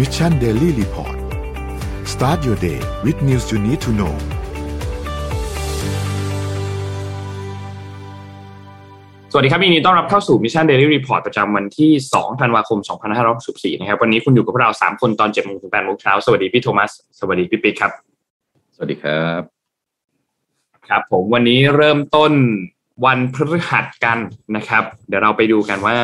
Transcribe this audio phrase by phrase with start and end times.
[0.00, 1.16] Mission Daily Report
[2.12, 4.14] start your day with news you need to know
[9.32, 12.78] สวัสดีครับยินดีต้อนรับเข้าสู่ Mission Daily Report ประจำวันที่ 2 ธันวาคม
[13.30, 17.92] 2564 นะครับ วันนี้คุณอยู่กับพวกเรา3 คนตอน7โมงถึง8โมงเช้า สวัสดีพี่โทมัส สวัสดีพี่ปิ๊กครับ
[18.74, 19.42] สวัสดีครับ
[20.88, 22.32] ครับผมวันนี้เริ่มต้น
[23.04, 24.18] วันพฤหัสกัน
[24.56, 25.96] นะครับ เดี๋ยวเราไปดูกันว่า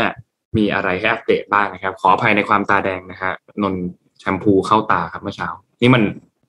[0.58, 3.74] มีอะไรให้อัปเดตบ้างนะครับ ขออภัยในความตาแดงนะฮะนน
[4.20, 5.48] แชมพูเข้าตาครับเมื่อเช้า
[5.82, 6.02] นี่มัน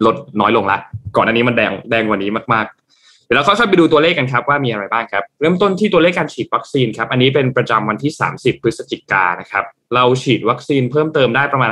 [0.06, 0.78] ลดน้อยลงละ
[1.16, 11.72] ก่อนอันนี้มันแดงแดงกว่านี้มากๆ เดี๋ยวเราค่อยๆไปดูตัวเลขกันครับว่ามีอะไรบ้างครับ เริ่มต้นที่ตัวเลขการฉีดวัคซีนครับ อันนี้เป็นประจำวันที่ 30 พฤศจิกานนะครับ เราฉีดวัคซีนเพิ่มเติมได้ประมาณ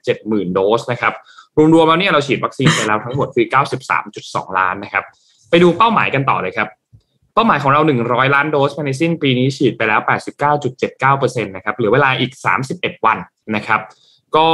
[0.00, 1.14] 570,000 โดสนะครับ
[1.74, 3.46] รวมๆแล้วเนี่ยเราฉีดวัคซีนไปแล้วทั้งหมดคือ
[4.02, 5.04] 93.2 ล้านนะครับ
[5.50, 6.68] ไปดูเป้าหมายกันต่อเลยครับ
[7.34, 10.00] เป้าหมายของเรา 100 ล้านโดสภายในสิ้นปีนี้ฉีดไปแล้ว
[10.72, 12.32] 89.79%นะครับเหลือเวลาอีก
[12.68, 13.18] 31 วัน
[13.56, 13.80] นะครับ
[14.36, 14.48] ก็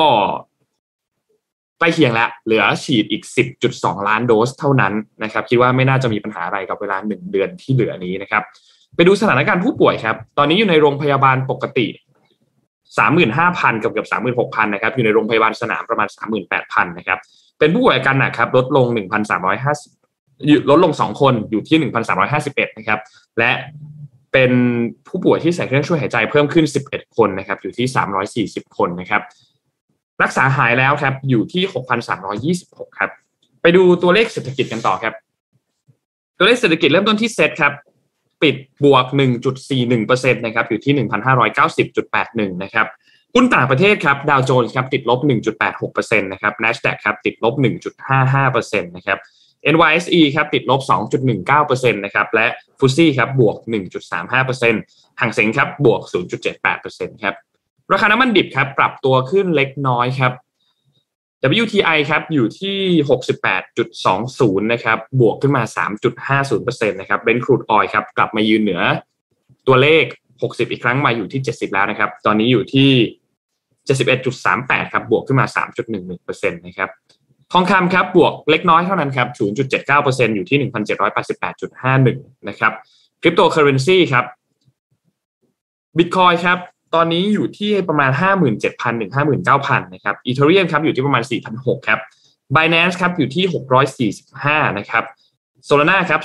[1.79, 3.23] ใกล้เคียงแล้วเหลือฉีดอีก
[3.65, 8.43] 10.2 ล้านโดสเท่านั้นนะครับ คิดว่าไม่น่าจะมีปัญหาอะไรกับเวลา 1 เดือนที่เหลือนี้นะครับ
[8.97, 11.87] ไปดูสถานการณ์ผู้ป่วยครับ ตอนนี้อยู่ในโรงพยาบาลปกติ
[13.07, 16.09] 35,000 กับเกือบ36,000 นะครับ อยู่ในโรงพยาบาลสนามประมาณ
[16.49, 17.19] 38,000 นะครับ
[17.59, 18.87] เป็นผู้ป่วยอาการหนักครับ ลดลง
[19.51, 20.06] 1,350
[20.71, 21.91] ลดลง 2 คนอยู่ที่
[22.29, 23.01] 1,351 นะครับ
[23.39, 23.51] และ
[24.33, 24.53] เป็น
[25.09, 27.87] ผู้ป่วยที่ใส่เครื่องช่วยหายใจเพิ่มขึ้น 11 คนนะครับ อยู่ที่
[28.63, 29.23] 340 คนนะครับ
[30.23, 31.63] รักษาหายแล้วครับ อยู่ที่
[32.31, 33.11] 6,326 ครับ
[33.63, 35.15] ไปดูตัวเลขเศรษฐกิจกันต่อครับ
[36.39, 37.73] ตัวเลขเศรษฐกิจเริ่มต้นที่เซตครับ
[38.43, 39.05] ปิดบวก
[39.71, 40.95] 1.41%นะครับ อยู่ที่
[41.83, 42.87] 1,590.81 นะครับ
[43.35, 45.21] หุ้นต่างประเทศครับดาวโจนส์ครับติดลบ
[45.71, 47.55] 1.86%นะครับ NASDAQ ครับติดลบ
[48.21, 49.19] 1.55%นะครับ
[49.75, 50.81] NYSE ครับติดลบ
[51.43, 52.47] 2.19%นะครับและ
[52.79, 53.57] ฟุซี่ครับบวก
[54.39, 56.01] 1.35%ห่างเสงครับบวก
[56.63, 57.35] 0.78%ครับ
[57.93, 60.33] ราคาน้ำมันดิบครับปรับตัวขึ้นเล็กน้อยครับ
[61.63, 62.79] WTI ครับอยู่ที่
[63.55, 65.63] 68.20 นะครับบวกขึ้นมา
[66.29, 68.83] 3.50%นะครับเบนครูดออยครับกลับมายืนเหนือ
[69.67, 70.05] ตัวเลข
[70.41, 72.91] 60 อีกครั้งมาอยู่ที่ 70 แล้วนะครับ ตอนนี้อยู่ที่
[73.93, 75.47] 71.38 ครับบวกขึ้นมา
[75.97, 76.91] 3.11%นะครับ
[77.53, 79.29] ทองคำครับบวกเล็กน้อยเท่านั้นครับ
[79.83, 80.59] 0.79%อยู่ที่
[81.33, 82.73] 1,788.51 นะครับ
[83.23, 84.25] คริปโตเคอเรนซีครับ
[85.97, 86.59] บิตคอยครับ
[86.95, 88.11] ตอนนี้อยู่ที่ประมาณ
[88.57, 89.13] 57,000ถึง
[89.53, 91.23] 59,000 นะครับ Ethereum ครับอยู่ที่ประมาณ
[91.57, 92.01] 4,600 ครับ
[92.55, 93.45] Binance ครับอยู่ที่
[94.13, 95.05] 645 นะครับ
[95.65, 96.21] Solana ครับ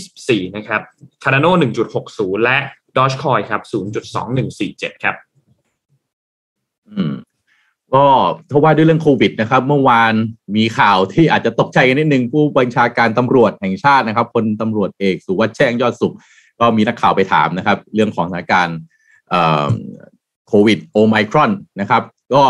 [0.00, 0.80] 224 นะครับ
[1.22, 1.50] Cardano
[1.98, 2.58] 1.60 และ
[2.96, 3.62] d o g e c o i ครับ
[4.32, 5.16] 0.2147 ครับ
[6.90, 7.14] อืม
[7.94, 8.06] ก็
[8.50, 10.14] ถ้าว่าด้วยเรื่องโควิดนะครับ เมื่อวาน
[10.56, 16.14] มีข่าวที่อาจจะตกใจกันนิดนึงผู้บัญชาการตำรวจแห่งชาตินะครับพลตำรวจเอกสุวัสด์แจ้งยอดสุข
[16.60, 18.78] ก็มีนักข่าวไปถามนะครับ เรื่องของสถานการณ์
[20.48, 22.02] โควิดโอไมครอนนะครับ
[22.34, 22.42] ก็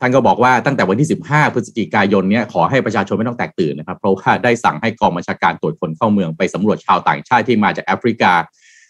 [0.00, 8.32] ท่านก็บอกว่าตั้งแต่วันที่ 15 พฤศจิกายนเนี้ยขอให้ประชาชนไม่ต้องแตกตื่นนะครับ เพราะว่าได้สั่งให้กองบัญชาการตรวจคนเข้าเมืองไปสำรวจชาวต่างชาติที่มาจากแอฟริกา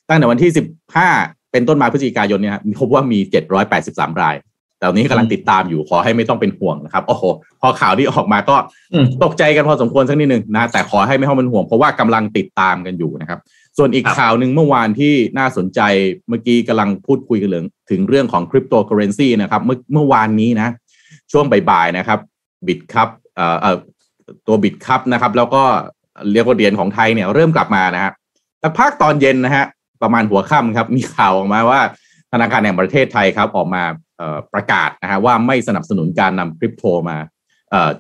[0.09, 0.51] ตั้งแต่วันที่
[1.03, 3.19] 15 เป็นต้นมาพฤศจิกายนเนี่ยพบว่ามี
[3.71, 4.37] 783 ราย
[4.85, 7.23] แต่ตอนนี้กำลังติดตามอยู่ขอให้ไม่ต้องเป็นห่วงนะครับ โอ้โห
[7.61, 8.57] พอข่าวที่ออกมาก็
[9.25, 13.39] ตกใจกันพอสมควรสักนิดหนึ่งนะ แต่ขอให้ไม่ต้องเป็นห่วงเพราะว่ากำลังติดตามกันอยู่นะครับ
[13.79, 15.81] ส่วนอีกข่าวหนึ่งเมื่อวานที่น่าสนใจ
[16.29, 20.69] เมื่อกี้กำลังพูดคุยกันเรื่องถึงเรื่องของคริปโตเคอเรนซีนะครับ เมื่อเมื่อวานนี้นะ
[21.33, 22.19] ช่วงบ่ายๆนะครับ
[22.67, 23.77] บิตครับเอ่อเอ่อ
[24.47, 25.63] ตัวบิตครับนะครับ แล้วก็
[26.33, 28.13] เรียกว่าเหรียญของไทยเนี่ยเริ่มกลับมานะฮะ
[28.61, 29.65] แต่ภาคตอนเย็นนะฮะ
[30.03, 31.81] ประมาณหัวค่ำครับ มีข่าวออกมาว่า
[32.33, 33.83] ธนาคารแห่งประเทศไทยครับออกมา
[34.55, 37.17] ประกาศนะฮะว่าไม่สนับสนุนการนำคริปโตมา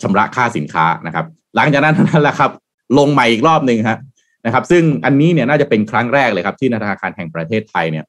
[0.03, 1.27] ชำระค่าสินค้านะครับ
[1.57, 2.51] หลังจากนั้นนั่นแหละครับ
[2.99, 3.99] ลงใหม่อีกรอบหนึ่งฮะ
[4.47, 8.05] นะครับ ซึ่งอันนี้เนี่ยน่าจะเป็นครั้งแรกเลยครับที่ธนาคารแห่งประเทศไทยเนี่ย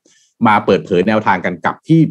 [0.47, 2.01] มาเปิดเผยแนวทางกันกับที่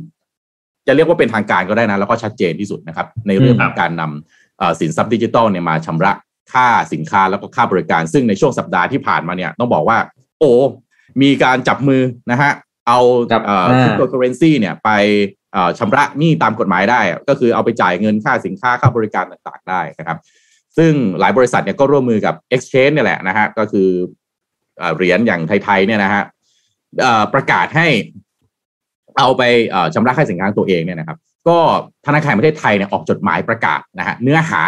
[0.87, 6.13] จะเรียกว่าเป็นทางการก็ได้นะแล้วก็ชัดเจนที่สุดนะครับ ในเรื่องของการนำสินทรัพย์ดิจิทัลเนี่ยมาชำระ
[6.53, 9.99] ค่าสินค้าแล้วก็ค่าบริการ ซึ่งในช่วงสัปดาห์ที่ผ่านมาเนี่ยต้องบอกว่า
[10.39, 10.53] โอ้
[11.23, 12.53] มีการจับมือนะฮะ
[12.89, 12.99] เอา
[13.81, 14.91] คริปโตเคอเรนซีเนี่ยไป
[15.79, 20.19] ชำระหนี้ตามกฎหมายได้ ก็คือเอาไปจ่ายเงินค่าสินค้าค่าบริการต่างๆได้นะครับ
[20.77, 23.89] ซึ่งหลายบริษัทเนี่ยก็ร่วมมือกับ Exchange เนี่ยแหละนะฮะก็คือ
[24.97, 26.23] เหรียญอย่างไทยๆเนี่ยนะฮะ
[27.35, 27.87] ประกาศให้
[29.19, 29.43] เอาไป
[29.95, 31.19] ชำระค่าสินค้าตัวเองเนี่ยนะครับ
[31.49, 31.59] ก็
[32.07, 34.61] ธนาคารประเทศไทยเนี่ยออกจดหมายประกาศนะฮะเนื้อหา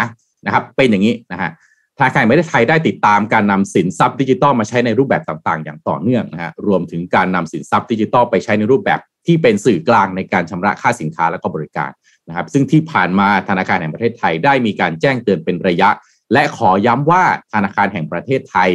[0.46, 1.50] นะครับ เป็นอย่างนี้นะฮะ
[1.98, 11.90] ธนาคารแห่งประเทศไทยได้ติดตามการนำสินทรัพย์ดิจิทัลมาใช้ในรูปแบบต่างๆ อย่างต่อเนื่องนะฮะรวมถึงการนำสินทรัพย์ดิจิทัลไปใช้ในรูปแบบที่เป็นสื่อกลางในการชำระค่าสินค้าและก็บริการ
[12.28, 15.90] นะครับซึ่งที่ผ่านมาธนาคารแห่งประเทศไทยได้มีการแจ้งเตือนเป็นระยะ
[16.32, 18.70] และขอย้ำว่าธนาคารแห่งประเทศไทย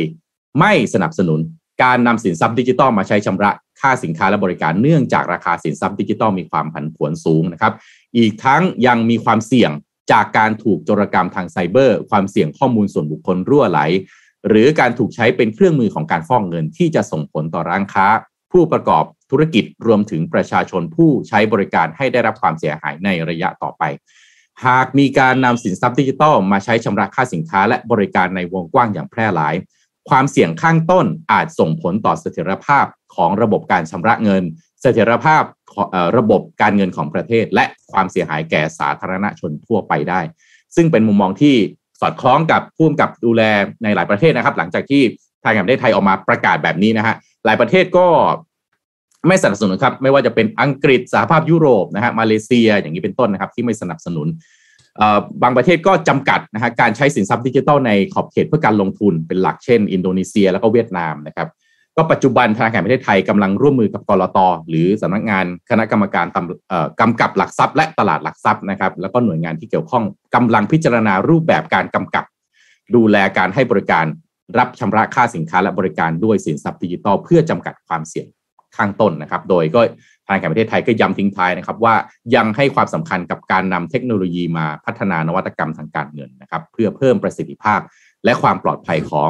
[0.60, 1.40] ไม่สนับสนุน
[1.84, 3.52] การนำสินทรัพย์ดิจิทัลมาใช้ชำระ
[3.82, 7.74] ค่าสินค้าและบริการเนื่องจากราคาสินทรัพย์ดิจิทัลมีความผันผวนสูงนะครับ
[8.18, 9.72] อีกทั้งยังมีความเสี่ยง
[10.12, 13.80] จากการถูกโจรกรรมทางไซเบอร์ ความเสี่ยงข้อมูลส่วนบุคคลรั่วไหล
[14.48, 18.08] หรือการถูกใช้เป็นเครื่องมือของการฟอกเงินที่จะส่งผลต่อร้านค้า
[18.52, 23.84] ผู้ประกอบธุรกิจรวมถึงประชาชนผู้ใช้บริการให้ได้รับความเสียหายในระยะต่อไป
[24.66, 29.56] หากมีการนำสินทรัพย์ดิจิทัลมาใช้ชำระค่าสินค้าและบริการในวงกว้างอย่างแพร่หลาย
[30.10, 34.44] ความเสี่ยงข้างต้นอาจส่งผลต่อเสถียรภาพของระบบการชำระเงิน
[34.82, 35.44] เสถียรภาพ
[36.18, 40.22] ระบบการเงินของประเทศ และความเสียหายแก่สาธารณชนทั่วไปได้
[40.76, 41.56] ซึ่งเป็นมุมมองที่
[42.02, 43.42] สอดคล้องกับผู้กำกับดูแล
[43.84, 45.02] ในหลายประเทศนะครับ หลังจากที่
[45.44, 48.08] ทางการประเทศไทยออกมาประกาศแบบนี้นะฮะหลายประเทศก็
[49.28, 54.28] ไม่สนับสนุนครับ ไม่ว่าจะเป็นอังกฤษสหภาพยุโรปนะฮะมาเลเซียอย่างนี้เป็นต้นนะครับ ที่ไม่สนับสนุน
[55.44, 61.48] บางประเทศก็จำกัดนะฮะการใช้สินทรัพย์ดิจิทัลในขอบเขตเพื่อการลงทุนเป็นหลักเช่น อินโดนีเซียแล้วก็เวียดนามนะครับ
[61.98, 64.40] ก็ปัจจุบันธนาคารประเทศไทยกำลังร่วมมือกับกรต
[64.70, 66.26] หรือสำนักงานคณะกรรมการ
[67.00, 70.04] กำกับหลักทรัพย์ และตลาดหลักทรัพย์นะครับแล้วก็หน่วยงานที่เกี่ยวข้อง
[70.36, 72.26] กำลังพิจารณารูปแบบการกำกับ
[72.96, 74.06] ดูแลการให้บริการ
[74.58, 78.28] รับชำระค่าสินค้าและบริการด้วยสินทรัพย์ดิจิทัลเพื่อจำกัดความเสี่ยง
[78.78, 79.82] ข้างต้นนะครับ โดยก็
[80.28, 81.96] ทางการประเทศไทยก็ย้ำทิ้งท้ายนะครับ ว่า
[82.36, 87.80] ยังให้ความสำคัญกับการนำเทคโนโลยีมาพัฒนานวัตกรรมทางการเงินนะครับ เพื่อเพิ่มประสิทธิภาพ
[88.26, 89.30] และความปลอดภัยของ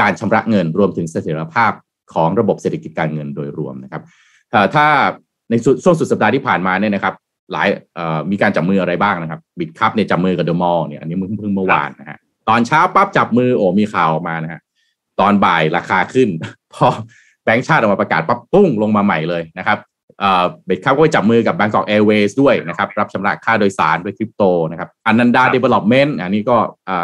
[0.00, 1.72] การชำระเงินรวมถึงเสถียรภาพ
[2.14, 4.02] ของระบบเศรษฐกิจการเงินโดยรวมนะครับ
[4.74, 4.86] ถ้า
[5.50, 5.54] ใน
[5.84, 7.14] ช่วงสุดสัปดาห์ที่ผ่านมาเนี่ยนะครับ
[7.52, 7.68] หลาย
[8.30, 12.18] มีการจับมืออะไรบ้างนะครับ Bitkub เนี่ยจับมือกับ The Mall เนี่ยอันนี้เพิ่งเมื่อวานนะฮะ
[12.48, 14.60] ตอนเช้าปั๊บจับมือโอ้มีข่าวออกมานะฮะ
[15.20, 16.28] ตอนบ่ายราคาขึ้น
[16.74, 16.86] พอ
[17.44, 19.78] แบงก์ชาติออกมาประกาศปั๊บปุ้งลงมาใหม่เลยนะครับ
[20.20, 26.56] Bitkub ก็จับมือกับ Bangkok Airways ด้วยนะครับ รับชำระค่าโดยสารด้วยคริปโตนะครับอนันดา Development อันนี้ก็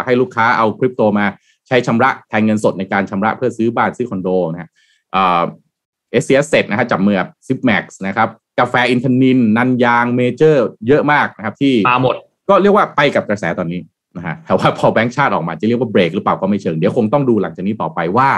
[0.05, 1.27] ให้ลูกค้าเอาคริปโตมา
[1.69, 4.71] ใช้ชำระแทนเงินสดในการชำระเพื่อซื้อบ้านซื้อคอนโดนะฮะ
[5.15, 8.29] SC Asset นะฮะจับมือกับ Zipmex นะครับ
[8.61, 12.17] กาแฟอินทนิล นันยางเมเจอร์ เยอะมากนะครับ ที่มาหมด
[12.49, 13.81] ก็เรียกว่าไปกับกระแสตอนนี้
[14.17, 18.31] นะฮะแต่ว่าพอแบงก์ชาติออกมาจะเรียกว่าเบรกหรือเปล่าก็ไม่เชิง เดี๋ยวคงต้องดูหลังจากนี้ต่อไปว่า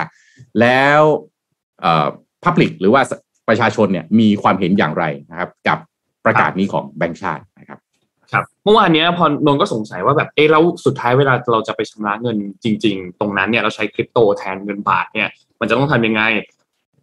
[0.61, 1.03] แล้ว
[1.81, 2.07] เอ่อ
[2.45, 3.03] พับลิกหรือว่า
[3.49, 5.79] ประชาชนเนี่ยมีความเห็นอย่างไรนะครับ กับ
[6.25, 7.79] ประกาศนี้ของแบงก์ชาตินะครับ
[8.33, 15.29] ครับเมื่อวานนี้พอนนก็สงสัยว่าแบบเออแล้วสุดท้ายเวลาเราจะไปชำระเงินจริง ๆ ตรงนั้นเนี่ยเราใช้คริปโตแทนเงินบาทเนี่ย
[15.61, 16.23] มันจะต้องทำยังไง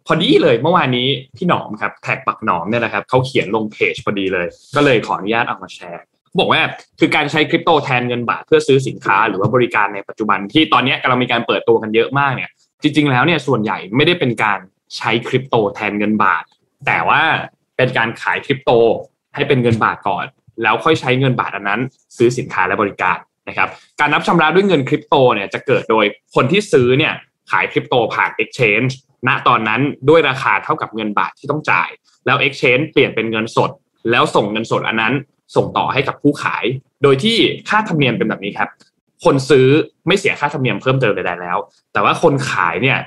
[0.06, 6.02] พอดีเลยเมื่อวานนี้พี่หนอมครับแท็กปักหนอมเนี่ยนะครับเขาเขียนลงเพจพอดีเลย ก็เลยขออนุญาตเอามาแชร์
[6.38, 6.60] บอกว่า
[7.00, 12.50] คือการใช้คริปโตแทนเงินบาทเพื่อซื้อสินค้าหรือว่าบริการในปัจจุบันที่ตอนนี้กำลังมีการเปิดตัวกันเยอะมากเนี่ย
[12.82, 14.58] จริง ๆ แล้วเนี่ยส่วนใหญ่ไม่ได้เป็นการ
[14.96, 16.44] ใช้คริปโตแทนเงินบาท
[16.86, 17.22] แต่ว่า
[17.76, 18.70] เป็นการขายคริปโต
[19.34, 20.24] ให้เป็นเงินบาทก่อน
[20.62, 21.80] แล้วค่อยใช้เงินบาทอันนั้น
[22.16, 23.18] ซื้อสินค้าและบริการ
[23.48, 23.68] นะครับ
[24.00, 26.04] การนับชำระด้วยเงินคริปโตเนี่ยจะเกิดโดย
[26.34, 27.14] คนที่ซื้อเนี่ย
[27.50, 28.92] ขายคริปโตผ่าน Exchange
[29.28, 31.88] ณตอนนั้นด้วยราคาเท่ากับเงินบาทที่ต้องจ่าย
[32.26, 33.70] แล้ว Exchange เปลี่ยนเป็นเงินสด
[34.10, 35.14] แล้วส่งเงินสดอันนั้น
[35.56, 36.64] ส่งต่อให้กับผู้ขาย
[37.02, 37.36] โดยที่
[37.68, 38.68] ค่าธรรมเนียมเป็นแบบนี้ครับ
[39.24, 39.66] คนซื้อ
[40.06, 41.58] ไม่เสียค่าธรรมเนียมเพิ่มเติมใดๆแล้ว
[41.92, 42.98] แต่ว่าคนขายเนี่ย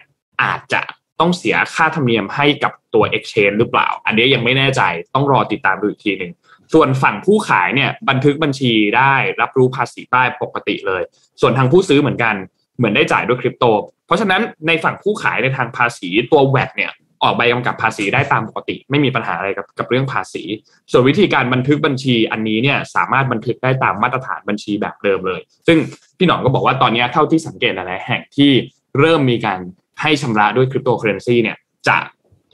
[0.44, 0.82] อาจจะ
[1.20, 4.82] ต้องเสียค่าธรรมเนียมให้กับตัว exchange หรือเปล่า อันนี้ยังไม่แน่ใจ
[5.16, 6.32] ต้องรอติดตามดูอีกทีหนึ่ง
[6.74, 11.02] ส่วนฝั่งผู้ขายเนี่ยบันทึกบัญชีได้รับรู้ภาษีได้ปกติเลย
[11.42, 12.36] ส่วนทางผู้ซื้อเหมือนกัน
[12.84, 13.66] เหมือนได้จ่ายด้วยคริปโต
[14.08, 16.92] เพราะฉะนั้นในฝั่งผู้ขายในทางภาษีตัวแวดเนี่ย
[17.24, 20.44] ออกใบกำกับภาษีได้ตามปกติ ไม่มีปัญหาอะไรกับกับเรื่องภาษี
[20.92, 25.78] ส่วนวิธีการบันทึกบัญชีอันนี้เนี่ยสามารถบันทึกได้ตามมาตรฐานบัญชีแบบเดิมเลย ซึ่ง
[26.18, 28.52] พี่หนองก็บอกว่าตอนนี้เท่าที่สังเกตหลายแห่งที่
[29.00, 29.60] เริ่มมีการ
[30.02, 31.98] ให้ชำระด้วยคริปโตเคอเรนซีเนี่ยจะ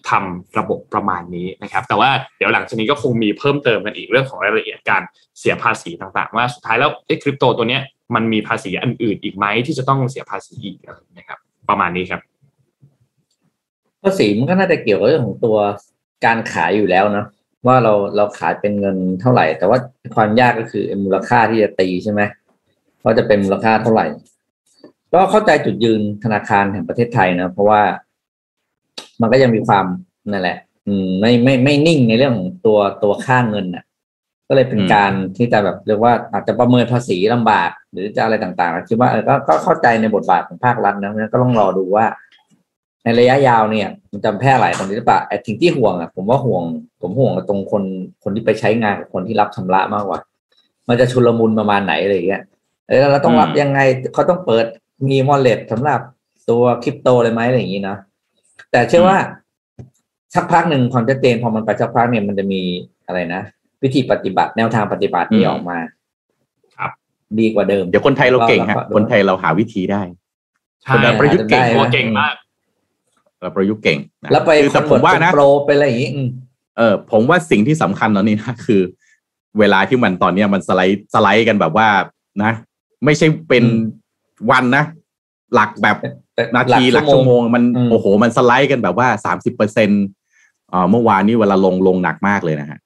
[0.09, 5.01] ทำระบบประมาณนี้นะครับ แต่ว่าเดี๋ยวหลังจากนี้ก็คงมีเพิ่มเติมกันอีกเรื่องของรายละเอียดการ
[5.39, 7.81] เสียภาษีต่างๆ ว่าสุดท้ายแล้วไอ้คริปโตตัวเนี้ย
[8.15, 10.77] มันมีภาษีอันอื่นอีกไหมที่จะต้องเสียภาษีอีก
[11.17, 11.39] นะครับ
[11.69, 12.21] ประมาณนี้ครับ
[14.03, 15.57] ภาษีมันก็น่าจะเกี่ยวกับเรื่องของตัว
[16.25, 17.25] การขายอยู่แล้วนะ
[17.67, 19.77] ว่าเราเราขายเป็นเงินเท่าไหร่ แต่ว่า
[20.15, 22.21] ความยากก็คือมูลค่าที่จะตีใช่ไหม
[23.03, 24.05] ว่าจะเป็นมูลค่าเท่าไหร่
[25.13, 27.81] ก็เข้าใจจุดยืนธนาคารแห่งประเทศไทยนะเพราะว่า
[29.21, 29.85] มันก็ยังมีความ
[30.31, 33.83] นั่นแหละ อืมไม่ไม่ไม่นิ่งในเรื่องของตัวตัวค่าเงินน่ะ
[34.49, 42.05] ก็เลยเป็นการที่จะแบบเรียกว่าอาจจะประเมินภาษีลำบาก หรือจะอะไรต่างๆคิดว่าเออก็ก็เข้าใจในบทบาทของภาครัฐนะก็ต้องรอดูว่า
[43.03, 46.63] ในระยะยาวเนี่ย มันจะแพร่หลายตรงนี้หรือเปล่าไอ้สิ่งที่ห่วงอะผมว่าห่วง
[47.01, 47.83] ผมห่วงตรงคน
[48.23, 50.19] คนที่ไปใช้งานกับคนที่รับชำระมากกว่า
[50.89, 52.43] มันจะชุลมุนประมาณไหนอะไรอย่างเงี้ย
[52.89, 53.79] เออเราต้องรับยังไง
[54.13, 54.65] เขาต้องเปิด
[55.09, 55.99] มีมอลเล็ตสำหรับ
[56.49, 57.97] ตัวคริปโตเลยไหมอะไรอย่างงี้นะ
[58.71, 59.17] แต่เชื่อว่า
[60.35, 62.61] สักพักหนึ่งความชัดเจนพอมันไปสักพักเนี่ยมันจะมี
[63.07, 63.41] อะไรนะ
[63.83, 65.77] วิธีปฏิบัติแนวทางปฏิบัติที่ออกมา
[66.77, 66.91] ครับ
[67.39, 70.01] ดีกว่าเดิม เดี๋ยวคนไทยเราเก่งฮะคนไทยเราหาวิธีได้
[70.93, 72.35] คนประยุทธ์เก่งตัวเก่งมาก
[73.41, 73.99] เราประยุกต์เก่ง
[74.31, 76.11] แล้วไปแต่ผมว่านะโปรไปอะไรอย่างนี้
[76.77, 78.81] เออ ผมว่าสิ่งที่สำคัญตอนนี้นะคือ
[79.59, 81.87] เวลาที่มันตอนเนี้ยมันสไลด์สไลด์กันแบบว่า
[82.43, 82.51] นะ
[83.05, 83.63] ไม่ใช่เป็น
[84.51, 84.83] วันนะ
[85.53, 85.97] หลักแบบ
[86.55, 90.03] นาทีหลักชั่วโมงมันโอ้โห มันสไลด์กันแบบว่าสามสิบเปอร์เซ็นต์
[90.91, 92.79] เมื่อวานนี้เวลาลงลงหนักมากเลยนะฮะ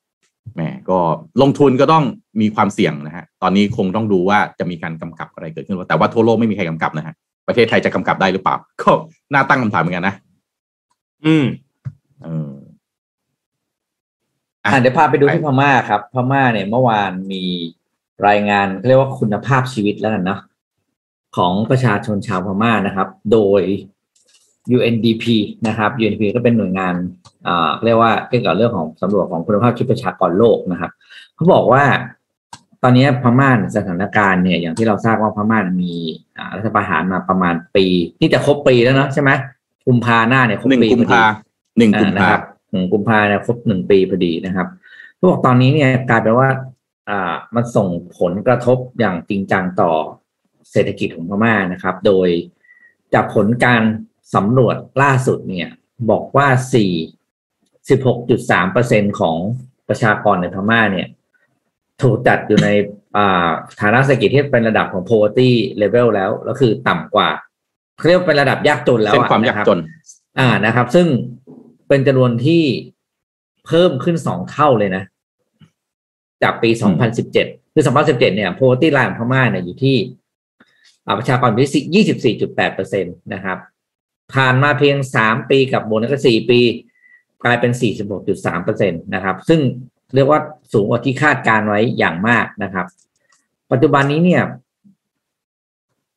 [0.55, 0.99] แหมก็
[1.41, 2.03] ลงทุนก็ต้อง
[2.41, 7.13] มีความเสี่ยงนะฮะตอนนี้คงต้องดูว่าจะมีการกำกับอะไรเกิดขึ้นแต่ว่าทั่วโลกไม่มีใครกำกับนะฮะ
[7.47, 8.91] ประเทศไทยจะกำกับได้หรือเปล่า ก็
[9.33, 10.15] น่าตั้งคำถามเหมือนกันนะ
[11.25, 11.45] อืม
[12.23, 12.53] เออ
[14.65, 17.43] อ่าเดี๋ยวพาไปดูที่พม่าครับ พม่าเนี่ยเมื่อวานมี
[18.27, 20.39] รายงานเรียกว่าคุณภาพชีวิตแล้วกันเนาะ
[21.37, 23.61] ของประชาชนชาวพม่านะครับ โดย
[24.75, 25.25] UNDP
[25.67, 26.95] นะครับ UNDP ก็เป็นหน่วยงาน
[27.47, 30.91] อ่าเรียกว่าเกี่ยวกับเรื่องของสำรวจของคุณภาพชีวิตประชากรโลกนะครับ
[31.35, 31.83] เขาบอกว่า
[32.83, 35.93] ตอนนี้พม่าสถานการณ์เนี่ยอย่างที่เราทราบว่าพม่ามี
[36.57, 37.85] รัฐประหารมาประมาณปี
[38.21, 39.31] นี่จะครบปีแล้วเนาะใช่ไหม
[39.87, 41.23] กุมภาหน้าเนี่ยครบปีกุมภา
[41.77, 42.29] หนึ่งกุมภา
[42.71, 44.67] หนึ่งกุมภาเนี่ยครบหนึ่งปีพอดีนะครับ
[45.15, 46.49] เขาบอกตอนนี้เนี่ยกลายเป็นว่า
[47.09, 49.91] อ่ามันส่งผลกระทบอย่างจริงจังต่อ
[50.71, 52.29] เศรษฐกิจของพม่านะครับ โดย
[53.13, 53.83] จากผลการ
[54.35, 55.69] สำรวจล่าสุดเนี่ย
[56.09, 56.91] บอกว่าสี่
[57.89, 59.37] สิบหกจุดสามเปอร์เซ็นของ
[59.89, 61.07] ประชากรในพม่าเนี่ย
[62.01, 62.69] ถูกจัดอยู่ใน
[63.81, 65.49] ฐานะเศรษฐกิจที่เป็นระดับของ poverty
[65.81, 67.29] level แล้วแล้วคือต่ำกว่า
[68.07, 69.79] เรียกเป็นระดับยากจนแล้วเส้นความยากจน
[70.39, 71.07] อ่านะครับ ซึ่ง
[71.87, 72.63] เป็นจำนวนที่
[73.65, 75.03] เพิ่มขึ้นสองเท่าเลยนะ
[76.43, 79.97] จากปีสองพันสิบเจ็ดคือสองพันสิบเจ็ดเนี่ย poverty line ของพม่าเนี่ยอยู่ที่
[81.17, 83.57] ประชากรอยู่ที่ยี่สิบสี่จุดแปดเปอร์เซ็นตนะครับ
[84.33, 86.59] ผ่านมาเพียงสามปีกับโบนัสก็สี่ปี
[87.43, 89.59] กลายเป็นสี่สิบหกจุดสามเปอร์เซ็นตนะครับ ซึ่ง
[90.15, 90.39] เรียกว่า
[90.73, 92.85] สูงกว่าที่คาดการไว้อย่างมากนะครับ
[93.71, 94.43] ปัจจุบันนี้เนี่ย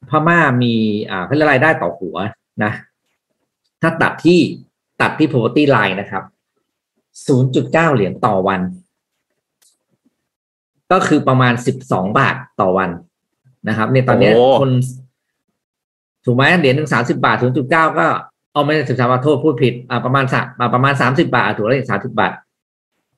[0.08, 0.74] พม่ามี
[1.10, 2.16] อ่าเพื่อรายได้ต่อหัว
[2.64, 2.72] นะ
[3.82, 4.40] ถ้าตัดที่
[5.00, 6.24] ตัดที่ poverty line นะครับ
[7.28, 8.60] 0.9เหรียญต่อวัน
[10.92, 12.90] ก็คือประมาณ12บาทต่อวัน
[13.68, 14.70] นะครับ ในตอนนี้คน
[16.26, 18.06] ถูกไหมเหรียญหนึ่งสามสิบาท0.9ก็
[18.52, 22.32] เอาไม่ได้สิบสามบาทโทษพูดผิดอ่าประมาณสักประมาณ30บาทถูกแล้วสามสิบาท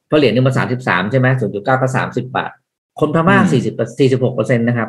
[0.07, 2.51] เพราะเหรียญหนึ่งมันสามสิบสามใช่ไหมศูนย์จุดเก้าก็สามสิบาท
[3.01, 4.89] คนพม่าสี่สิบสี่สิบหกเปอร์เซ็นตนะครับ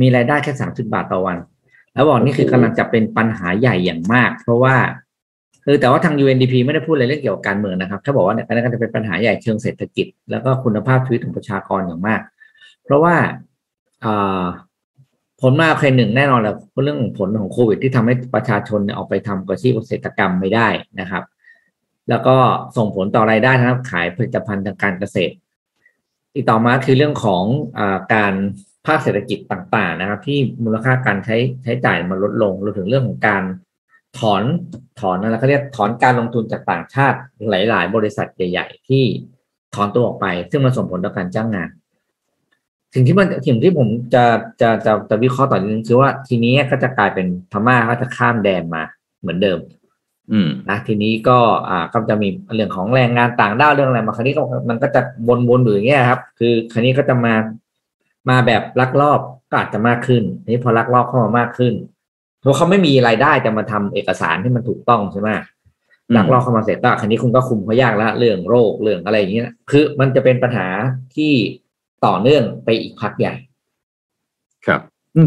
[0.00, 1.36] มีรายได้แค่สามสิบาทต่อวัน
[1.94, 4.76] แล้วบอกนี่คือกำลังจะเป็นปัญหาใหญ่อย่างมาก เพราะว่า
[5.64, 12.20] คือแต่ว่าทาง UNDP ไม่ได้พูดอะไรเรื่องเกี่ยวกับการเมืองนะครับ ถ้าบอกว่าเนี่ยก็จะเป็นปัญหาใหญ่เชิงเศรษฐกิจ แล้วก็คุณภาพชีวิตของประชากรอย่างมาก
[12.84, 13.14] เพราะว่า
[15.42, 20.68] ผลมาเคยหนึ่งแน่นอนแหละเรื่องผลของโควิด ที่ทำให้ประชาชนออกไปทำกระชีพเกษตรกรรมไม่ได้
[21.00, 21.24] นะครับ
[22.08, 22.36] แล้วก็
[22.76, 25.34] ส่งผลต่อรายได้ทั้งขายผลิตภัณฑ์ทางการเกษตร
[26.34, 27.44] อีกต่อมาคือเรื่องของ
[27.78, 27.80] อ
[28.14, 28.34] การ
[28.86, 33.42] ภาคเศรษฐกิจต่างๆนะครับ ที่มูลค่าการใช้ใช้จ่ายมันลดลงรวมถึงเรื่องของการ
[34.18, 34.42] ถอน
[35.00, 37.18] ถอนอะไรเขาเรียกถอนการลงทุนจากต่างชาติ
[37.50, 39.04] หลาย ๆ บริษัทใหญ่ ๆ ที่
[39.74, 41.68] ถอนตัวออกไป ซึ่งมันส่งผลต่อการจ้างงาน
[42.94, 44.24] สิ่งที่มันสิ่งที่ผมจะ
[44.60, 48.82] จะจะจะวิเคราะห์ต่อนี้คือว่าทีนี้ก็จะกลายเป็นพม่าก็จะข้ามแดนมา
[49.20, 49.58] เหมือนเดิม
[50.32, 55.00] อืมนะทีนี้ก็อ่าก็จะมีเรื่องของแรงงานต่างด้าวเรื่องอะไรมาคราวนี้ก็มันก็จะ
[55.48, 57.34] วนๆอยู่อย่างเงี้ยครับ คือคราวนี้ก็จะมา
[58.28, 59.20] มาแบบลักลอบ
[59.50, 60.22] ก็อาจจะมากขึ้น
[60.52, 61.74] นี้พอลักลอบเข้ามามากขึ้น
[62.40, 65.30] เพราะเขาไม่มีรายได้จะมาทำเอกสารที่มันถูกต้องใช่ไหม
[66.16, 70.66] ลักลอบเข้ามาเสร็จก็คันนี้คุณก็คุมเขายากแล้วเรื่องโรคเรื่องอะไรอย่างเงี้ยคือมันจะเป็นปัญหา
[71.16, 71.32] ที่
[72.06, 73.34] ต่อเนื่องไปอีกพักใหญ่
[74.66, 74.80] ครับ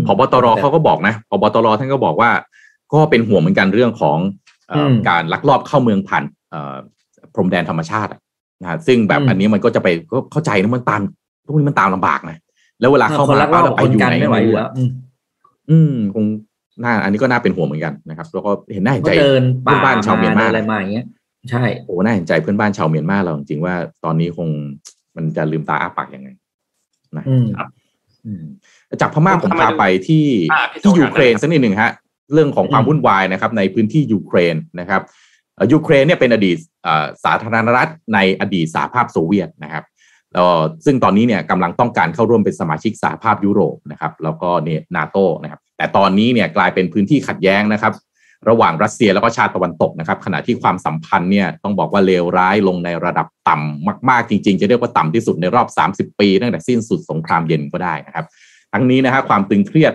[0.08, 2.32] พบตรเขาก็บอกนะพบตรท่านก็บอกว่า
[2.94, 4.18] ก็เป็นห่วงเหมือนกันเรื่องของ
[5.10, 6.24] การลักลอบเข้าเมืองผ่าน
[7.34, 8.10] พรมแดนธรรมชาติ
[8.62, 11.02] นะซึ่งแบบอันนี้มันก็จะไปก็เข้าใจนะมันตาม
[11.46, 12.38] พวกนี้มันตามลำบากนะ
[12.80, 14.70] แล้วเวลาเข้ามาแล้วไปอยู่ไหนไม่ไหวอยู่แล้ว
[15.70, 16.26] อืมคง
[16.84, 21.06] น่า อันนี้ก็น่าเป็นห่วงเหมือนกันนะครับ แล้วก็เห็นน่าเห็นใจเพื่อนบ้านชาวเมียนมาอะไรมาอย่างเงี้ย
[21.50, 24.50] ใช่โอ้น่าเห็นใจเพื่อนบ้านชาวเมียนมาเราจริงว่าตอนนี้คง
[25.16, 26.30] มันจะลืมตาอ้าปากยังไง
[27.18, 27.26] นะ
[27.58, 27.70] ครับ
[29.02, 30.26] จากพม่าผมพาไปที่
[30.82, 31.92] ที่ยูเครนสักนิดหนึ่งฮะ
[32.34, 35.02] เรื่องของความวุ่นวายนะครับ ในพื้นที่ยูเครนนะครับ
[35.74, 36.58] ยูเครนเนี่ยเป็นอดีต
[37.26, 39.84] สาธารณรัฐในอดีตสหภาพโซเวียตนะครับ
[40.86, 47.94] ซึ่งตอนนี้เนี่ยกำลังต้องการเข้าร่วมเป็นสมาชิกสหภาพยุโรปนะครับ แล้วก็เนี่ยนาโตนะครับ แต่ตอนนี้เนี่ยกลายเป็นพื้นที่ขัดแย้งนะครับ
[48.50, 55.68] ระหว่างรัสเซียแล้วก็ชาติตะวันตกนะครับ ขณะที่ความสัมพันธ์เนี่ยต้องบอกว่าเลวร้ายลงในระดับต่ำมาก ๆ จริง ๆ จะเรียกว่าต่ำที่สุดในรอบ
[56.12, 58.26] 30 ปี ตั้งแต่สิ้นสุดสงครามเย็นก็ได้นะครับ
[58.74, 59.94] ทั้งนี้นะฮะความตึงเครียด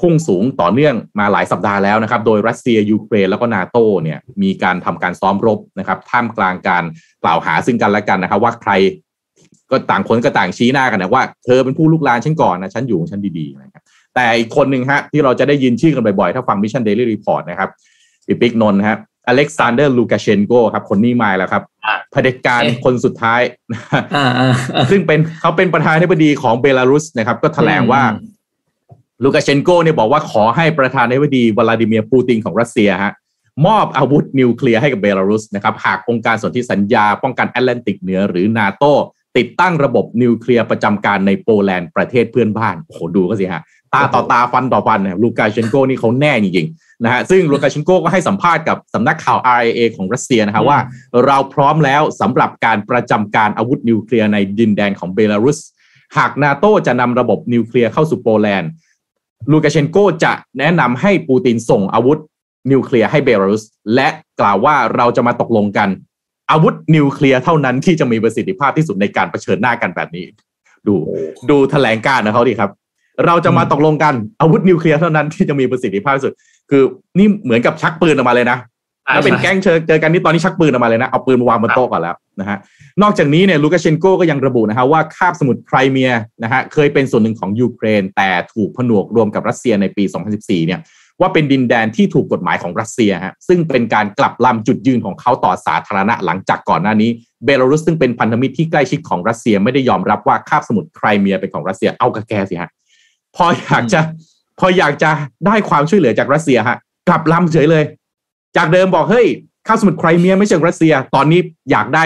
[0.00, 6.84] พุ่งสูงต่อเนื่องมาหลายสัปดาห์แล้วนะครับ โดยรัสเซียยูเครนแล้วก็นาโตเนี่ยมีการทำการซ้อมรบนะครับท่ามกลางการ
[7.22, 8.72] กล่าวหาซึ่งกันและกันนะครับ ว่าใคร
[9.70, 13.82] ก็ต่างคนก็ต่างชี้หน้ากันนะว่าเธอเป็นผู้ลุกลานฉันก่อนนะฉันอยู่ของฉันดีๆนะครับ
[14.16, 17.70] แต่อีกคนหนึ่งฮะที่เราจะได้ยินชื่อกันบ่อยๆ ถ้าฟัง Mission Daily Report นะครับ
[18.26, 23.40] ปิปิกนนท์ฮะอเล็กซานเดอร์ลูกาเชนโกครับ คนนี้มาแล้วครับอะเผด็จการเอ๊ะคนสุดท้าย
[24.16, 28.36] อ่าอ่าอ่าซึ่งเป็นเขาเป็นประธานาธิบดีของเบลารุสนะครับ ก็แถลงว่าอืม
[29.24, 33.12] ลูกาเชนโกเนี่ยบอกว่าขอให้ประธานาธิบดีวลาดิเมียร์ปูตินของรัสเซียฮะ
[33.66, 38.84] มอบอาวุธนิวเคลียร์ให้กับเบลารุสนะครับ หากองค์การสนธิสัญญา ป้องกันแอตแลนติกเหนือหรือนาโต
[39.36, 43.62] ติดตั้งระบบนิวเคลียร์ประจำการในโปแลนด์ประเทศเพื่อนบ้านโอ้โหดูก็สิฮะ
[43.94, 50.78] ตาต่อตาฟันต่อฟันนะลูกาเชนโกนี่เขาแน่จริงๆนะฮะซึ่งลูกาเชนโกก็ให้สัมภาษณ์กับสำนักข่าว RIA ของรัสเซียนะฮะว่า
[51.26, 55.58] เราพร้อมแล้วสำหรับการประจำการอาวุธนิวเคลียร์ในดินแดนของเบลารุส
[56.16, 58.70] หากนาโตจะนำระบบนิวเคลียร์เข้าสู่โปแลนด์
[59.50, 62.18] ลูกาเชนโกจะแนะนำให้ปูตินส่งอาวุธ
[62.70, 63.64] นิวเคลียร์ให้เบลารุส
[63.94, 64.08] และ
[64.40, 65.88] กล่าวว่าเราจะมาตกลงกัน
[66.50, 70.26] อาวุธนิวเคลียร์เท่านั้นที่จะมีประสิทธิภาพที่สุดในการเผชิญหน้ากันแบบนี้
[70.86, 70.94] ดู
[71.50, 72.70] ดูแถลงการณ์นะเขาดีครับ
[73.26, 76.34] เราจะมาตกลงกันอาวุธนิวเคลียร์เท่านั้นที่จะมีประสิทธิภาพที่สุด
[76.70, 76.82] คือ
[77.18, 78.58] นี่เหมือนกับชักปืนออกมาเลยนะ
[79.14, 82.58] ถ้าเป็นแก๊งเจอเจอกันนี่ตอนนี้ชักปืนออกมาเลยนะ เอาปืนมาวางบนโต๊ะก่อนแล้วนะฮะ
[83.02, 90.04] นอกจากนี้เนี่ยลูกาเชนโกก็ยังระบุนะฮะว่าคาบสมุทรไครเมียนะฮะเคยเป็นส่วนหนึ่งของยูเครน แต่ถูกผนวกรวมกับรัสเซียในปี
[90.34, 90.80] 2014 เนี่ย
[91.20, 97.10] ว่าเป็นดินแดนที่ถูกกฎหมายของรัสเซียฮะซึ่งเป็นการกลับลำจุดยืนของเขาต่อสาธารณะหลังจากก่อนหน้านี้
[97.44, 102.70] เบลารุสซึ่งเป็นพันธมิตรที่ใกล้ชิดของรัสเซียไม่ได้ยอมรับว่าคาบสมุทรไครเมียเป็นของรัสเซียเอากะแกสิฮะ
[103.36, 104.00] พออยากจะ
[104.60, 105.10] พออยากจะ
[105.46, 106.76] ได้ความช่วยเหลือจากรัสเซียฮะ
[107.08, 107.84] กลับลำเฉยเลย
[108.56, 109.26] จากเดิมบอกเฮ้ย
[109.66, 111.40] คาบสมุทรไครเมียไม่ใช่ของรัสเซีย ตอนนี้
[111.70, 112.04] อยากได้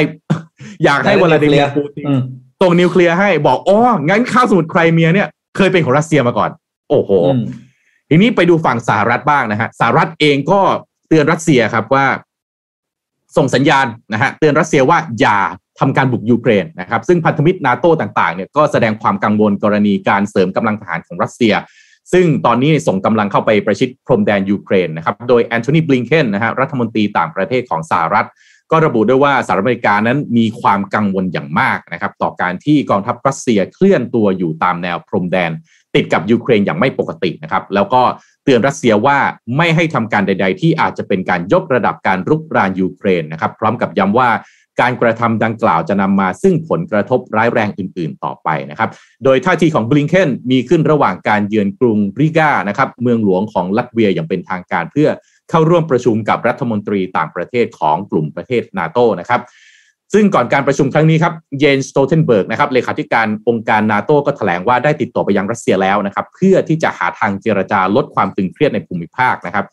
[0.84, 2.20] อยากให้วลาดิเมียร์ปูตินอืม
[2.60, 6.50] ส่งนิวเคลียร์ให้บอกอ๋องั้นคาบสมุทรไครเมียเนี่ยเคยเป็นของรัสเซียมาก่อน
[6.90, 7.42] โอ้โหอืม
[8.08, 10.60] ทีนี้ไปดูฝั่งสหรัฐบ้างนะฮะสหรัฐเองก็
[11.08, 12.06] เตือนรัสเซียครับว่า
[13.36, 15.38] ส่งสัญญาณนะฮะเตือนรัสเซียว่าอย่า
[15.80, 21.54] ทำการบุกยูเครนนะครับซึ่งพันธมิตรนาโต้ต่างๆเนี่ยก็แสดงความกังวลกรณีการเสริมกำลังทหารของรัสเซีย
[22.12, 28.26] ซึ่งตอนนี้ส่งกำลังเข้าไปประชิดพรมแดนยูเครนนะครับโดยแอนโทนีบลิงเคนนะฮะรัฐมนตรีต่างประเทศของสหรัฐ
[28.70, 35.50] ก็ระบุด้วยว่าสหรัฐอเมริกานั้นมีความกังวลอย่างมากนะครับต่อการที่กองทัพรัสเซียเคลื่อนตัวอยู่ตามแนวพรมแดน
[35.94, 38.02] ติดกับยูเครนอย่างไม่ปกตินะครับแล้วก็
[38.44, 39.18] เตือนรัสเซียว่า
[39.56, 44.28] ไม่ให้ทำการใด ๆ ที่อาจจะเป็นการยกระดับการรุกรานยูเครนนะครับพร้อมกับย้ำว่า
[44.80, 48.90] การกระทำดังกล่าวจะนำมาซึ่งผลกระทบร้ายแรงอื่น ๆ ต่อไปนะครับ
[49.24, 55.08] โดยท่าทีของบลิงเคนมีขึ้นระหว่างการเยือนกรุงริกานะครับเมืองหลวงของลัตเวียอย่างเป็นทางการเพื่อ
[55.50, 59.40] เข้าร่วมประชุมกับรัฐมนตรีต่างประเทศของกลุ่มประเทศนาโตนะครับ
[60.14, 69.66] ซึ่งก่อนการประชุมครั้งนี้ครับเยนสโตเทนเบิร์กนะครับเลขาธิการองค์การนาโตก็แถลงว่าได้ติดต่อไปยังรัสเซียแล้วนะครับ เพื่อที่จะหาทางเจรจาลดความตึงเครียดในภูมิภาคนะครับ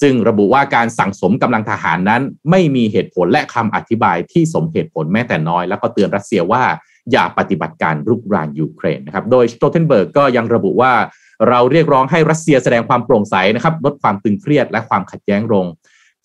[0.00, 6.62] ซึ่งระบุว่าการสั่งสมกำลังทหารนั้น ไม่มีเหตุผลและคำอธิบายที่สมเหตุผลแม้แต่น้อย แล้วก็เตือนรัสเซียว่า
[7.12, 10.92] อย่าปฏิบัติการรุกรานยูเครนนะครับ โดยสโตเทนเบิร์กก็ยังระบุว่า
[11.48, 15.66] เราเรียกร้องให้รัสเซียแสดงความโปร่งใสนะครับลดความตึงเครียดและความขัดแย้งลง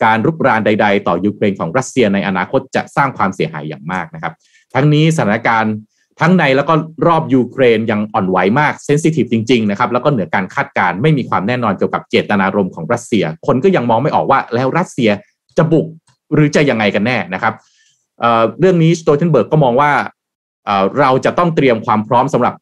[0.04, 4.34] การรุกรานใด ๆ ต่อยูเครนของรัสเซียในอนาคตจะสร้างความเสียหายอย่างมากนะครับ
[4.74, 5.74] ทั้งนี้สถานการณ์
[6.22, 6.74] ทั้งในแล้วก็
[7.08, 15.10] รอบยูเครนยังอ่อนไหวมาก sensitive จริงๆนะครับแล้วก็เหนือการคาดการณ์ไม่มีความแน่นอนเกี่ยวกับเจตนารมณ์ของรัสเซีย คนก็ยังมองไม่ออกว่าแล้วรัสเซีย
[15.58, 15.88] จะบุก
[16.34, 17.54] หรือจะยังไงกันแน่นะครับ
[18.20, 19.92] เรื่องนี้สโตเทนเบิร์กก็มองว่า
[20.66, 22.54] เราจะต้องเตรียมความพร้อมสำหรับ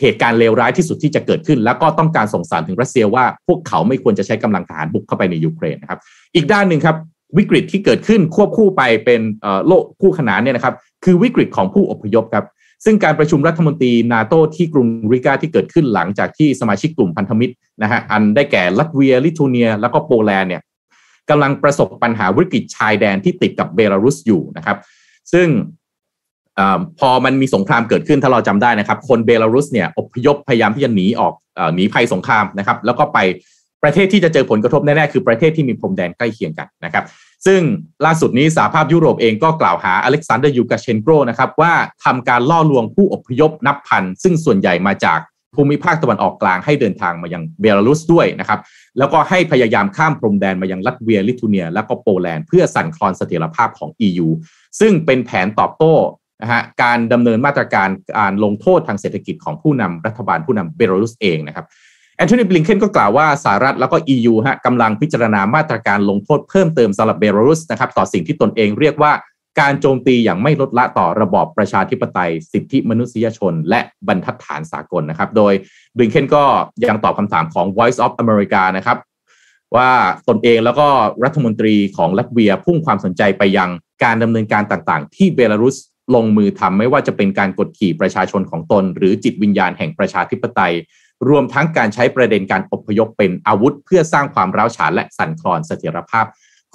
[0.00, 6.00] เหตุการณ์เลวร้ายที่สุดที่จะเกิดขึ้น แล้วก็ต้องการส่งสารถึงรัสเซียว่าพวกเขาไม่ควรจะใช้กำลังทหารบุกเข้าไปในยูเครนนะครับ
[6.34, 6.96] อีกด้านหนึ่งครับ
[7.38, 9.20] วิกฤตที่เกิดขึ้นควบคู่ไปเป็น
[9.66, 12.44] โลกคู่ขนานเนี่ยนะครับ คือวิกฤตของผู้อพยพครับ
[12.84, 20.62] ซึ่งการประชุมรัฐมนตรีนาโตที่กรุงริกาที่เกิดขึ้นหลังจากที่สมาชิกกลุ่มพันธมิตรนะฮะอันได้แก่ลัตเวีย ลิทัวเนีย แล้วก็โปแลนด์เนี่ย
[21.30, 24.76] กำลังประสบปัญหาวิกฤตชายแดนที่ติดกับเบลารุสอยู่นะครับ
[25.32, 25.48] ซึ่ง
[26.58, 26.60] อ
[26.98, 31.34] พอมันมีสงครามเกิดขึ้นถ้าเราจำได้นะครับ คนเบลารุสเนี่ยอพยพพยายามที่จะหนีออก
[31.74, 33.18] หนีภัยสงครามนะครับ แล้วก็ไป
[33.82, 37.04] ประเทศที่จะเจอผลกระทบแน่ๆคือประเทศที่มีพรมแดนใกล้เคียงกันนะครับ
[37.46, 37.60] ซึ่ง
[38.04, 41.72] ล่าสุดนี้สหภาพยุโรปเองก็กล่าวหาอเล็กซานเดอร์ลูกาเชนโกนะครับว่า
[42.04, 45.20] ทำการล่อลวงผู้อพยพนับพัน ซึ่งส่วนใหญ่มาจาก
[45.54, 48.60] ภูมิภาคตะวันออกกลางให้เดินทางมายังเบลารุสด้วยนะครับ
[48.98, 54.28] แล้วก็ให้พยายามข้ามพรมแดนมายังลัตเวีย ลิทัวเนีย และก็โปแลนด์เพื่อสั่นคลอนเสถียรภาพของ EU
[54.80, 55.94] ซึ่งเป็นแผนตอบโต้
[56.42, 61.66] นะฮะการดำเนินมาตรการการลงโทษทางเศรษฐกิจของผู้นำรัฐบาลผู้นำเบลารุสเองนะครับ
[62.22, 69.12] อนโทนีบลิงเคนก็กล่าวว่าสหรัฐแล้วก็ EU ฮะกำลังพิจารณามาตรการลงโทษเพิ่มเติมสำหรับเบลารุสนะครับต่อสิ่งที่ตนเองเรียกว่า
[69.60, 75.52] การโจมตีอย่างไม่ลดละต่อระบอบประชาธิปไตย สิทธิมนุษยชน และบรรทัดฐานสากลนะครับ โดย
[75.96, 76.44] บลิงเคนก็
[76.88, 78.98] ยังตอบคำถามของ Voice of America นะครับ
[79.76, 79.90] ว่า
[80.28, 80.88] ตนเองแล้วก็
[81.24, 83.70] รัฐมนตรีของลัตเวียพุ่งความสนใจไปยัง
[84.04, 85.76] การดำเนินการต่างๆ ที่เบลารุส
[86.14, 90.74] ลงมือทำไม่ว่าจะเป็นการกดขี่ประชาชนของตน หรือจิตวิญญาณแห่งประชาธิปไตย
[91.28, 96.26] รวมทั้งการใช้ประเด็นการอพยพเป็นอาวุธ เพื่อสร้างความร้าวฉานและสั่นคลอนเสถียรภาพ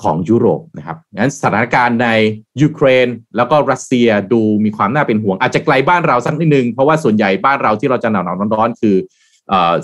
[0.04, 2.10] ของยุโรปนะครับงั้นสถานการณ์ใน
[2.62, 3.08] ยูเครน
[3.38, 8.96] แล้วก็รัสเซียดูมีความน่าเป็นห่วง อาจจะไกลบ้านเราสักนิดนึง เพราะว่าส่วนใหญ่บ้านเราที่เราจะหนาวๆร้อนๆคือ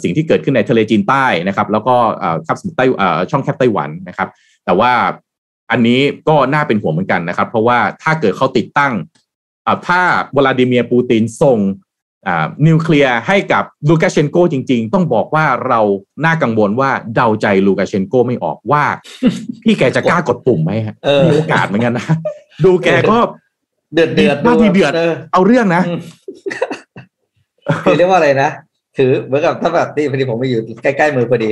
[0.04, 1.96] สิ่งที่เกิดขึ้นในทะเลจีนใต้นะครับ แล้วก็
[2.46, 2.86] คาบสมุทรใต้
[3.32, 4.30] ช่องแคบไต้หวันนะครับ
[4.66, 4.92] แต่ว่า
[5.72, 8.94] อันนี้ก็น่าเป็นห่วงเหมือนกันนะครับ เพราะว่าถ้าเกิดเขาติดตั้ง
[9.88, 10.02] ถ้า
[10.36, 11.60] วลาดิเมียร์ปูตินส่ง
[12.68, 15.80] นิวเคลียร์ให้กับลูกาเชนโกจริง ๆ ต้องบอกว่าเรา
[16.26, 18.84] น่ากังวลว่าเดาใจลูกาเชนโกไม่ออกว่า
[19.64, 22.06] พี่แกจะกล้ากดปุ่มไหมฮะมีโอกาสเหมือนกันนะ
[22.66, 23.18] ดูแกก็
[23.94, 24.92] เดือดเดือดมาทีเดือด
[25.34, 25.84] เอาเรื่องนะ
[27.84, 28.50] คือเรียกว่าอะไรนะ
[28.98, 31.50] ถือเหมือนกับถ้าแบบนี่พอดีผมไปอยู่ใกล้ๆมือพอดี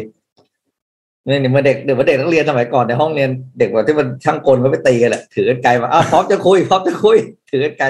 [1.26, 3.30] เนี่ยเมื่อเด็กเดี๋ยวเด็กนักเรียนสมัยก่อนในห้องเรียน
[3.60, 7.18] เด็กแบบที่มันช่างกลก็ไปตีกันแหละถือกันไกลมาอ้าวพร้อมจะคุยพร้อมจะคุย
[7.50, 7.88] ถือกันไกล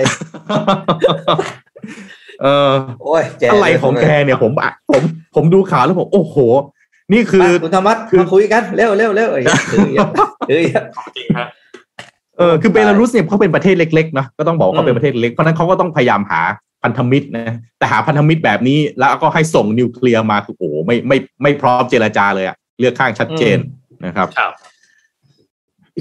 [2.41, 4.51] เออโอ้ยอะไรของแกเนี่ยผม
[4.91, 5.01] ผม
[5.35, 6.35] ผมดูข่าวแล้วผมโอ้โห
[7.13, 9.41] นี่คือคุณธรรมะมาคุยกันเร็วเร็วเร็วเออ
[11.17, 11.47] จริงฮะ
[12.37, 16.41] เออคือเบลารุสเนี่ยเขาเป็นประเทศเล็กๆนะก็ต้องบอกเขาเป็นประเทศเล็กเพราะนั้นเขาก็ต้องพยายามหา
[16.83, 23.57] พันธมิตรนะแต่หาพันธมิตรแบบนี้ แล้วก็ให้ส่งนิวเคลียร์มาคือโอ้ไม่ไม่ไม่พร้อมเจรจาเลยอะเลือกข้างชัดเจน
[24.05, 24.51] นะครับครับ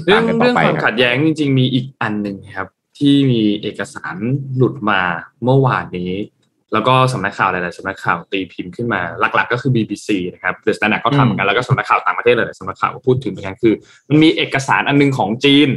[0.05, 2.67] เรื่องเรื่องความขัดแย้งจริง ๆ มีอีกอันหนึ่งครับ
[3.01, 4.15] ที่มีเอกสาร
[4.55, 5.01] หลุดมา
[5.43, 6.13] เมื่อวานนี้
[6.73, 13.73] แล้วก็สำนักข่าวหลายๆสำนักข่าวตีพิมพ์ขึ้นมาหลัก ๆ ก็คือ BBC นะครับ The Standard ก็ทำเหมือนกันแล้วก็สำนักข่าวต่างประเทศหลายๆสำนักข่าวก็พูดถึงเหมือนกันคือ
[14.09, 15.69] มันมีเอกสารอันนึงของจีน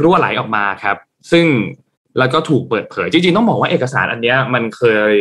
[0.00, 0.96] รั่วไหลออกมาครับ
[1.32, 1.46] ซึ่ง
[2.18, 5.12] แล้วก็ถูกเปิดเผย จริงๆ ต้องบอกว่าเอกสารอันนี้มันเคย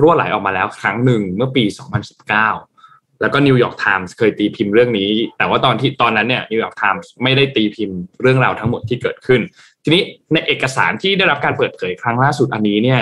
[0.00, 1.64] รั่วไหลออกมาแล้วครั้งหนึ่งเมื่อปี
[2.42, 9.40] 2019 แล้วก็นิวยอร์กไทมส์เคยตีพิมพ์เรื่องนี้ แต่ว่าตอนที่ตอนนั้นเนี่ยนิวยอร์กไทมส์ไม่ได้ตีพิมพ์เรื่องราวทั้งหมดที่เกิดขึ้น
[9.82, 13.00] ทีนี้ในเอกสารที่ได้รับการเปิดเผยครั้งล่าสุดอันนี้เนี่ย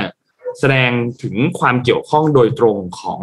[0.59, 0.91] แสดง
[1.23, 3.21] ถึงความเกี่ยวข้องโดยตรงของ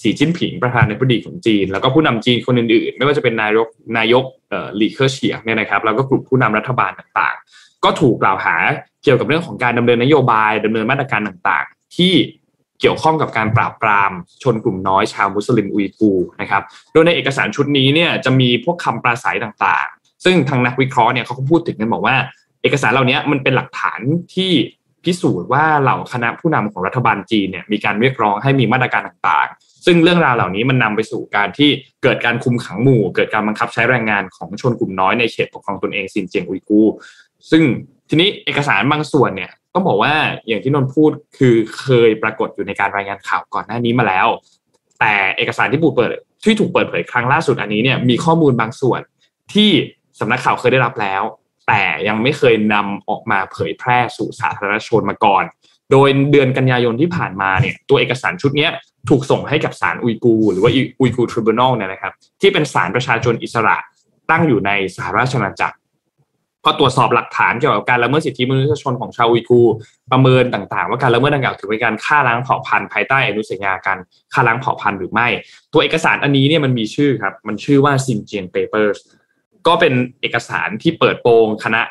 [0.00, 3.66] สีจิ้นผิงประธานาธิบดีของจีน แล้วก็ผู้นำจีนคนอื่นๆ ไม่ว่าจะเป็นนายก
[3.98, 4.24] นายก
[4.76, 8.56] หลี่เค่อเฉียงเนี่ยนะครับแล้วก็กลุ่มผู้นำรัฐบาลต่างๆ ก็ถูกกล่าวหา
[9.02, 12.12] เกี่ยวกับเรื่องของการดำเนินนโยบายดำเนินมาตรการต่างๆ ที่
[12.80, 22.16] เกี่ยวข้องกับการปราบปรามชนกลุ่มน้อยชาวมุสลิมอุยกูร์นะครับโดยในเอกสารชุดนี้เนี่ยจะมีพวกคำปราศรัยต่างๆ ซึ่งทางนักวิเคราะห์เนี่ยเขาก็พูดถึงกันบอกว่า
[22.62, 24.00] เอกสารเหล่านี้มันเป็นหลักฐาน
[24.34, 24.52] ที่
[25.04, 31.70] พิสูจน์ว่าเหล่าคณะผู้นำของรัฐบาลจีนเนี่ยมีการเรียกร้องให้มีมาตรการต่างๆ ซึ่งเรื่องราวเหล่านี้มันนำไปสู่การที่
[32.02, 36.82] เกิดการคุมขังหมู่ เกิดการบังคับใช้แรงงานของชนกลุ่มน้อยในเขตปกครองตนเองซินเจียงอุยกู
[37.50, 37.62] ซึ่ง
[38.08, 40.14] ทีนี้เอกสารบางส่วนเนี่ยต้องบอกว่า
[40.48, 44.26] อย่างที่นนพูดคือเคยปรากฏอยู่ในการรายงานข่าวก่อนหน้านี้มาแล้ว
[45.00, 46.10] แต่เอกสารที่ถูกเปิด
[46.44, 49.00] ที่ถูกเปิดเผยครั้งล่าสุดอันนี้เนี่ยมีข้อมูลบางส่วน
[49.54, 49.70] ที่
[50.20, 51.22] สำนักข่าวเคยได้รับแล้ว
[51.70, 55.44] แต่ยังไม่เคยนำออกมาเผยแพร่สู่สาธารณชนมาก่อน
[55.92, 58.68] โดยเดือนกันยายนที่ผ่านมาเนี่ยตัวเอกสารชุดนี้
[59.08, 63.76] ถูกส่งให้กับศาลอุยกู หรือว่าอุยกูทริบูนอลเนี่ยนะครับ ที่เป็นศาลประชาชนอิสระ
[64.30, 65.76] ตั้งอยู่ในสหราชอาณาจักร
[66.64, 69.62] พอตรวจสอบหลักฐานเกี่ยวกับการละเมิดสิทธิมนุษยชนของชาวอุยกู
[70.12, 73.98] ประเมินต่างๆ ว่าการละเมิดดังกล่าวถือเป็นการฆ่าล้างเผ่าพันธุ์ภายใต้อนุสัญญาการ
[74.32, 75.28] ฆ่าล้างเผ่าพันธุ์หรือไม่
[75.72, 78.94] ตัวเอกสารอันนี้เนี่ยมันมีชื่อครับ มันชื่อว่าซินเจียง Papers
[79.66, 81.82] ก็เป็นเอกสารที่เปิดโปงคณะ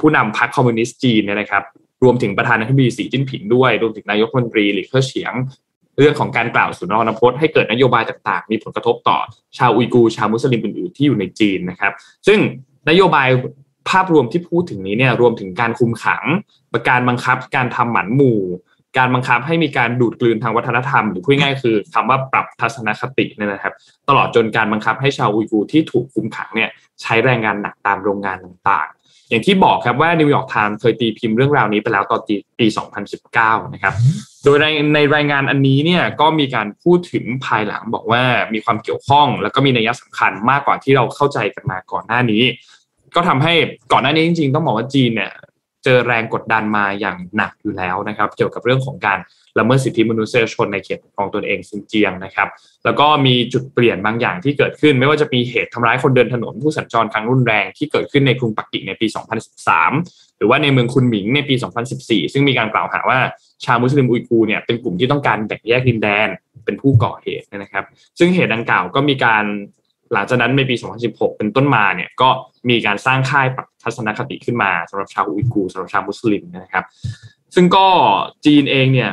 [0.00, 1.62] ผู้นำพรรคคอมมิวนิสต์จีนเนี่ยนะครับ
[2.04, 5.32] รวมถึงประธานาธิบดีสีจิ้นผิงด้วย รวมถึงนายกรัฐมนตรีหลี่เค่อเฉียง
[5.98, 9.18] เรื่องของการกล่าวสุนทรพจน์ให้เกิดนโยบายต่างๆ มีผลกระทบต่อ
[9.58, 11.92] ชาวอุยกูร์ชาวมุสลิมอื่นๆที่อยู่ในจีนนะครับ
[12.26, 12.38] ซึ่ง
[12.90, 13.28] นโยบาย
[13.90, 16.24] ภาพรวมที่พูดถึงนี้เนี่ยรวมถึงการคุมขัง
[16.88, 18.40] การบังคับ การทำหมันหมู่
[18.98, 23.74] การบังคับให้มีการดูดกลืนทางวัฒนธรรม หรือพูดง่ายคือคำว่าปรับทัศนคติเนี่ยนะครับ
[24.08, 26.70] ตลอดจนการบังคับให้ชาวอุยกูร์ที่ถูกคุมขังเนี่ย
[27.02, 32.20] ใช้แรงงานหนักตามโรงงานต่างๆ อย่างที่บอกครับว่า New York Times เคยตีพิมพ์เรื่องราวนี้ไปแล้วตอน
[32.58, 32.66] ปี
[33.20, 33.94] 2019 นะครับ
[34.44, 34.56] โดย
[34.94, 38.22] ในรายงานอันนี้เนี่ยก็มีการพูดถึงภายหลังบอกว่า
[38.54, 42.42] มีความเกี่ยวข้อง แล้วก็มีนัยสำคัญมากกว่าที่เราเข้าใจกันมาก่อนหน้านี้
[43.14, 43.54] ก็ทำให้
[43.92, 45.32] ก่อนหน้านี้จริง ๆ ต้องบอกว่าจีนเนี่ย
[45.84, 49.18] เจอแรงกดดันมาอย่างหนักอยู่แล้วนะครับ เกี่ยวกับเรื่องของการ
[49.58, 52.48] ละเมิดสิทธิมนุษยชนในเขตของตนเองซินเจียงนะครับ
[52.84, 59.06] แล้วก็มีจุดเปลี่ยนบางอย่างที่เกิดขึ้น ไม่ว่าจะมีเหตุทำร้ายคนเดินถนนผู้สัญจรครั้งรุนแรงที่เกิดขึ้นในกรุงปักกิ่งในปี
[59.72, 61.54] 2013 หรือว่าในเมืองคุนหมิงในปี
[61.94, 63.18] 2014 ซึ่งมีการกล่าวหาว่า
[63.64, 66.28] ชาวมุสลิมอุยกูเนี่ยเป็นกลุ่มที่ต้องการแบ่งแยกดินแดน
[66.64, 67.84] เป็นผู้ก่อเหตุนะครับ
[68.18, 69.44] ซึ่งเหตุดังกล่าวก็มีการ
[70.12, 70.74] หลังจากนั้นในปี
[71.06, 72.28] 2016 เป็นต้นมาเนี่ยก็
[72.68, 76.84] มีการสร้างค่ายปรับทัศนคติขึ้นมาสำหรับชาวอุยกูสำหรับชาวมุสลิมนะครับ
[77.54, 77.86] ซึ่งก็
[78.46, 79.12] จีนเองเนี่ย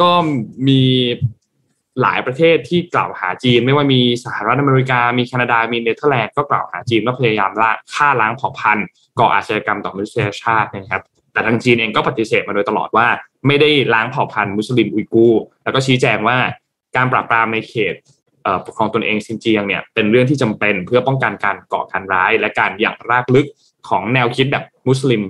[0.00, 0.10] ก็
[0.68, 0.82] มี
[2.02, 8.86] หลายประเทศที่กล่าวหาจีน ไม่ว่ามีสหรัฐอเมริกา มีแคนาดา มีเนเธอร์แลนด์ก็กล่าวหาจีนว่าพยายามล่าฆ่าล้างเผ่าพันธุ์
[9.18, 13.06] ก่ออาชญากรรมต่อมนุษยชาตินะครับ แต่ทางจีนเองก็ปฏิเสธมาโดยตลอดว่า
[13.46, 15.26] ไม่ได้ล้างเผ่าพันธุ์มุสลิมอุยกู
[15.64, 16.36] แล้วก็ชี้แจงว่า
[16.96, 17.94] การปราบปรามในเขต
[18.66, 23.46] ปกครองตนเองซินเจียงเนี่ยเป็นเรื่องที่จำเป็นเพื่อป้องกันการก่อการร้าย และการอย่างรากลึก
[23.88, 25.22] ของแนวคิดแบบมุสลิม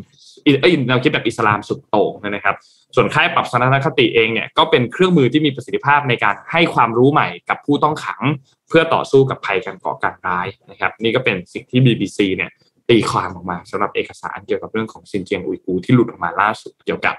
[0.45, 2.57] เอ้ยแนวคิดแบบอิสลามสุดโต่งนะครับ
[2.97, 8.23] ส่วนค่ายปรับสนานคติเองเนี่ยก็เป็นเครื่องมือที่มีประสิทธิภาพในการให้ความรู้ใหม่กับผู้ต้องขัง
[8.69, 12.51] เพื่อต่อสู้กับภัยการก่อการร้ายนะครับ นี่ก็เป็นสิ่งที่ BBC เนี่ย
[12.89, 17.15] ตีความออกมาสำหรับเอกสารเกี่ยวกับเรื่องของซินเจียงอุยกูที่หลุดออกมาล่าสุดเกี่ยวกับ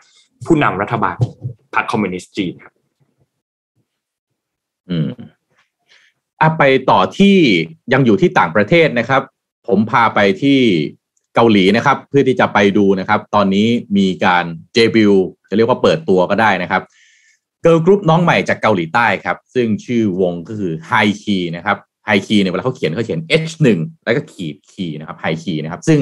[0.46, 1.16] ผู้นำรัฐบาล
[1.76, 2.74] พรรคคอมมิวนิสต์จีนครับ
[4.90, 5.10] อืม
[6.44, 7.36] อะไปต่อที่
[7.94, 9.22] ยังอยู่ที่ต่างประเทศนะครับ
[9.68, 10.60] ผมพาไปที่
[11.36, 15.14] เกาหลีนะครับ เพื่อที่จะไปดูนะครับ ตอนนี้มีการเดบิวต์
[15.50, 16.82] จะเรียกว่าเปิดตัวก็ได้นะครับ
[17.62, 23.66] เกิร์ลกรุ๊ปน้องใหม่จากเกาหลีใต้ครับ ซึ่งชื่อวงก็คือไฮคีนะครับไฮคีเนี่ยเวลาเขาเขียนเขาเขียน H1
[24.06, 26.00] แล้วก็ขีด KEY นะครับไฮคีนะครับ ซึ่ง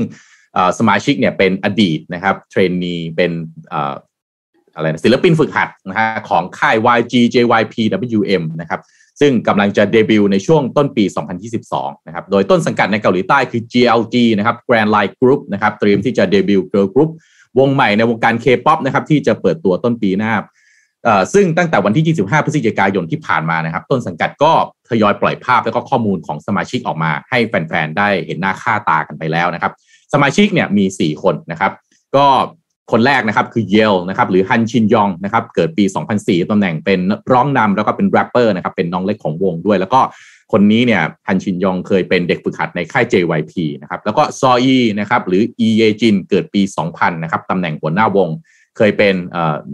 [0.80, 3.32] สมาชิกเนี่ยเป็นอดีตนะครับเทรนนีเป็น
[4.76, 7.76] อะไรนะศิลปินฝึกหัดนะฮะของค่าย YG JYP
[8.18, 8.80] WM นะครับ
[9.22, 11.04] ซึ่งกำลังจะเดบิวต์ในช่วงต้นปี
[11.56, 17.10] 2022 นะครับ โดยต้นสังกัดในเกาหลีใต้คือ GLG นะครับ Grand Line Group นะครับเตรียมที่จะเดบิวต์ Girl Group
[17.60, 20.34] วงใหม่ในวงการ K-POP นะครับที่จะเปิดตัวต้นปีหน้า
[21.34, 24.52] ซึ่งตั้งแต่วันที่ 25 พฤศจิกายนที่ผ่านมานะครับ ต้นสังกัดก็
[24.90, 29.74] ทยอยปล่อยภาพและก็ข้อมูลของสมาชิกออกมา ให้แฟนๆ ได้เห็นหน้าค่าตากันไปแล้วนะครับ
[30.14, 31.72] สมาชิกเนี่ยมี 4 คนนะครับ
[32.16, 32.26] ก็
[32.92, 35.84] คนแรกนะครับคือเยลนะครับหรือฮันชินยองนะครับเกิดปี
[36.18, 37.00] 2004ตำแหน่งเป็น
[37.32, 40.02] ร้องนำแล้วก็เป็นแรปเปอร์นะครับเป็นน้องเล็กของวงด้วย แล้วก็
[40.52, 48.30] คนนี้เนี่ยฮันชินยองเคยเป็นเด็กฝึกหัดในค่าย JYP นะครับแล้วก็ซออีนะครับหรืออีเยจินเกิดปี 2000นะครับตำแหน่งหัวหน้าวง
[48.78, 49.16] เคยเป็น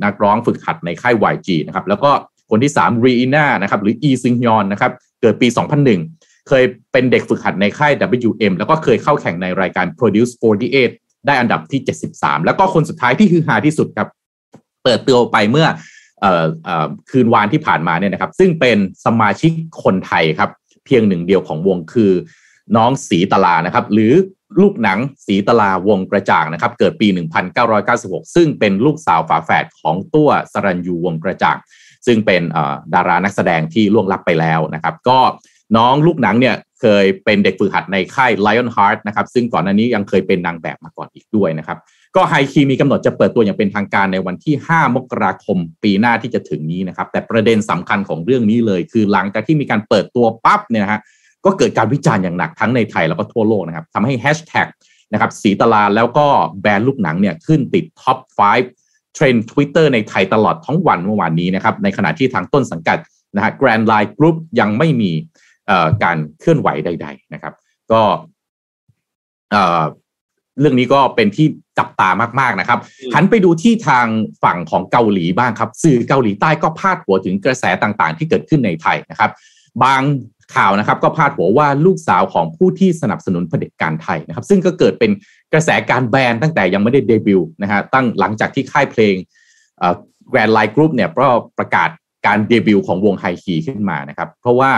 [0.04, 2.12] นักร้องฝึกหัดในค่าย YG นะครับแล้วก็
[2.50, 5.48] คนที่3รีน่านะครับหรืออีซิงยอนนะครับเกิดปี
[5.98, 7.94] 2001 เคยเป็นเด็กฝึกหัดในค่าย
[8.28, 10.32] WM แล้วก็เคยเข้าแข่งในรายการ Produce
[10.74, 11.82] 48 ได้อันดับที่
[12.14, 14.08] 73 แล้วก็คนสุดท้ายที่คือฮาที่สุดครับ
[14.84, 15.68] เปิดตัวไปเมื่อ
[17.12, 19.52] คืนวานที่ผ่านมาเนี่ยนะครับ ซึ่งเป็นสมาชิก
[19.84, 20.50] คนไทยครับ
[20.86, 22.12] เพียงหนึ่งเดียวของวงคือ
[22.76, 24.14] น้องสีตลานะครับ หรือ
[24.62, 27.08] ลูกหนังสีตลาวงกระจ่างนะครับ เกิดปี
[27.72, 31.58] 1996 ซึ่งเป็นลูกสาวฝาแฝดของตัวสรัญยูวงกระจ่าง
[32.06, 32.42] ซึ่งเป็น
[32.94, 35.20] ดารานักแสดงที่ล่วงลับไปแล้วนะครับ ก็
[35.78, 41.78] น้องลูกหนังเนี่ย เคยเป็นเด็กฝึกหัดในค่าย Lion Heart นะครับ ซึ่งก่อนหน้านี้ยังเคยเป็นนางแบบมาก่อนอีกด้วยนะครับ
[42.16, 51.00] ก็ไฮคีมีกำหนดจะเปิดตัวอย่างเป็นทางการในวันที่ 5 มกราคมปีหน้าที่จะถึงนี้นะครับ แต่ประเด็นสำคัญของเรื่องนี้เลย คือหลังจากที่มีการเปิดตัวปั๊บเนี่ยนะฮะ
[51.46, 54.68] ก็เกิดการวิจารณ์อย่างหนักทั้งในไทยแล้วก็ทั่วโลกนะครับทำให้แฮชแท็ก
[55.14, 56.28] นะครับสีตลาแล้วก็
[56.62, 58.18] แบรนด์ลูกหนังเนี่ยขึ้นติดท็อป
[58.70, 62.98] 5 เทรนด์ทวิตเตอร์ในไทยตลอดทั้งวันเมื่อวานนี้นะครับในขณะที่ทางต้นสังกัด
[63.36, 65.12] นะฮะ Grand Line Group ยังไม่มี
[66.04, 67.54] การเคลื่อนไหวใด ๆ นะครับ
[67.92, 68.02] ก็
[70.60, 71.48] เรื่องนี้ก็เป็นที่
[71.80, 72.80] จับตามากๆนะครับ
[73.14, 74.06] หันไปดูที่ทาง
[74.44, 79.32] ฝั่งของเกาหลีบ้างครับ สื่อเกาหลีใต้ก็พาดหัวถึงกระแสต่างๆ ที่เกิดขึ้นในไทยนะครับ
[79.84, 80.02] บาง
[80.56, 85.12] ข่าวนะครับก็พาดหัวว่าลูกสาวของผู้ที่สนับสนุนเผด็จการไทยนะครับ ซึ่งก็เกิดเป็น
[85.54, 89.16] กระแสการแบนตั้งแต่ยังไม่ได้เดบิวต์นะฮะตั้งหลังจากที่ค่ายเพลง
[90.30, 91.28] แกรนด์ไลน์กรุ๊ปเนี่ยก็
[91.60, 91.90] ประกาศ
[92.26, 94.72] การเดบิวต์ของวงไฮคีขึ้นมานะครับ เพราะว่า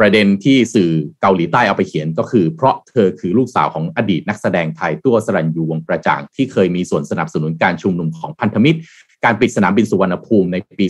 [0.00, 8.78] ประเด็นที่สื่อเกาหลีใต้เอาไปเขียนก็คือ เพราะเธอคือลูกสาวของอดีตนักแสดงไทยตั้ว ศรัณยูวงษ์กระจ่างที่เคยมีส่วนสนับสนุนการชุมนุมของพันธมิตร
[9.24, 10.86] การปิดสนามบินสุวรรณภูมิในปี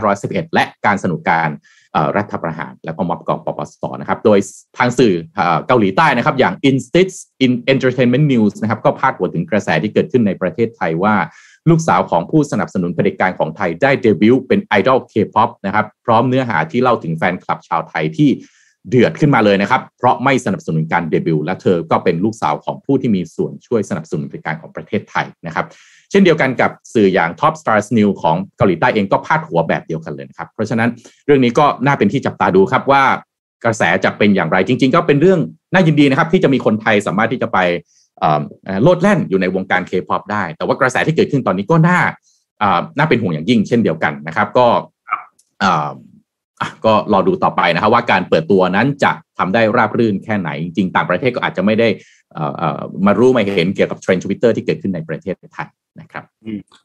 [0.00, 1.48] 2511 และการสนับสนุนการ
[2.16, 4.38] รัฐประหาร และก็ม็อบของ กปปสนะครับ โดย
[4.78, 5.14] ทางสื่อ
[5.66, 7.10] เกาหลีใต้นะครับ อย่าง i n s t i t
[7.44, 11.14] in Entertainment News นะครับก็พาดหัวถึงกระแสที่เกิดขึ้นในประเทศไทยว่า
[11.70, 18.30] ลูกสาวของผู้สนับสนุนเผด็จการของไทยได้เดบิวต์เป็นไอดอลเคป๊อปนะครับ พร้อมเนื้อหาที่เล่าถึงแฟนคลับชาวไทยที่
[18.88, 25.66] เดือดขึ้นมาเลยนะครับ เพราะไม่สนับสนุนการเดบิวต์และเธอก็เป็นลูกสาวของผู้ที่มีส่วนช่วยสนับสนุนการของประเทศไทยนะครับ
[26.10, 30.88] เช่นเดียวกันกับสื่ออย่าง Top Star News ของเกาหลีใต้เองก็พาดหัวแบบเดียวกันเลยนะครับ เพราะฉะนั้น
[31.26, 33.02] เรื่องนี้ก็น่าเป็นที่จับตาดูครับว่า
[33.64, 35.40] กระแสจะเป็นอย่างไรจริง ๆ ก็เป็นเรื่อง
[35.72, 37.58] น่ายินดีนะครับ ที่จะมีคนไทยสามารถที่จะไป
[38.82, 42.00] โลดแล่นอยู่ในวงการ K-POP ได้ แต่ว่ากระแสที่เกิดขึ้นตอนนี้ก็น่า
[42.98, 44.66] น่าเป็นห่วงอย่างยิ่งเช่นเดียวกันนะครับ ก็
[46.84, 51.88] ก็รอดูต่อไปนะครับว่าการเปิดตัวนั้นจะทำได้ราบรื่นแค่ไหน จริงต่างประเทศก็อาจจะไม่ได้
[53.06, 55.68] มารู้มาเห็นเกี่ยวกับเทรนด์ทวิตเตอร์ที่เกิดขึ้นในประเทศไทย
[56.00, 56.24] นะครับ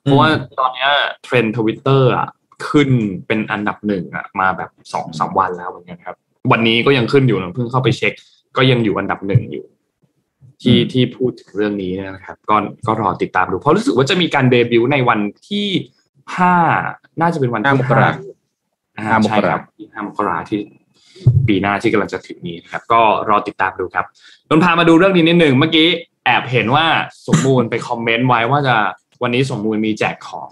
[0.02, 0.88] เพราะว่าตอนนี้
[1.24, 2.30] เทรนด์ทวิตเตอร์อะ
[2.70, 2.90] ขึ้น
[3.28, 6.16] เป็นอันดับหนึ่งอะมาแบบสองสามวันแล้วเหมือนกันครับ
[6.52, 8.14] วันนี้ก็ยังขึ้นอยู่นะเพิ่งเข้าไปเช็ค
[8.58, 9.66] ก็ยังอยู่อันดับหนึ่งอยู่
[10.62, 12.56] ที่ที่พูดถึงเรื่องนี้นะครับก็
[12.88, 15.68] ก็รอติดตามดู เพราะรู้สึกว่าจะมีการเดบิวต์ในวันที่
[16.38, 16.56] ห้า
[17.22, 18.10] น่าจะเป็นวันที่ห้า
[19.06, 20.60] ห้ามกราที่ห้ามกราที่
[21.48, 24.06] ปีหน้าที่กำลังจะถึงนี้นะครับ ก็รอติดตามดูครับ
[24.50, 25.88] นนพามาดูเรื่องนี้นิดหนึ่งเมื่อกี้
[26.26, 26.86] แอบเห็นว่า
[27.28, 28.76] สมมูลไปคอมเมนต์ไว้ว่าจะ
[29.24, 30.50] วันนี้สมมูลมีแจกของ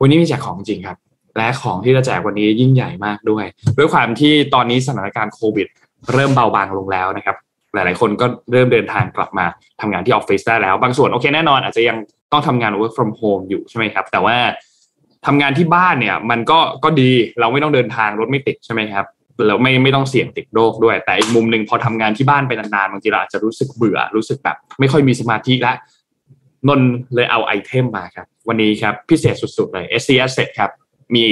[0.00, 0.98] วันนี้มีแจกของจริงครับ
[1.36, 3.44] และของที่จะแจกวันนี้ยิ่งใหญ่มากด้วย
[3.78, 5.66] ด้วยความที่ตอนนี้สถานการณ์โควิด
[6.12, 7.36] เริ่มเบาบางลงแล้วนะครับ
[7.74, 9.46] หลาย ๆ คนก็เริ่มเดินทางกลับมา
[9.80, 11.96] ทำงานที่ออฟฟิศได้แล้ว บางส่วนโอเคแน่นอน อาจจะยัง
[12.32, 14.36] ต้องทำงาน work from home อยู่ใช่ไหมครับ แต่ว่า
[15.26, 19.06] ทำงานที่บ้านเนี่ย มันก็ก็ดีเราไม่ต้องเดินทางรถไม่ติดใช่ไหมครับ
[19.46, 25.76] แล้วไม่ไม่ต้องเสี่ยงติดโรคด้วย แต่อีกมุมหนึ่งพอทำงานที่บ้านไปนานๆบางทีเราอาจจะรู้สึกเบื่อรู้สึกแบบไม่ค่อยมีสมาธิแล้ว
[26.68, 26.80] นน
[27.14, 30.70] เลยเอาไอเทมมาครับ วันนี้ครับพิเศษสุดๆเลย SC Asset ครับ
[31.14, 31.24] มี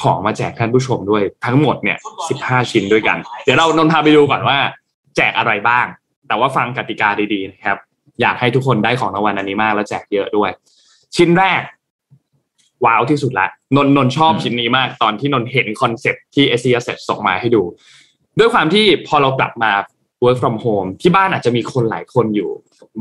[0.00, 1.98] ของมาแจกท่านผู้ชมด้วยทั้งหมดเนี่ย
[2.34, 4.58] 15 ชิ้นด้วยกัน เดี๋ยวเรานนพาไปดูก่อนว่า
[5.16, 5.86] แจกอะไรบ้าง
[6.28, 7.78] แต่ว่าฟังกติกาดีๆนะครับ
[8.20, 10.50] อยากให้ทุกคนได้ของรางวัลอันนี้มากแล้วแจกเยอะด้วย
[11.16, 11.62] ชิ้นแรก
[12.84, 17.62] ว้าวที่สุดละนนนนชอบชิ้นนี้มากตอนที่นนเห็น concept ที่ SC Asset ส่งมาให้ดู
[18.38, 19.72] ด้วยความที่พอเรากลับมา
[20.24, 22.50] work from home ที่บ้านอาจจะมีคนหลายคนอยู่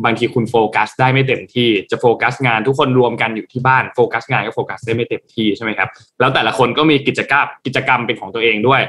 [0.06, 8.82] บางทีคุณโฟกัสได้ไม่เต็มที่จะโฟกัสงานทุกคนรวมกันอยู่ที่บ้านโฟกัสงานก็โฟกัสได้ไม่เต็มที่ใช่ไหมครับ แล้วแต่ละคนก็มีกิจกรรมกิจกรรมเป็นของตัวเองด้วย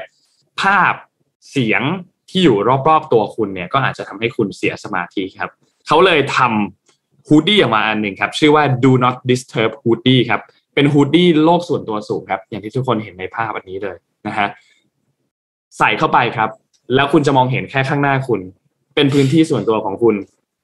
[0.61, 0.93] ภาพ
[1.51, 1.81] เสียง
[2.31, 2.57] ที่อยู่
[2.89, 5.49] รอบๆตัวคุณเนี่ยก็อาจจะทำให้คุณเสียสมาธิครับ
[5.87, 10.41] เขาเลยทำ hoodie ออกมาอันหนึ่งครับ ชื่อว่า do not disturb hoodie ครับ
[10.75, 14.47] เป็น hoodie โลกส่วนตัวสูงครับ อย่างที่ทุกคนเห็นในภาพอันนี้เลยนะฮะ
[15.77, 16.49] ใส่เข้าไปครับ
[16.95, 18.39] แล้วคุณจะมองเห็นแค่ข้างหน้าคุณ
[18.95, 20.15] เป็นพื้นที่ส่วนตัวของคุณ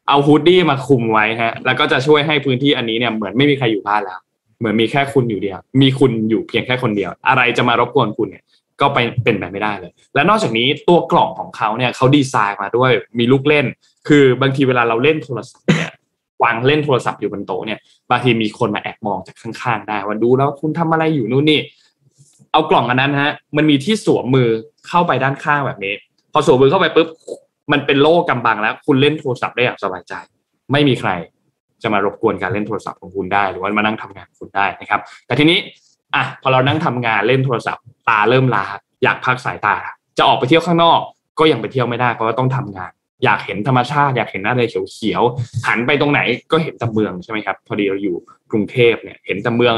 [0.07, 4.19] เอาฮูดดี้มาคุมไว้ฮะ แล้วก็จะช่วยให้พื้นที่อันนี้เนี่ยเหมือนไม่มีใครอยู่บ้านแล้ว
[4.59, 8.43] เหมือนมีแค่คุณอยู่เดียว มีคุณอยู่เพียงแค่คนเดียว อะไรจะมารบกวนคุณเนี่ย
[8.81, 13.65] ก็ไปเป็นแบบไม่ได้เลย และนอกจากนี้ตัวกล่องของเขาเนี่ยเขาดีไซน์มาด้วยมีลูกเล่น
[14.07, 15.91] คือบางทีเวลาเราเล่นโทรศัพท์เนี่ย
[16.43, 21.59] วางเล่นโทรศัพท์อยู่บนโต๊ะเนี่ยบางทีมีคนมาแอบมองจากข้างๆ ได้ว่าดูแล้วคุณทำอะไรอยู่นู่นนี่
[22.51, 24.49] เอากล่องอันนั้นฮะ มันมีที่สวมมือ
[24.87, 25.93] เข้าไปด้านข้างแบบนี้
[26.33, 27.07] พอสวมมือเข้าไปปุ๊บ
[27.71, 30.13] มันเป็นโล่กำบังแล้ว คุณเล่นโทรศัพท์ได้อย่างสบายใจ
[30.71, 31.11] ไม่มีใคร
[31.83, 35.57] จะมารบกวนการเล่นโทรศัพท์ของคุณได้ หรือว่ามานั่งทำงานคุณได้นะครับ แต่ทีนี้
[36.15, 38.65] อะพอเรานั่งทำงานเล่นโทรศัพท์ ตาเริ่มล้า
[39.03, 39.75] อยากพักสายตา
[40.17, 40.99] จะออกไปเที่ยวข้างนอก
[41.39, 42.91] ก็ยังไปเที่ยวไม่ได้เพราะว่าต้องทำงาน
[43.23, 46.19] อยากเห็นธรรมชาติ อยากเห็นอะไรเขียวๆหันไปตรงไหน
[46.51, 48.15] ก็เห็นแต่เมืองใช่ไหมครับ พอดีเราอยู่
[48.51, 49.75] กรุงเทพเนี่ยเห็นแต่เมือง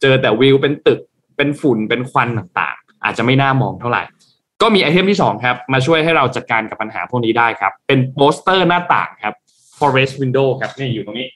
[0.00, 1.00] เจอแต่วิวเป็นตึก
[1.36, 4.02] เป็นฝุ่นเป็นควันต่างๆ อาจจะไม่น่ามองเท่าไหร่
[4.62, 9.34] ก็มีไอเทมที่สองครับมาช่วยให้เราจัดการกับปัญหาพวกนี้ได้ครับ เป็นโปสเตอร์หน้าต่างครับ
[9.78, 11.26] forest window ครับนี่อยู่ตรงนี้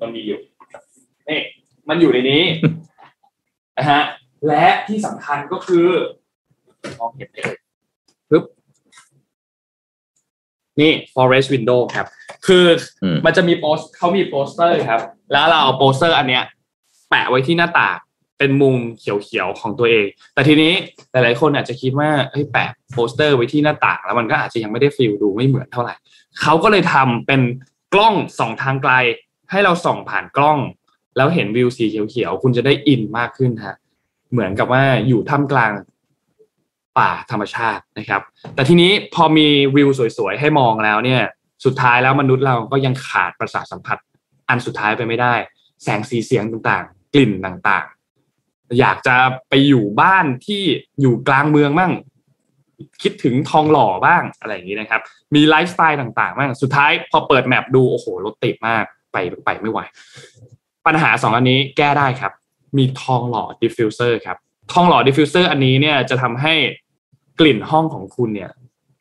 [0.00, 0.38] มันมีอยู่
[1.28, 1.40] นี่
[1.88, 2.42] มันอยู่ในนี้
[3.78, 4.02] นะฮะ
[4.46, 5.86] และที่สำคัญก็คือ
[6.98, 7.44] มองเห็นเลย
[8.30, 8.44] ปึ๊บ
[10.80, 12.06] นี่ forest window ครับ
[12.46, 12.64] คือ
[13.24, 15.00] มันจะมีโปสเขามีโปสเตอร์ครับ
[15.32, 16.44] แล้วเราเอาโปสเตอร์อันเนี้ย
[17.10, 17.96] แปะไว้ที่หน้าต่าง
[18.38, 20.72] เป็นมุมเขียวๆของตัวเอง แต่ทีนี้
[21.12, 25.94] หลายๆคนอาจจะคิดว่าเฮ้ยแปะโปสเตอร์ไว้ที่หน้าต่าง แล้วมันก็อาจจะยังไม่ได้ feel ดูไม่เหมือนเท่าไหร่
[26.40, 27.40] เขาก็เลยทำเป็น
[27.94, 28.92] กล้องส่องทางไกล
[29.50, 30.58] ให้เราส่องผ่านกล้อง
[31.16, 33.76] แล้วเห็นวิวสีเขียวๆคุณจะได้อินมากขึ้นฮะ
[34.32, 35.72] เหมือนกับว่าอยู่ท่ามกลาง
[36.98, 38.22] ป่าธรรมชาตินะครับ
[38.54, 41.22] แต่ทีนี้พอมีวิวสวยๆให้มองแล้วเนี่ย
[41.64, 43.98] สุดท้ายแล้วมนุษย์เราก็ยังขาดประสาทสัมผัส
[44.48, 45.34] อันสุดท้ายไปไม่ได้
[45.82, 49.16] แสงสีเสียงต่างๆ กลิ่นต่างๆ อยากจะ
[49.48, 50.62] ไปอยู่บ้านที่
[51.00, 51.92] อยู่กลางเมืองบ้าง
[53.02, 55.00] คิดถึงทองหล่อบ้างอะไรอย่างนี้นะครับ
[55.34, 59.80] มีไลฟ์สไตล์ต่างๆบ้างสุดท้ายพอเปิด map ดูโอ้โหรถติดมากไปไปไม่ไหว
[60.86, 62.32] ปัญหาสองอันนี้แก้ได้ครับ
[62.76, 64.36] มีทองหล่อ diffuser ครับ
[64.72, 66.54] ทองหล่อ diffuser อันนี้เนี่ยจะทำให้
[67.40, 68.50] กลิ่นห้องของคุณเนี่ย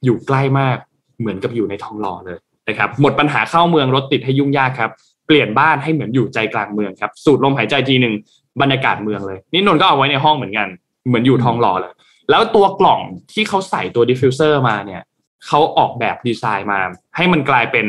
[0.06, 0.78] อยู่ใกล้มาก
[1.20, 4.92] เหมือนกับอยู่ในทองหล่อเลยนะครับ หมดปัญหาเข้าเมืองรถติดให้ยุ่งยากครับ
[5.28, 8.14] เปลี่ยนบ้านให้เหมือนอยู่ใจกลางเมืองครับ สูดลมหายใจทีหนึ่ง
[8.62, 10.68] บรรยากาศเมืองเลย นี่นนก็เอาไว้ในห้องเหมือนกัน
[11.08, 11.94] เหมือนอยู่ทองหล่อเลย
[12.30, 13.00] แล้วตัวกล่อง
[13.34, 15.02] ที่เขาใส่ตัว diffuser มาเนี่ย
[15.48, 16.80] เขาออกแบบดีไซน์มา
[17.16, 17.86] ให้มันกลายเป็น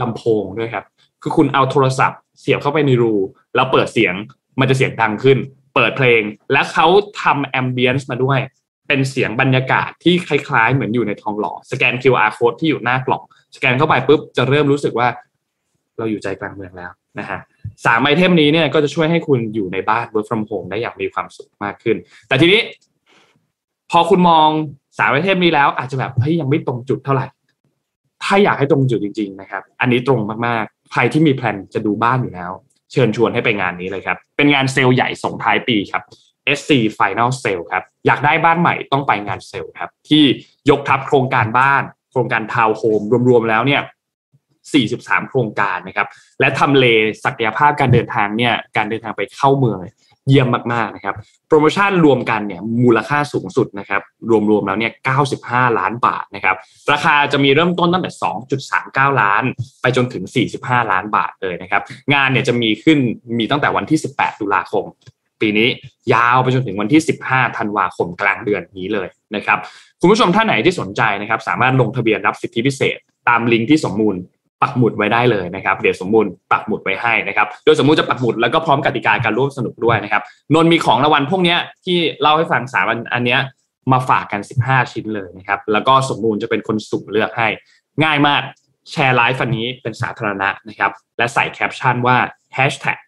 [0.00, 0.84] ลำโพงด้วยครับ
[1.22, 3.14] คือคุณเอาโทรศัพท์ เสียบเข้าไปในรู
[3.54, 4.14] แล้วเปิดเสียง
[4.60, 5.38] มันจะเสียงดังขึ้น
[5.74, 6.22] เปิดเพลง
[6.52, 6.86] และเขา
[7.22, 8.38] ทำ ambience มาด้วย
[8.88, 13.22] เป็นเสียงบรรยากาศที่คล้ายๆ เหมือนอยู่ในทองหล่อสแกน QR code ที่อยู่หน้ากล่อง
[13.56, 15.08] สแกนเข้าไปปุ๊บจะเริ่มรู้สึกว่า
[15.98, 17.38] เราอยู่ใจกลางเมืองแล้วนะฮะ
[17.84, 21.96] สาม item นี้เนี่ยก็จะช่วยให้คุณอยู่ในบ้าน work from home ได้อย่างมีความสุขมากขึ้น
[22.28, 22.60] แต่ทีนี้
[23.90, 24.48] พอคุณมอง
[24.98, 27.26] สาม item นี้แล้ว อาจจะแบบเฮ้ยยังไม่ตรงจุดเท่าไหร่
[28.24, 32.50] ถ้าอยากให้ตรงจุดจริง ๆ นะครับ อันนี้ตรงมาก ใครที่มีแผนจะดูบ้านอยู่แล้ว
[32.92, 36.02] เชิญชวนให้ไปงานนี้เลยครับ เป็นงานเซลล์ใหญ่ส่งท้ายปีครับ
[36.58, 40.24] SC Final Sale ครับ อยากได้บ้านใหม่ต้องไปงานเซลล์ครับ ที่
[40.70, 43.82] ยกทับโครงการบ้าน โครงการทาวน์โฮมรวมๆแล้วเนี่ย
[44.70, 46.08] 43 โครงการนะครับ
[46.40, 46.84] และทำเล
[47.24, 49.78] ศักยภาพการเดินทางเนี่ย การเดินทางไปเข้าเมือง
[50.28, 51.14] เยี่ยมมากๆนะครับ
[51.48, 54.02] โปรโมชั่นรวมกันเนี่ยมูลค่าสูงสุดนะครับ
[54.50, 54.92] รวมๆแล้วเนี่ย
[55.34, 56.56] 95 ล้านบาทนะครับ
[56.92, 58.10] ราคาจะมีเริ่มต้นตั้งแต่
[58.66, 59.42] 2.39 ล้าน
[59.82, 60.24] ไปจนถึง
[60.56, 61.82] 45 ล้านบาทเลยนะครับ
[62.14, 62.98] งานเนี่ยจะมีขึ้น
[63.38, 64.84] มีตั้งแต่วันที่ 18 ตุลาคม
[65.40, 65.68] ปีนี้
[66.14, 69.58] ยาวไปจนถึงวันที่ 15 ธันวาคมกลางเดือนนี้เลยนะครับ
[70.00, 72.98] คุณผู้ชมท่านไหนที่สนใจนะครับสามารถลงทะเบียนรับสิทธิพิเศษ
[73.28, 74.14] ตามลิงก์ที่สมมูล
[74.62, 80.22] ปักหมุดไว้ได้เลยนะครับ เดี๋ยวสมมูลปักหมุดไว้ให้นะครับ โดยสมมูลจะปักหมุดแล้วก็พร้อมกติกาการร่วมสนุกด้วยนะครับ
[80.54, 83.40] นนท์มีของรางวัลพวกนี้ที่เล่าให้ฟังสามอันอันเนี้ย
[83.92, 87.48] มาฝากกัน 15 ชิ้นเลยนะครับ แล้วก็สมมูลจะเป็นคนสุ่มเลือกให้
[88.04, 88.42] ง่ายมาก
[88.90, 92.16] แชร์ไลฟ์อันนี้เป็นสาธารณะนะครับ และใส่แคปชั่นว่า
[92.56, 92.98] hashtag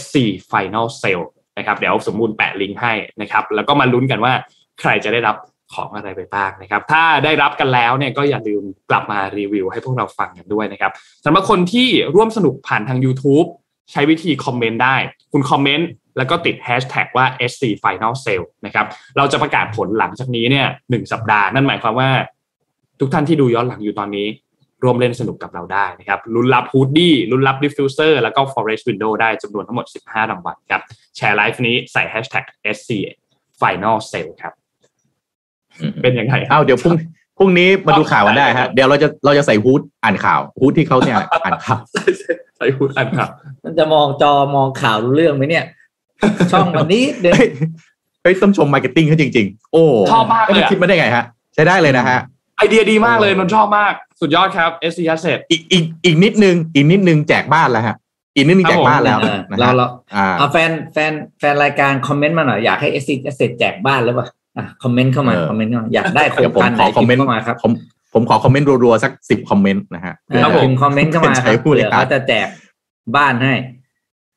[0.00, 0.14] sc
[0.50, 1.26] final sale
[1.58, 4.32] นะครับ เดี๋ยวสมมูลแปะลิงก์ให้นะครับ แล้วก็มาลุ้นกันว่า
[4.80, 5.36] ใครจะได้รับ
[5.74, 10.92] ของอะไรไปบ้างนะครับ ถ้าได้รับกันแล้วเนี่ยก็อย่าลืมกลับมารีวิวให้พวกเราฟังกันด้วยนะครับ
[11.24, 13.46] สำหรับคนที่ร่วมสนุกผ่านทาง YouTube
[13.92, 14.96] ใช้วิธีคอมเมนต์ได้
[15.32, 22.10] คุณคอมเมนต์แล้วก็ติดแฮชแท็กว่า SC Final Sale นะครับเราจะประกาศผลหลังจากนี้เนี่ยหนึ่งสัปดาห์นั่นหมายความว่า
[23.00, 24.26] ทุกท่านที่ดูย้อนหลังอยู่ตอนนี้
[24.82, 30.82] ร่วมเล่นสนุกกับเราได้นะครับลุ้นรับ hoodie ลุ้นรับ diffuser แล้วก็ Forest Window ได้จำนวนทั้งหมด 15รางวัลครับ
[31.16, 32.44] แชร์ไลฟ์นี้ใส่ hashtag
[32.76, 32.90] SC
[33.60, 34.54] Final Sale ครับ
[36.02, 36.94] เป็นยังไงอ้าวเดี๋ยวพรุ่ง
[37.38, 41.80] พรุ่งนี้มาดูข่าวกันได้ฮะเดี๋ยวเราจะเราจะใส่ hood อ่านข่าว hood ที่เขาเนี่ยอ่านข่าว
[42.56, 43.28] ใส่ฮูดอันครับ
[43.64, 45.64] มันจะมองจอมองข่าวรู้เรื่องไหมเนี่ย
[46.52, 47.48] ช่องวันนี้เดินเฮ้ย
[48.22, 52.18] เฮ้ยต้องชมมาร์เก็ตติ้งเขาจริง ๆ โอ้ชอบมากเลยอะคิดมาได้ไงฮะ ใช้ได้เลยนะฮะ
[52.56, 57.96] ไอเดียดีมากเลยนนท์ชอบมาก สุดยอดครับ SC Asset อีกอีกอีกนิดนึง อีกนิดนึงแจกบ้านแล้วฮะ
[58.36, 64.26] อีกนิดนึงแจกบ้านแล้วเออนะเราฮะเราอ่าเอาแฟนแฟนแฟนรายการคอมเมนต์มาหน่อยอยากให้เอสซีเอสแจกบ้านหรือเปล่า
[64.58, 67.72] อะคอมเมนต์เข้ามาเออคอมเมนต์เข้ามาอยากได้โครเดี๋ยงวผมการไหขนอคอมเมนต์พิเข้ามาครับผม
[68.14, 72.46] ผมขอคอมเมนต์รัวๆสักสิบคอมเมนต์นะฮะเออครับผมพิมพ์คอมเมนต์เข้ามาครับใช้ผู้บริเผื่อการเขาจะแจก
[73.16, 73.54] บ้านให้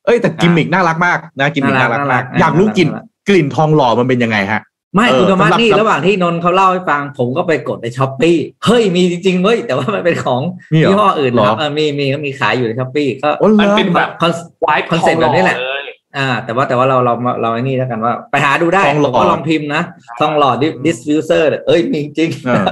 [0.06, 2.90] เอ้ยแต่กิมมิกน่ารักมากนะกิมมิกน่ารักมากอยากรู้กลิ่น
[3.30, 4.62] กลิ่นทองหล่อมันเป็นยังไงฮะ
[4.96, 10.42] ไม่เออคุณธรรมะสำหรับนี่ระหว่างที่นนท์เขาเล่าให้ฟัง ผมก็ไปกดใน Shopee เฮ้ยมีจริงๆเว้ยแต่ว่ามันเป็นของ
[10.74, 15.77] มีเหรอยี่ห้ออื่นนะครับเหรอเออมีมีก็มีขายอยู่ใน Shopee ก็โอ้เหรมันอเป็นแบบคอนไวท์ concept แบบนี้แหละเลย
[16.18, 19.84] อ่า แต่ว่าแต่ว่าเราเราเราไอ้นี่แล้วกันว่า ไปหาดูได้ทองหล่อผมก็ลองพิมพ์นะ
[20.20, 20.52] ทองหล่อ
[20.86, 22.66] diffuser เอ้ยมีจริงเออ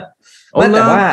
[0.51, 1.05] โอ้ไม่เหรแต่อว่า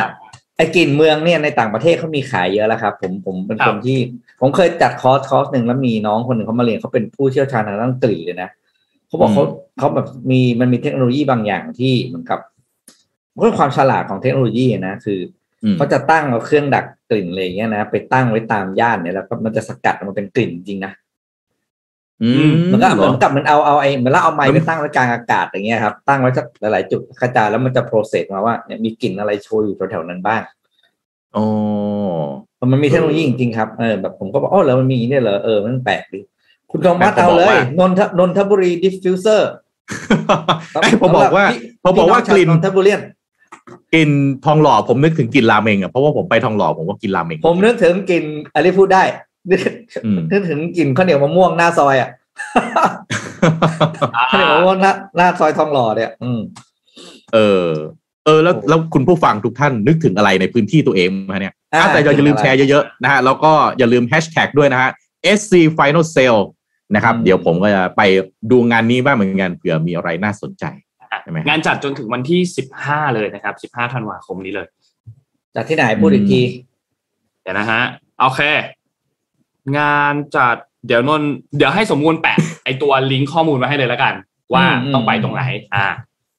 [0.57, 3.99] ไอ้กลิ่นเมืองเนี่ยในต่างประเทศเขามีขายเยอะแล้วครับผมผมเป็นคนที่
[4.41, 8.51] ผมเคยจัดคอร์สคอร์สหนึ่งแล้วมีน้องคนหนึ่งเขามาเรียนเขาเป็นผู้เชี่ยวชาญทางด้านกลิ่นเลยนะ
[9.07, 9.45] เขาบอกเขา
[9.79, 12.41] เขาแบบมีมันมีเทคโนโลยีบางอย่างที่เหมือนกับ
[13.35, 15.21] มันก็ความฉลาดของเทคโนโลยีนะคือ
[15.65, 21.02] อืมเขาจะตั้งเอาเครื่องดักกลิ่นอะไรอย่างเงี้ยนะไปตั้งไว้ตามย่านเนี่ยแล้วก็มันจะสกัดออกมาเป็นกลิ่นจริงนะอื
[22.49, 30.43] มมันก็เหเหรมืออนกับมันเอาเอาไอ้เหมือนเราเอาไม้มันไปตั้งไว้กลางอากาศอย่างเงี้ยครับ ตั้งไว้สักหลายๆจุดกระจายแล้วมันจะ process มาว่าเนี่ยมีกลิ่นอะไรโชยอยู่แถวๆนั้นบ้าง
[31.35, 31.45] โอ้
[32.73, 36.21] มันมีเทคโนโลยีจริงๆครับเออแบบผมก็บอกอ๋อแล้วมันมีอย่างนี้ด้วยเหรอเออมันแปลกดี
[36.71, 39.51] คุณทองมัดเอาเลยนนทนนทบุรี diffuser
[40.83, 41.45] ไอ้ผมบอกว่า
[41.85, 42.93] ผมบอกว่ากลิ่นนนทบุรี
[43.95, 44.11] กลิ่น
[44.45, 49.03] ทองหล่อผมนึกถึงกลิ่นราเมงอะเพราะว่าผมไปทองหล่อผมก็กินราเมง ผมนึกถึงกลิ่นอะไรพูดได้
[49.51, 49.61] นึก
[50.05, 52.11] อืมนึกถึงกลิ่นข้าวเหนียวมะม่วงหน้าซอยอะ
[54.31, 56.41] ข้าวเหนียวมะม่วงหน้าหน้าซอยทองหล่อเนี่ย อืม
[57.35, 57.69] เออ
[58.25, 64.91] เออ แล้วแล้วคุณผู้ฟังทุกท่านนึกถึงอะไรในพื้นที่ตัวเองมาเนี่ยอ่าอะแต่อย่าลืมถึงอะไรแชร์เยอะๆนะฮะแล้วก็อย่าลืมแฮชแท็กด้วยนะฮะ
[65.39, 66.43] SC Final Sale
[66.95, 68.03] นะครับอืมเดี๋ยวผมก็จะไป
[68.51, 70.65] ดูงานนี้บ้างเหมือนกันเผื่อมีอะไรน่าสนใจ
[71.23, 72.41] ใช่ไหมงานจัดจนถึงวันที่
[72.79, 74.67] 15เลยนะครับ15ธันวาคมนี้เลย
[75.55, 76.41] จากที่ไหนพูดอีกที
[77.43, 77.81] เดี๋ยวนะฮะ
[78.21, 78.41] โอเค
[79.79, 80.57] งานจัด
[80.87, 84.15] เดี๋ยวนนท์เดี๋ยวให้สมมูลแปะไอตัวลิงก์ข้อมูลมาให้เลยแล้วกัน
[84.55, 85.43] ว่าอืมต้องไปตรงไหน
[85.75, 85.87] อ่า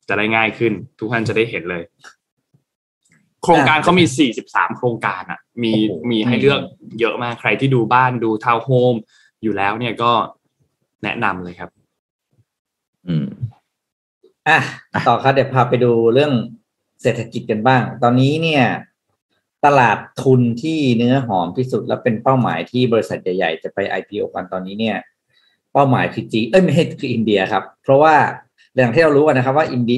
[0.07, 1.83] จะได้ง่ายขึ้น ทุกท่านจะได้เห็นเลย
[3.43, 4.05] โครงการเขามี
[4.41, 6.61] 43 โครงการอะ มีโอ้โหมีให้เลือก
[6.99, 8.95] เยอะมากใครที่ดูบ้านดูทาวน์โฮม
[9.43, 10.11] อยู่แล้วเนี่ยก็
[11.03, 11.69] แนะนำเลยครับ
[13.07, 13.27] อืม
[14.47, 14.59] อะ
[15.07, 16.33] ต่อครับเดี๋ยวพาไปดูเรื่อง
[17.01, 18.63] เศรษฐกิจกันบ้าง ตอนนี้เนี่ย
[19.65, 24.97] ตลาดทุนที่เนื้อหอมที่สุดและเป็นเป้าหมายที่บริษัทใหญ่ๆ จะไป IPO กันตอนนี้เนี่ย
[25.73, 28.15] เป้าหมายคือจีเอ้ยไม่ใช่คืออินเดียครับ เพราะว่า
[28.75, 29.97] อย่างที่เรารู้กันนะครับว่าอินดี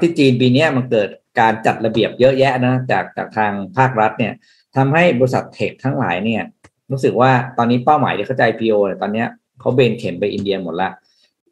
[0.00, 1.08] ที่จีนปีนี้มันเกิด
[1.40, 4.32] การจัดระเบียบเยอะแยะนะจากจากทางภาครัฐเนี่ย
[4.76, 6.42] ทำให้บริษัทเทคทั้งหลายเนี่ย
[6.90, 9.24] รู้สึกว่าตอนนี้เป้าหมายที่เขาจะ IPO เนี่ยตอนนี้
[9.60, 10.90] เขาเบนเข็มไปอินเดียหมดละ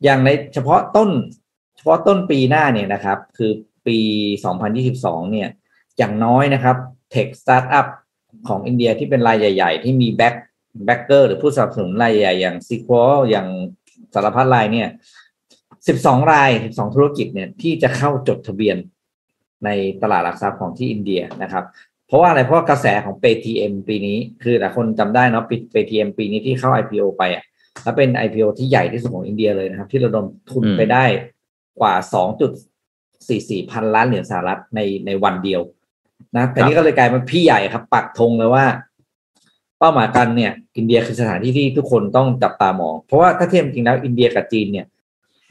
[0.05, 1.11] อย่างในเฉพาะต้น
[1.77, 3.51] เฉพาะต้นปีหน้าเนี่ยนะครับ คือ
[3.87, 3.99] ปี
[4.65, 5.49] 2022 เนี่ย
[5.99, 6.77] อย่างน้อยนะครับ
[7.17, 7.87] tech startup
[8.49, 10.35] ของอินเดียที่เป็นรายใหญ่ ๆ ที่มี back
[10.85, 13.49] backer หรือผู้สนับสนุนรายใหญ่ๆอย่าง Sequoia อย่าง
[14.15, 14.89] สารพัดรายเนี่ย
[15.59, 18.77] 12ราย12ธุรกิจเนี่ยที่จะเข้าจดทะเบียน
[19.65, 19.71] ใน
[20.03, 21.65] ตลาดหลักทรัพย์ของที่อินเดียนะครับ
[22.07, 25.45] เพราะว่าอะไรเพราะว่ากระแสของ Paytm ปีนี้ คือหลายคนจำได้เนาะ
[25.75, 27.45] Paytm ปีนี้ที่เข้า IPO ไปอะ
[27.83, 31.05] แล้วเป็น IPO ที่ใหญ่ที่สุดของอินเดียเลยนะครับ ที่ระดมทุนอืมไปได้
[31.81, 31.95] กว่า
[32.83, 35.61] 2.44พันล้านเหรียญสหรัฐในในวันเดียว
[36.37, 38.65] นะแต่นี่ก็เลยกลายเป็นพี่ใหญ่ครับ ปักธงเลยว่า
[39.79, 44.87] เป้าหมายกันเนี่ย อินเดียคือสถานที่ที่ทุกคนต้องจับตามอง เพราะว่าถ้าเทียบจริงแล้วอินเดียกับจีนเนี่ย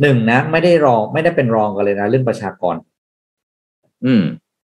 [0.01, 2.75] หนึ่งนะไม่ได้รองไม่ได้เป็นรองกันเลยนะ เรื่องประชากร
[4.05, 4.23] อืม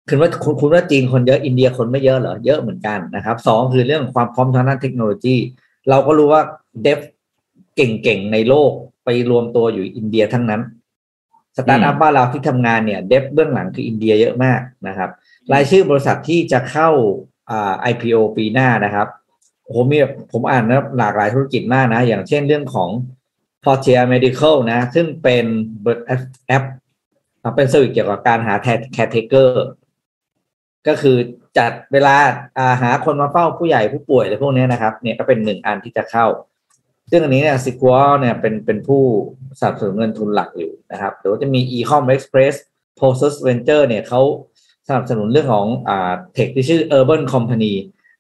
[0.10, 5.36] คือว่าคุณคุณว่าจีนคนเยอะอินเดียคนไม่เยอะเหรอเยอะเหมือนกันนะครับสองคือเรื่องความพร้อมทางด้านเทคโนโลยี
[5.90, 6.42] เราก็รู้ว่า
[6.84, 7.00] dev
[7.76, 8.72] เก่งๆในโลก
[9.06, 10.62] ไปรวมตัวอยู่อินเดียทั้งนั้น
[11.58, 15.10] สตาร์ทอัพบ้านเราที่ทำงานเนี่ย dev เบื้องหลังคืออินเดียเยอะมากนะครับ
[15.54, 16.90] รายชื่อบริษัทที่จะเข้า
[17.50, 19.08] อ่า IPO ปีหน้านะครับ
[19.64, 19.98] โอ้โหมี
[20.32, 22.90] ผมอ่านนะหลากหลายธุรกิจมากนะ อย่างเช่นเรื่องของ
[23.64, 25.46] Portia Medical นะ ซึ่งเป็น
[26.48, 26.64] แอป
[27.56, 29.66] เป็น service เกี่ยวกับการหา caretaker
[30.88, 31.18] ก็คือ
[31.58, 32.16] จัดเวลา
[32.58, 36.26] อาหาคนมาเฝ้าผู้ใหญ่ผู้ป่วยอะไรพวกนี้นะครับ เนี่ยก็เป็นหนึ่งอันที่จะเข้า
[37.12, 39.04] ซึ่งอันนี้เนี่ยซิกัวเนี่ยเป็นเป็นผู้
[39.60, 42.56] สนับสนุนเงินทุนหลักอยู่นะครับหรือว่าจะมี Ecom Express
[43.00, 44.22] p o s t Venture เนี่ยเขา
[44.96, 47.74] นับสนุนเรื่องของอ่าเทคที่ชื่อ Urban Company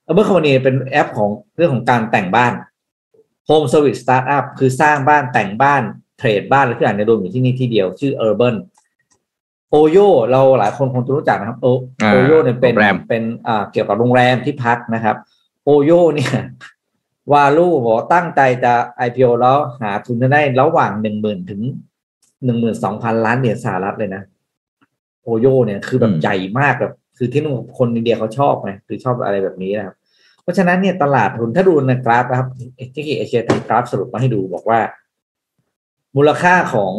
[0.07, 2.53] Urban Company เป็นแอปของเรื่องของการแต่งบ้าน
[3.49, 5.81] Home Service Startup คือสร้างบ้านแต่งบ้าน
[6.17, 8.55] เทรดบ้านอะไรทุกอย่างในรวมอยู่ที่นี่ที่เดียวชื่อ Urban
[9.69, 9.97] โอโย
[10.31, 11.67] เราหลายคนคงจะรู้จักนะครับ โอ
[12.03, 15.15] อ่าโอโยเนี่ยเป็นโรงแรมเป็นอ่าเกี่ยวกับโรงแรมที่พักนะครับ
[15.65, 16.33] โอโยเนี่ย
[17.33, 18.73] วาลูบอกว่าตั้งใจจะ
[19.07, 21.61] IPO แล้วหาทุนได้ระหว่างหนึ่งหมื่นถึง
[22.45, 24.23] หนึ่งหมื่นสองพันล้านเหรียญสหรัฐเลยนะ
[25.23, 29.95] โอโยเนี่ยคือแบบอืมใหญ่มากแบบคือที่นู่นคนอินเดียเขาชอบไงคือชอบอะไรแบบนี้นะครับ
[30.43, 32.49] เพราะฉะนั้นเนี่ยตลาดทุนถ้าดูในกราฟนะครับ
[32.95, 34.79] ที่เอเชียทำกราฟสรุปมาให้ดูบอกว่า
[36.15, 36.93] มูลค่าของ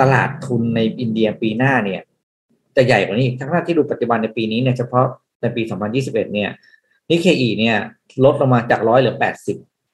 [0.00, 2.00] ตลาดทุนในอินเดียปีหน้าเนี่ย
[2.76, 5.06] จะใหญ่กว่านี้อีกทั้งที่ดูปัจจุบันในปีนี้เนี่ยเฉพาะ
[5.40, 5.62] ในปี
[5.98, 6.50] 2021 เนี่ย
[7.10, 7.76] นิเคอีเนี่ย
[8.24, 9.16] ลดลงมาจากร้อยเหลือ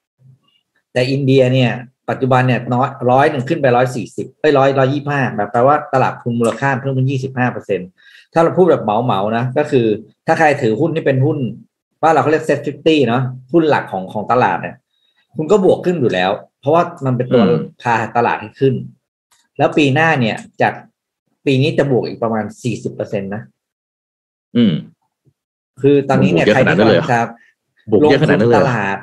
[0.07, 1.71] 80 แต่อินเดียเนี่ย
[2.09, 7.81] ปัจจุบันเนี่ยน้อยร้อยหนึ่งขึ้นไปร้อยสี่สิบไปร้อยร้อยยี่ห้าแบบแปลว่าตลาดทุนมูลค่าเพิ่มเป็นยี่สิบห้าเปอร์เซ็น
[8.33, 9.85] ถ้าเราพูดแบบเหมาเหมาๆนะ ก็คือ
[10.27, 11.37] ถ้าใครถือหุ้นที่เป็นหุ้น
[12.01, 13.21] ว่าเราเขาเรียกเซ็ตฟิฟตี้เนาะ
[13.53, 14.75] หุ้นหลักของของตลาดเนี่ย
[15.35, 16.31] คุณก็บวกขึ้นอยู่แล้ว
[16.61, 18.73] เพราะว่ามันเป็นตัวอืมพาตลาดให้ขึ้น
[19.57, 20.73] แล้วปีหน้าเนี่ยจาก
[21.45, 23.41] ปีนี้จะบวกอีกประมาณสี่สิบเปอร์เซ็นตนะ
[24.57, 24.73] อืม
[25.81, 27.19] คือตอนนี้เนี่ยบวกเยอะใครขนาดที่นั้นเลยเหรอกำลังจะ
[27.89, 28.97] บวกเยอะขนาดนั้นเลยลงทุเหรอตลาด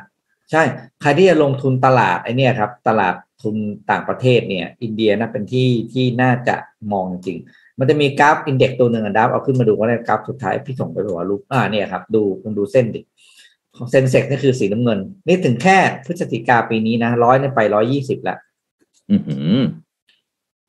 [0.50, 0.62] ใช่
[1.00, 3.56] ใครที่จะลงทุนตลาดไอเนี่ยครับ ตลาดทุน
[3.90, 6.56] ต่างประเทศเนี่ย อินเดียน่าเป็นที่ที่น่าจะ
[6.92, 7.38] มองจริง
[7.78, 13.00] มันจะมีกราฟอินเด็กตัวหนึ่งอะดับเอาขึ้นมาดูก็ได้กราฟสุดท้ายพี่ส่งไปบอกว่ารูปอ่าเนี่ยครับ ดูคุณดูเส้นดิ
[13.76, 18.36] ของเซนเซกนี่คือสีน้ำเงิน นี่ถึงแค่พฤศจิกาปีนี้นะร้อยเนี่ยไปร้อยยี่สิบละ
[19.10, 19.58] อือหือ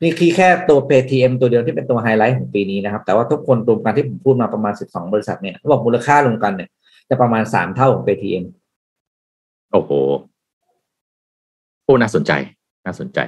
[0.04, 6.70] นี่คือแค่ตัว PTM ตัวเดียวที่เป็นตัวไฮไลท์ของปีนี้นะครับ แต่ว่าทุกคนรวมกันที่ผมพูดมาประมาณ12บริษัทเนี่ยเขาบอกมูลค่ารวมกันเนี่ย
[7.10, 8.44] จะประมาณ3เท่าของ PTM
[9.74, 9.92] โอ้โห
[11.86, 12.32] โอ้น่าสนใจ
[12.86, 13.20] น่าสนใจ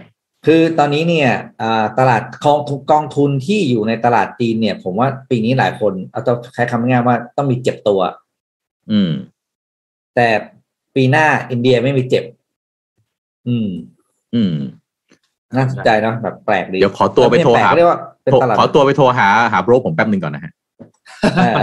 [0.45, 1.29] คือตอนนี้เนี่ย
[1.61, 8.01] อ่าตลาดกองทุนกองทุนที่อยู่ในตลาดจีนเนี่ย ผมว่าปีนี้หลายคนเอาต้องใช้คำง่ายๆว่าต้องมีเจ็บตัว
[8.91, 9.11] อืม
[10.15, 10.27] แต่
[10.95, 12.23] ปีหน้าอินเดียไม่มีเจ็บ
[13.47, 13.69] อืม
[14.35, 14.53] อืม
[15.55, 20.51] น่าสนใจเนาะแบบแปลกดีเดี๋ยวขอตัวไปโทรหาแปลกเรียกว่าเป็นโทรตลาดขอตัวไปโทรหาหาโบรกผมแป๊บหนึ่งก่อนนะฮะ
[21.39, 21.53] อ่า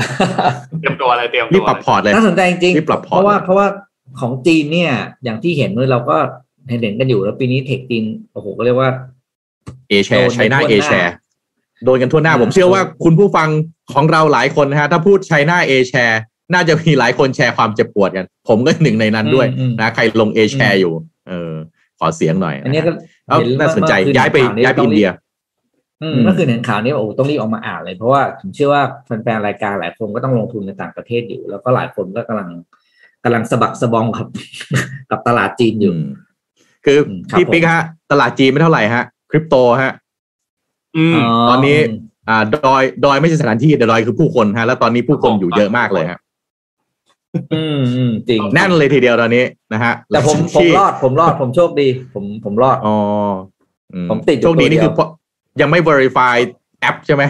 [0.81, 3.67] เตรียมตัวอะไรเตรียมรีตับวปรับพอร์ตเลยน่าสนใจจริงรีบปรับพเพอร์ตราะว่าเลยเพราะว่า
[4.21, 4.93] ของจีนเนี่ย
[5.25, 6.17] อย่างที่เห็นเลยเราก็
[6.69, 8.91] เห็นเห็นกันอยู่แล้วปีนี้เทคจีนโอ้โหก็เรียกว่า
[9.89, 11.15] เอแชโดร์นไชน่าทั่วหน้าเอแชร์
[11.85, 13.49] โดนกันทั่วหน้าอ่าผมเชื่อว่าคุณผู้ฟัง
[13.95, 16.21] ของเราหลายคนนะฮะ ถ้าพูดไชน่าเอแชร์
[16.53, 20.93] น่าจะมีหลายคนแชร์ความเจ็บปวดกัน ผมก็หนึ่งในนั้นด้วยอืมนะ ใครลงเอแชร์อยู่
[21.29, 21.53] เออ
[21.99, 22.93] ขอเสียงหน่อย อันนี้ก็
[23.27, 25.11] แล้วเห็นน่าสนใจเมื่อคืนย้ายไปข่าวนี้ย้ายไปต้องอินเดีย
[26.03, 32.49] อืมอืมเมื่อคืนเห็นข่าวนี้ว่าโอ้โหต้องรีบออกมาอ่านเลยเพราะว่าผมเชื่อว่าแฟนๆรายการหลายคนก็ต้องลงทุนในต่างประเทศอยู่ แล้วก็หลายคนก็กำลัง
[33.25, 34.27] กำลังสะบักสะบองกับ
[35.11, 36.07] กับตลาดจีนอยู่อืม
[36.85, 39.93] คืออมครับพี่ปิ๊กผมฮะ ตลาดจีนไม่เท่าไหร่ฮะ คริปโตฮะ
[40.97, 41.17] อืม
[41.49, 41.77] ตอนนี้
[42.29, 46.19] อ่า ดอยดอยไม่ใช่สถานที่แต่ดอยคือผู้คนฮะ แล้วตอนนี้ผู้คนอยู่เยอะมากเลยฮะ
[47.55, 52.97] อืมอืมจริงแน่นเลยทีเดียวตอนนี้นะฮะ แต่ผมผมที่รอดผมรอดผมโชคดี ผมผมรอดอ๋อ
[53.95, 55.09] อืผมติดอยู่โชคดีตัวเดียวนี่คือเพราะ
[55.61, 56.35] ยังไม่ verify
[56.81, 57.23] แอปใช่ไหม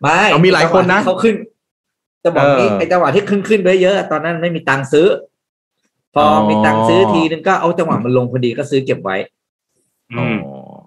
[0.00, 1.34] ไม่เอามีหลายคนนะจังหวที่เขาขึ้น
[2.24, 5.06] จะบอกนี้เออไอ้จังหวะที่ขึ้นขึ้นไปเยอะ ตอนนั้นไม่มีตังค์ซื้อ
[6.14, 9.16] พอออมีตังค์ซื้อทีนึงก็เอาจังหวะมันลงพอดีก็ซื้อเก็บไว้
[10.12, 10.78] อืมอ๋อ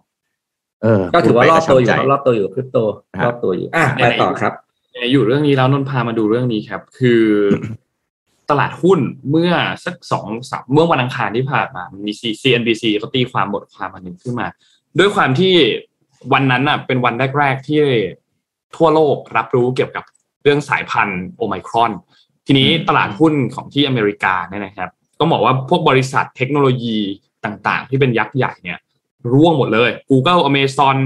[0.84, 2.78] เออ ก็ถือว่ารอบตัวอยู่พูดไปก็ช้ำใจรอบตัวอยู่คริปโต
[3.20, 4.54] ฮะรอบตัวอยู่ อะไปต่อครับ
[5.12, 7.24] อยู่เรื่องนี้แล้วนนท์พามาดูเรื่องนี้ครับ คือ
[8.50, 9.00] ตลาดหุ้น
[9.32, 9.52] เมื่อ
[9.86, 12.12] สักสองสามเมื่อวันอังคารที่ผ่านมามี
[12.42, 14.48] CNBC เขาตีความบทความอันหนึ่งขึ้นมา
[15.00, 15.54] ด้วยความที่
[16.34, 17.82] วันนั้นน่ะ เป็นวันแรก ๆ ที่
[18.76, 20.04] ทั่วโลกรับรู้เกี่ยวกับ
[20.44, 21.92] เรื่องสายพันธุ์โอไมครอน
[22.46, 24.90] ทีนี้อืมตลาดหุ้นของที่อเมริกาเนี่ยนะครับ
[25.20, 26.98] ต้องบอกว่าพวกบริษัทเทคโนโลยี
[27.46, 28.80] ต่างๆ ที่เป็นยักษ์ใหญ่เนี่ย
[29.34, 30.98] ร่วงหมดเลย Google Amazon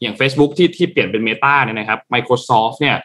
[0.00, 2.96] อย่าง Facebook ที่ที่เปลี่ยนเป็น Meta เนี่ยนะครับ Microsoft เนี่ย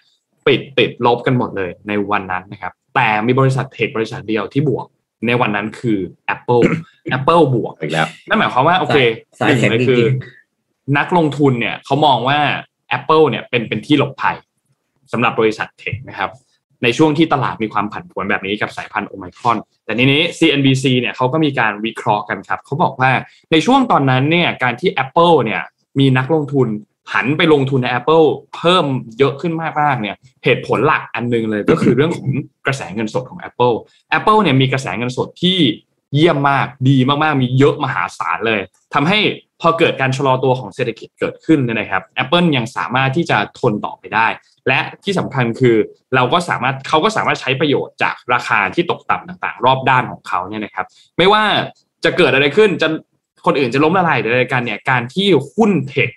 [0.48, 4.86] ปิดติดลบกันหมดเลยในวันนั้นนะครับ แต่มีบริษัทเทคบริษัทเดียวที่บวก
[5.28, 6.00] ในวันนั้นคือ
[6.34, 6.64] Apple
[7.18, 8.98] Apple บวกอีกแล้วนั่นหมายความว่า โอเค
[9.40, 10.14] สายหนึ่งแข็งเลยจคือริง
[10.98, 12.40] นักลงทุนเนี่ยเขามองว่า
[12.98, 14.38] Apple เนี่ยเป็นเป็นที่หลบภัย
[15.12, 16.32] สำหรับบริษัทเทคนะครับ
[16.84, 23.12] ในช่วงที่ตลาดมีความผันผวนแบบนี้กับสายพันธุ์โอไมครอน แต่ทีนี้ CNBC เนี่ยเขาก็มีการวิเคราะห์กันครับเขาบอกว่า
[23.52, 25.62] ในช่วงตอนนั้นเนี่ยการที่ Apple เนี่ย
[26.00, 26.68] มีนักลงทุน
[27.14, 28.86] หันไปลงทุนใน Apple เพิ่ม
[29.18, 32.30] เยอะขึ้นมากๆเนี่ยเหตุผลหลักอันหนึงเลยก็คือเรื่องของ
[32.66, 33.76] กระแสเงินสดของ Apple
[34.18, 35.60] Apple เนี่ยมีกระแสเงินสดที่
[36.16, 38.62] เยี่ยมมากดีมากๆ มีเยอะมหาศาลเลย
[38.94, 39.20] ทำให้
[39.62, 44.28] พอเกิดการชะลอตัวของเศรษฐกิจเกิดขึ้นเนยนะครับ Apple ยังสามารถที่จะทนต่อไปได้
[44.68, 45.76] และที่สำคัญคือ
[46.16, 50.86] เราก็สามารถเขาก็สามารถใช้ประโยชน์จากราคาที่ตกต่ำต่างๆ รอบด้านของเขาเนี่ยนะครับ
[51.18, 51.44] ไม่ว่า
[52.04, 52.88] จะเกิดอะไรขึ้นจะ
[53.46, 56.10] คนอื่นจะล้มละลายหรืออะไรกันเนี่ยการที่หุ้นเทค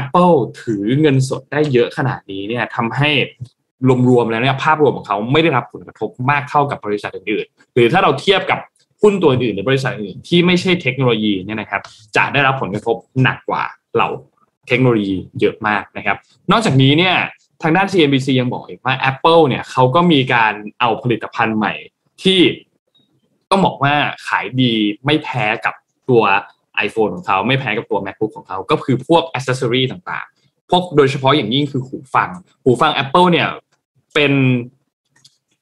[0.00, 3.10] Apple ถือเงินสดได้เยอะขนาดนี้เนี่ยทำให้
[4.08, 8.58] รวมๆแล้วเนี่ยภาพรวมของเขาไม่ได้รับผลกระทบมากเท่ากับบริษัทอื่นๆ หรือถ้าเราเทียบกับ
[9.04, 11.82] หุ้นตัวอื่นหรือบริษัทอื่นที่ไม่ใช่เทคโนโลยีเนี่ยนะครับ
[12.16, 14.08] จะได้รับผลกระทบหนักกว่าเหล่า
[14.68, 16.16] เทคโนโลยีเยอะมากนะครับ
[16.50, 17.16] นอกจากนี้เนี่ย
[17.62, 21.74] ทางด้าน CNBC ยังบอกอีกว่า Apple เนี่ยเขาก็มีการเอาผลิตภัณฑ์ใหม่
[22.22, 22.40] ที่
[23.50, 23.94] ต้องบอกว่า
[24.26, 24.72] ขายดี
[25.04, 25.74] ไม่แพ้กับ
[26.08, 26.22] ตัว
[26.86, 32.30] iPhone ของเขาไม่แพ้กับตัว MacBook ของเขาก็คือพวกอ c เซสซอรีต่างๆ พวกโดยเฉพาะอย่างยิ่งคือหูฟัง
[32.64, 33.48] หูฟัง Apple เนี่ย
[34.14, 34.32] เป็น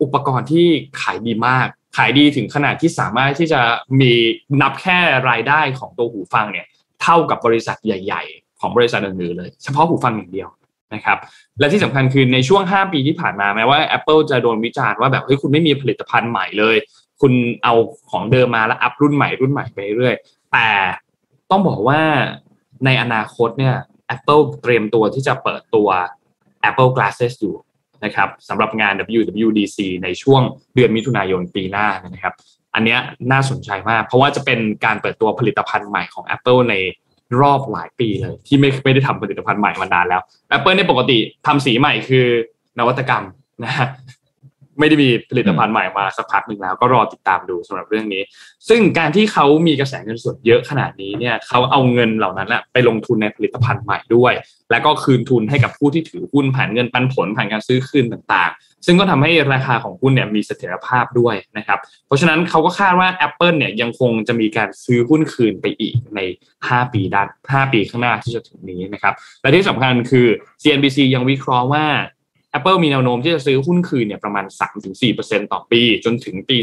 [0.02, 0.66] อุปกรณ์ที่
[1.00, 3.60] ขายดีมาก ขายดีถึงขนาดที่สามารถที่จะ
[4.00, 4.12] มี
[4.62, 6.66] นับแค่รายได้ของตัวหูฟังเนี่ย
[7.02, 10.48] เท่ากับบริษัทใหญ่ ๆ ของบริษัทอื่นๆเลย เฉพาะหูฟังอย่างเดียว
[10.94, 11.18] นะครับ
[11.58, 16.76] และที่สำคัญคือในช่วง 5 ปีที่ผ่านมาแม้ว่า Apple จะโดนวิจารณ์ว่าแบบเฮ้ยคุณไม่มีผลิตภัณฑ์ใหม่เลย
[17.20, 17.32] คุณ
[17.64, 17.74] เอา
[18.10, 20.14] ของเดิมมาแล้วอัพรุ่นใหม่รุ่นใหม่ไปเรื่อย
[20.52, 20.68] แต่
[21.50, 22.00] ต้องบอกว่า
[22.84, 23.76] ในอนาคตเนี่ย
[24.16, 25.88] Apple เตรียมตัวที่จะเปิดตัว
[26.68, 27.56] Apple Glasses อยู่
[28.04, 30.42] นะครับสำหรับงาน WWDC ในช่วง
[30.74, 32.34] เดือนมิถุนายนปีหน้านะครับ
[32.74, 32.98] อันเนี้ย
[33.32, 36.74] น่าสนใจมาก เพราะว่าจะเป็นการเปิดตัวผลิตภัณฑ์ใหม่ของ Apple ใน
[37.40, 40.22] รอบหลายปีเลย ที่ไม่ไม่ได้ทำผลิตภัณฑ์ใหม่มานานแล้ว
[40.56, 42.26] Apple เนี่ยปกติทำสีใหม่คือ
[42.78, 43.24] นวัตกรรม
[43.64, 43.88] นะฮะ
[44.78, 48.22] ไม่ได้มีผลิตภัณฑ์ใหม่มาสักพักหนึ่งแล้ว ก็รอติดตามดูสำหรับเรื่องนี้
[48.68, 54.32] ซึ่งการที่เขามีกระแสเงินสดเยอะขนาดนี้เนี่ยเขาเอาเงินเหล่านั้นไปลงทุนในผลิตภัณฑ์ใหม่ด้วย
[54.70, 66.20] แล้วก็คืนทุนให้กับผู้ที่ถือหุ้นผ่านเงินปันผลผ่านการซื้อคืนต่างๆ ซึ่งก็ทำให้ราคาของหุ้นเนี่ยมีเสถียรภาพด้วยนะครับ เพราะฉะนั้นเขาก็คาดว่า Apple เนี่ยยังคงจะมีการซื้อหุ้นคืนไปอีกใน
[66.58, 70.26] 5 ปีด้าน 5 ปีข้างหน้าที่จะถึงนี้นะครับ และที่สำคัญคือ
[70.62, 71.86] CNBC ยังวิเคราะห์ว่า
[72.56, 74.44] Apple มีแนวโน้มที่จะซื้อหุ้นคืนเนี่ยประมาณ
[74.98, 76.56] 3-4%ต่อปี จนถึงปี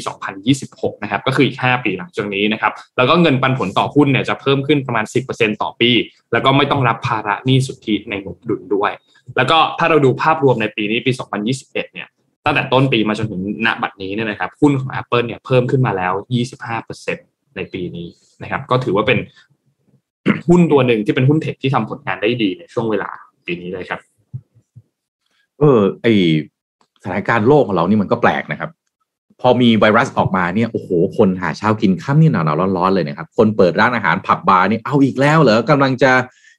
[0.48, 5.92] 2026 นะครับ ก็คืออีก 5 ปีหลังจากนี้นะครับ แล้วก็เงินปันผลต่อหุ้นเนี่ยจะเพิ่มขึ้นประมาณ 10%ต่อปี
[6.32, 8.92] แล้วก็ไม่ต้องรับภาระหนี้สุทธิในงบดุลด้วย
[9.38, 11.12] แล้วก็ถ้าเราดูภาพรวมในปีนี้ปี
[11.54, 12.08] 2021 เนี่ย
[12.46, 16.14] ตั้งแต่ต้นปีมาจนถึงณบัดนี้เนี่ยนะครับหุ้นของ Apple เนี่ยเพิ่มขึ้นมาแล้ว
[16.86, 18.08] 25%ในปีนี้
[18.44, 19.20] นะครับ ก็ถือว่าเป็น
[20.48, 23.10] หุ้นตัวหนึ่งที่เป็นหุ้นเทคที่ทำผลงานได้ดีในช่วงเวลา
[23.46, 24.00] ปีนี้เลยครับ
[25.60, 26.08] เออ ไอ
[27.02, 28.70] สถานการณ์โลกของเรานี่มันก็แปลกนะครับ
[29.42, 36.12] พอมีไวรัสออกมาเนี่ยโอ้โหคนหาเช้ากินข้ามนี่หนาวๆร้อนๆเลยนะครับ คนเปิดร้านอาหารผับบาร์นี่เอาอีกแล้วเหรอกำลังจะ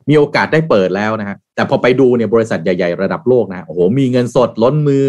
[0.09, 5.05] มีโอกาสได้เปิดแล้วนะฮะแต่พอไปดูเนี่ยบริษัทใหญ่ๆระดับโลกนะโอ้โหมีเงินสดล้นมือ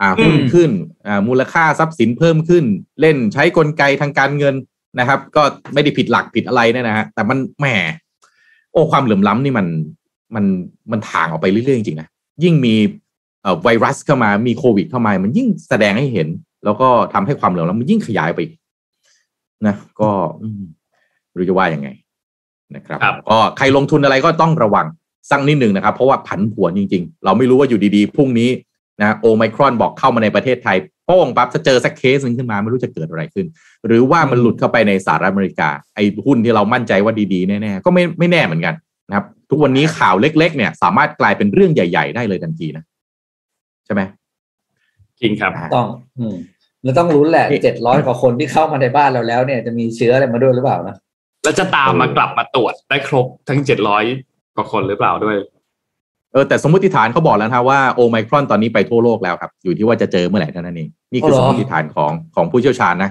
[0.00, 0.70] อ่าหุ้นขึ้น
[1.06, 2.64] อ่ามูลค่าทรัพย์สินเพิ่มขึ้น
[3.00, 4.54] เล่นใช้กลไกทางการเงิน
[4.98, 5.42] นะครับ ก็
[5.74, 7.66] ไม่ได้ผิดหลักผิดอะไรเนี่ยนะฮะแต่มันแหม
[8.72, 9.66] โอ้ความเหลื่อมล้ำนี่มัน
[10.34, 10.44] มัน
[10.92, 12.08] มันถ่างออกไปเรื่อยๆจริงๆนะ
[12.44, 13.09] ยิ่งมีเอ่อ
[13.62, 16.28] ไวรัสเข้ามามีโควิดเข้ามา มันยิ่งแสดงให้เห็น
[16.64, 18.52] แล้วก็ทำให้ความเหลื่อมล้ำมันยิ่งขยายไปอีก
[19.66, 20.10] นะก็
[20.42, 20.62] อืม
[21.28, 21.88] ไม่รู้จะว่ายังไง
[22.76, 24.86] นะครับครับก็ใครลงทุนอะไรก็ต้องระวัง
[25.30, 28.50] สักนิดหนึ่งนะครับ เพราะว่าผันผวนจริง ๆ เราไม่รู้ว่าอยู่ดีๆพรุ่งนี้
[29.00, 30.76] นะโอไมครอนบอกเข้ามาในประเทศไทย
[31.06, 33.46] โป้งปั๊บจะเจอสักเคสหนึ่งขึ้นมาไม่รู้จะเกิดอะไรขึ้น
[33.86, 38.74] หรือว่ามันหลุดเข้าไปในสหรัฐอเมริกา ไอ้หุ้นที่เรามั่นใจว่าดีๆแน่ๆก็ไม่ไม่แน่เหมือนกัน
[39.08, 44.04] นะครับ ทุกวันนี้ข่าวเล็ก ๆ เนี่ย สามารถกลายเป็นเรื่องใหญ่ ๆ ได้เลยทันทีนะใช่ไหม
[45.20, 45.88] จริงครับต้อง
[46.18, 46.34] อืม
[46.82, 50.96] เราต้องรู้นแหละนี่เจ็ดร้อยกว่าคนที่เข้ามาในบ้านเราแล้วเนี่ยจะมีเชื้ออะไรมาด้วยหรือเปล่านะ
[51.44, 54.04] แล้วจะตามมากลับมาตรวจได้ครบทั้งเจ็ดร้อย
[54.56, 55.36] กว่าคนหรือเปล่าด้วย
[56.32, 63.10] เออแต่สมมติฐานเขาบอกแล้วนะว่าโอไมครอนตอนนี้ไปทั่วโลกแล้วครับ อยู่ที่ว่าจะเจอเมื่อไหร่เท่านั้นเองนี่คืออ๋อสเหรอมมติฐานของของผู้เชี่ยวชาญนะ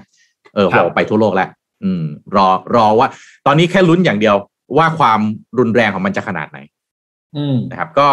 [0.56, 1.50] เออครับบอกไปทั่วโลกแล้ว
[1.84, 2.04] อืม
[2.36, 3.08] รอรอว่า
[3.46, 4.36] ตอนนี้แค่ลุ้นอย่างเดียว
[4.78, 5.20] ว่าความ
[5.60, 6.60] รุนแรงของมันจะขนาดไหน
[7.38, 8.08] อืมนะครับ ก็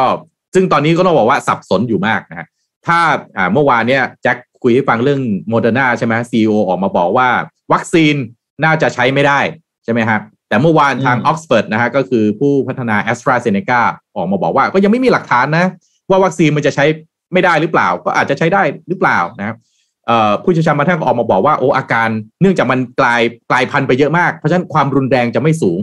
[0.55, 2.47] ซึ่งตอนนี้ก็ต้องบอกว่าสับสนอยู่มากนะฮะ
[2.87, 3.01] ถ้า
[3.37, 7.29] อ่าเมื่อวานเนี่ยแจ็คคุยให้ฟังเรื่องโมเดอร์นาใช่ไหม CEO ออกมาบอกว่า
[7.73, 8.15] วัคซีน
[8.65, 9.41] น่าจะใช้ไม่ได้
[9.85, 10.19] ใช่ไหมฮะ
[10.49, 13.81] แต่เมื่อวานทางอืมออกซฟอร์ดนะฮะก็คือผู้พัฒนา AstraZeneca
[14.17, 15.67] ออกมาบอกว่าก็ยังไม่มีหลักฐานนะ
[16.11, 16.85] ว่าวัคซีนมันจะใช้
[17.33, 19.57] ไม่ได้หรือเปล่า ก็อาจจะใช้ได้หรือเปล่านะครับ
[20.07, 22.09] เอ่อผู้เชี่ยวชาญบางท่านก็ออกมาบอกว่าโอ้อาการ
[22.41, 25.79] เนื่องจากมันกลายกลายพันธุ์ไปเยอะมาก เพราะฉะนั้นความรุนแรงจะไม่สูง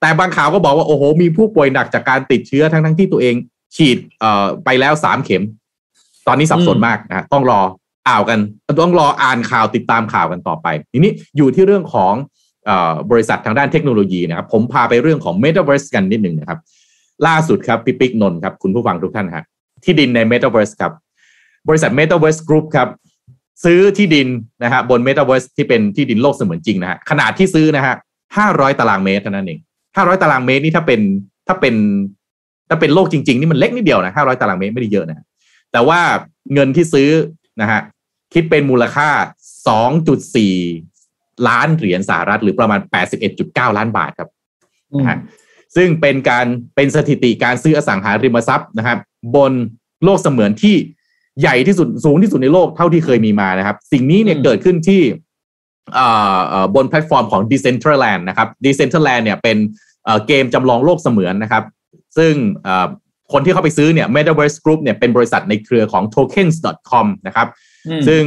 [0.00, 3.34] แต่บางข่าวก็บอกว่าโอ้โหมีผู้ป่วยหนักจากการติดเชื้อทั้งทั้งที่ตัวเอง
[3.76, 5.42] ฉีดเอ่อไปแล้วสามเข็ม
[6.28, 7.60] ตอนนี้สับสนมากนะต้องรอ
[8.08, 8.38] อ่าวกัน
[8.82, 12.14] ต้องรออ่านข่าวติดตามข่าวกันต่อไป ทีนี้อยู่ที่เรื่องของ
[12.68, 12.70] อ
[13.10, 16.58] บริษัททางด้านเทคโนโลยีนะครับ ผมพาไปเรื่องของ Metaverse กันนิดหนึ่งนะครับ
[17.26, 19.44] ล่าสุดครับพี่ปิ๊กนนท์ครับ คุณผู้ฟังทุกท่านครับ
[19.84, 20.92] ที่ดินใน Metaverse ครับ
[21.68, 22.88] บริษัท Metaverse Group ครับ
[23.64, 24.28] ซื้อที่ดิน
[24.62, 27.94] นะฮะบน Metaverse ที่เป็นที่ดินโลกเสมือนจริงนะฮะขนาดที่ซื้อนะฮะ
[28.36, 29.60] ห้าร้อยตารางเมตรเท่านั้นเอง
[29.96, 31.00] ห้าร้อยตารางเมตรนี่ถ้าเป็น
[31.48, 31.74] ถ้าเป็น
[32.68, 35.25] ถ้าเป็นโลกจริง ๆ นี่มันเล็กนิดเดียวนะห้าร้อยตารางเมตรไม่ได้เยอะนะ
[35.76, 36.02] แต่ว่า
[36.54, 37.10] เงินที่ซื้อ
[37.60, 37.80] นะฮะ
[38.34, 39.08] คิดเป็นมูลค่า
[39.68, 40.54] สองจุดสี่
[41.48, 44.30] ล้านเหรียญสหรัฐ หรือประมาณแปดสิบเอ็ดจุดเก้าล้านบาทครับ
[44.92, 45.18] อืมนะฮะ
[45.76, 46.46] ซึ่งเป็นการ
[46.76, 48.98] เป็นสถิติการซื้ออสังหาริมทรัพย์นะครับ
[49.36, 49.52] บน
[50.04, 50.74] โลกเสมือนที่
[51.40, 55.02] ใหญ่ที่สุดสูงที่สุดในโลกเท่าที่เคยมีมานะครับ สิ่งนี้เนี่ยอืมเกิดขึ้นที่
[55.94, 59.56] เอ่อเอ่อบนแพลตฟอร์มของ Decentraland นะครับ Decentraland เนี่ยเป็น
[60.04, 61.64] เอ่อเกมจำลองโลกเสมือนนะครับ
[62.18, 62.88] ซึ่งเอ่อ
[63.32, 67.48] คนที่เข้าไปซื้อเนี่ย Metaverse Group เนี่ยเป็นบริษัทในเครือของ tokens.com นะครับ
[67.88, 68.22] อืมซึ่ง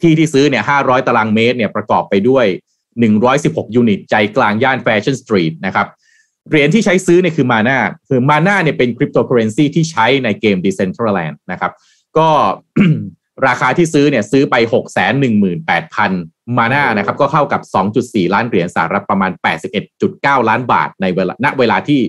[0.00, 2.46] ที่ที่ซื้อเนี่ย500 ตารางเมตรเนี่ยประกอบไปด้วย
[3.10, 5.86] 116 ยูนิต ใจกลางย่าน Fashion Street นะครับ
[6.50, 7.78] เหรียญที่ใช้ซื้อเนี่ยคือ MANA
[8.08, 11.72] คือ MANA เนี่ยเป็นคริปโตเคอเรนซีที่ใช้ในเกม Decentraland นะครับ
[12.18, 12.28] ก็
[13.46, 15.24] ราคาที่ซื้อเนี่ยซื้อไป 6 1 8 0
[15.98, 17.60] 0 0 มาน่านะครับ ก็เข้ากับ
[17.98, 19.30] 2.4 ล้านเหรียญสหรัฐประมาณ
[19.90, 22.02] 81.9 ล้านบาทในเวลาณเวลาที่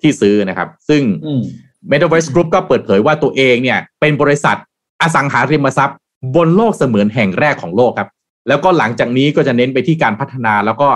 [0.00, 1.42] ที่ซื้อนะครับ ซึ่งอืม
[1.90, 4.56] Metaverse Group ก็เปิดเผยว่าตัวเองเนี่ยเป็นบริษัท
[5.02, 5.98] อสังหาริมทรัพย์
[6.36, 8.08] บนโลกเสมือนแห่งแรกของโลกครับ
[8.48, 10.88] แล้วก็หลังจากนี้ก็จะเน้นไปที่การพัฒนา แล้วก็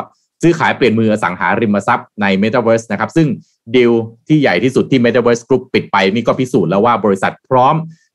[0.43, 3.29] ซื้อขายเปลี่ยนมืออสังหาริมทรัพย์ใน Metaverse นะครับ ซึ่ง
[3.77, 3.93] ดีล
[4.29, 7.75] ที่ใหญ่ที่สุดที่ Metaverse Group ปิดไปนี่ก็พิสูจน์แล้วว่าบริษัทพร้อม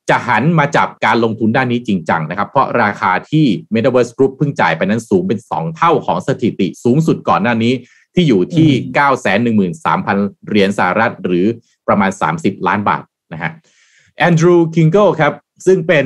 [0.09, 7.73] จะหันมาจับการลงทุนด้านนี้จริงจังนะครับ เพราะราคาที่ Metaverse Group เพิ่งจ่ายไปนั้นสูงเป็น 2 เท่าของสถิติสูงสุดก่อนหน้านี้
[8.15, 8.69] ที่อยู่ที่
[9.39, 11.45] 913,000 เหรียญสหรัฐหรือ
[11.91, 13.51] ประมาณ 30 ล้านบาทนะฮะ
[14.17, 15.33] แอนดรูว์คิงเกิลครับ
[15.65, 16.05] ซึ่งเป็น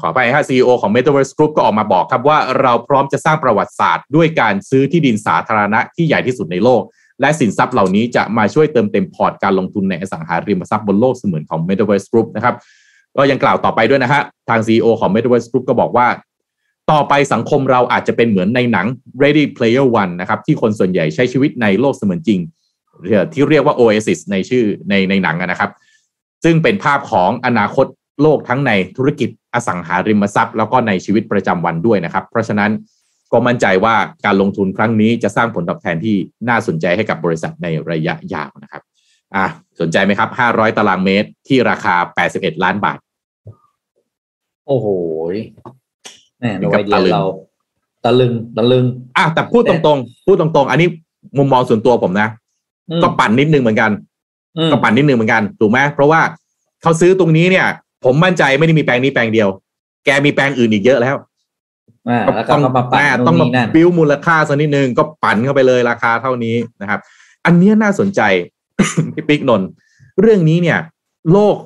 [0.00, 6.82] ขอไปฮะ CEO ของ Metaverse Group ก็ออกมาบอกครับว่าเราพร้อมจะสร้างประวัติศาสตร์ ด้วยการซื้อที่ดินสาธารณะที่ใหญ่ที่สุดในโลก
[7.20, 12.54] และสินทรัพย์เหล่านี้จะมาช่วยเติมเต็มพอร์ตการลงทุนในอสังหาริมทรัพย์บนโลกเสมือนของ Metaverse Group นะครับ
[13.16, 16.06] ก็ยังกล่าวต่อไปด้วยนะฮะทาง CEO ของ Metaverse Group ก็บอกว่า
[16.90, 18.86] ต่อไปสังคมเราอาจจะเป็นเหมือนในหนัง
[19.22, 22.40] Ready Player One นะครับที่คนส่วนใหญ่ใช้ชีวิตในโลกเสมือนจริง
[23.32, 25.70] ที่เรียกว่า Oasis ในชื่อในในหนังอะนะครับ
[26.44, 27.86] ซึ่งเป็นภาพของอนาคต
[28.22, 32.70] โลกทั้งในธุรกิจอสังหาริมทรัพย์ แล้วก็ในชีวิตประจำวันด้วยนะครับ เพราะฉะนั้น
[33.32, 33.94] ก็มั่นใจว่า
[34.24, 36.16] การลงทุนครั้งนี้จะสร้างผลตอบแทนที่
[36.48, 38.82] น่าสนใจให้กับบริษัทในระยะยาวนะครับ
[39.36, 39.46] อะ
[39.80, 41.94] สนใจไหมครับ 500 ตารางเมตรที่ราคา
[42.30, 42.98] 81 ล้านบาท
[44.66, 44.86] โอ้โห
[46.38, 47.24] แหมถึโดงยกับไอเดียตะลึงเรา
[48.04, 48.84] ตะลึงตะลึง
[49.16, 50.88] อะแต่พูดตรงๆ พูดตรงๆ อันนี้
[51.38, 52.39] มุมมองส่วนตัวผมนะอืม
[53.02, 53.90] ก็ปั่นนิดนึงเหมือนกัน
[54.56, 56.20] อืมก็ปั่นนิดนึงเหมือนกันถูกไหมเพราะว่า
[56.82, 57.66] เขาซื้อตรงนี้เนี่ย
[58.04, 59.48] ผมมั่นใจไม่ได้มีแปลงนี้แปลงเดียว
[60.04, 61.16] แกมีแปลงอื่นอีกเยอะแล้ว
[62.08, 67.00] อ่าแล้วก็ต้องมาปั่นอ่านู่ต้องนมานี่นั่นบิวมูลค่าสักนิดนึงก็ปั่นเข้าไปเลยราคาเท่านี้นะครับ
[67.46, 68.20] อันเนี้ยน่าสนใจ
[69.14, 69.68] พี่ปิ๊กนนท์
[70.20, 70.78] เรื่องนี้เนี่ย
[71.32, 71.56] โลก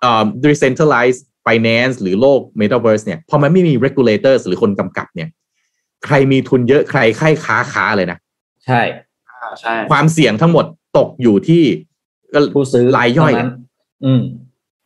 [0.00, 5.28] เอ่อ decentralized finance หรือโลก metaverse เนี่ยพอมันไม่มี regulators หรือคนกำกับเนี่ย
[6.06, 8.18] ใครมีทุนเยอะใครใครค้าค้าเลยนะ
[8.66, 9.11] ใช่อ่าใช่
[9.92, 10.64] ความเสี่ยงทั้งหมด
[10.98, 11.62] ตกอยู่ที่
[12.32, 13.52] เอ่อผู้ซื้อรายย่อยเท่นั้น
[14.04, 14.22] อืม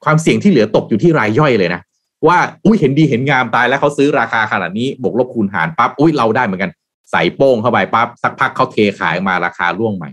[0.05, 1.81] ความเสี่ยงที่เหลือตกอยู่ที่รายย่อยเลยนะ
[2.27, 6.71] ว่าอุ้ยเห็นดีเห็นงามตายแล้วเขาซื้อราคาขนาดนี้บวกลบคูณหารปั๊บอุ้ยเราได้เหมือนกัน
[7.11, 10.11] ใส่โป้งเข้าไปปั๊บสักพักเขาเทขายมาราคาร่วงใหม่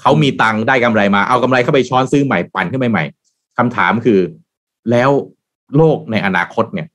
[0.00, 3.04] เขามีตังค์ได้กำไรมาเอากำไรเข้าไปช้อนซื้อใหม่ปั่นขึ้นไปใหม่
[3.58, 4.20] คำถามคือ
[4.90, 5.10] แล้ว
[5.76, 6.88] โลกในอนาคตเนี่ย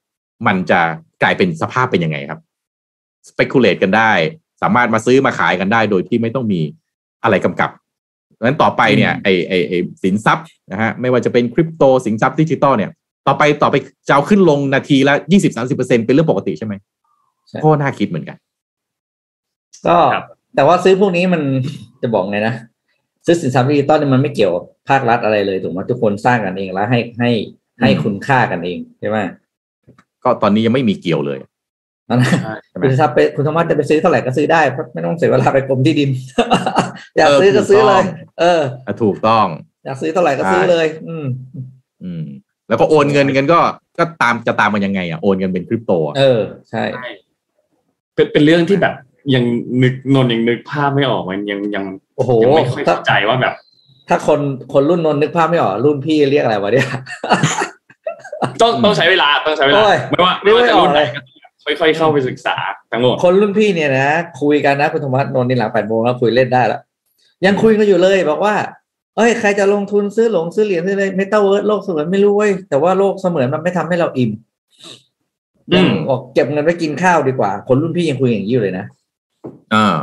[0.48, 0.80] มันจะ
[1.22, 2.40] กลายเป็นสภาพเป็นยังไงครับ
[3.30, 4.12] speculate กันได้
[4.62, 6.62] สามารถมาซื้อมาขายกันได้โดยที่ไม่ต้องมี
[7.28, 7.72] อะไรกำกับ
[8.38, 9.74] ดังนั้นต่อไปเนี่ยไอไอไอ
[10.04, 12.92] สินทรัพย์นะฮะไม่ว่าจะเป็นคริปโตสินทรัพย์ดิจิตอลเนี่ย
[13.28, 13.76] ต่อไปต่อไป
[14.08, 16.74] จะเอาขึ้นลงนาทีละยี่สิบสามสิบเปอร์เซ็นเป็นเรื่องปกติใช่ไหม
[17.48, 18.38] ใช่ก็น่าคิดเหมือนกัน
[19.88, 19.98] ก็
[20.56, 21.42] แต่ว่าซื้อพวกนี้มัน
[22.02, 22.54] จะบอกไงนะ
[23.26, 27.32] ซื้อสินทรัพย์ดิจิตอลเนี่ยมันไม่เกี่ยวกับภาครัฐอะไรเลยถูกไหมทุกคนสร้างกันเองแล้วให้ให้
[27.80, 29.18] ให้อืมคุณค่ากันเองใช่ไหม
[30.24, 31.40] ก็ตอนนี้ยังไม่มีเกี่ยวเลย
[32.10, 32.32] นั่นนะ
[32.70, 36.10] ใช่ไหมคุณทรัพย์ไปคุณธรรมะจะไปซื้อเท่าไหร่ก็ซื้อได้เพราะไม่ต้องเสียเวลาไปกรมที่ดิน
[37.18, 39.46] อยากเออซื้อก็ซื้อเลยถูกต้องเอออะถูกต้อง
[39.86, 41.26] อยากซื้อเท่าไหร่ก็ซื้อเลย อืม
[42.04, 42.24] อืม
[42.70, 43.60] แล้วก็โอนเงินกันก็
[43.98, 47.10] ก็ตามจะตามมันยังไงอะโอนเงินเป็นคริปโตอะเออใช่ใช่
[48.16, 48.94] เป็นเป็นเรื่องที่แบบ
[49.36, 49.44] ยัง
[49.84, 51.84] นึกนนท์ยังนึกภาพไม่ออกมันยังยัง
[52.16, 53.54] โอ้โหยังไม่ค่อยถ้าเข้าใจว่าแบบ
[54.10, 54.40] ถ้าคน
[54.74, 56.88] คนรุ่นนนท์นึกภาพไม่ออกรุ่นพี่เรียกอะไรวะเนี่ย
[58.62, 61.37] ต้องต้องใช้เวลาต้องใช้เวลาโอ้ยไม่ว่าไม่ว่าจะรุ่นไหนก็ตาม
[61.68, 62.56] ค่อยๆเข้าไปศึกษา
[62.92, 64.10] ทั้งหมดคนรุ่นพี่เนี่ยนะ
[64.42, 66.82] คุยกันนะคุณธรรมะนนท์นี่หลังแปดโมงแล้วคุยเล่นได้แล้ว
[67.46, 68.56] ยังคุยกันอยู่เลยบอกว่า
[69.18, 74.32] เอ้ยใครจะลงทุนซื้อหลงซื้อเหรียญซื้ออะไรเมตาเวิร์ดโลกเสมือนไม่รู้เว้ยแต่ว่าโลกเสมือนมันไม่ทำให้เราอิ่ม
[75.74, 78.86] อืมบอกเก็บเงินไว้กินข้าวดีกว่า คนรุ่นพี่ยังคุยอย่างนี้อยู่เลยนะ
[79.74, 79.96] อ่า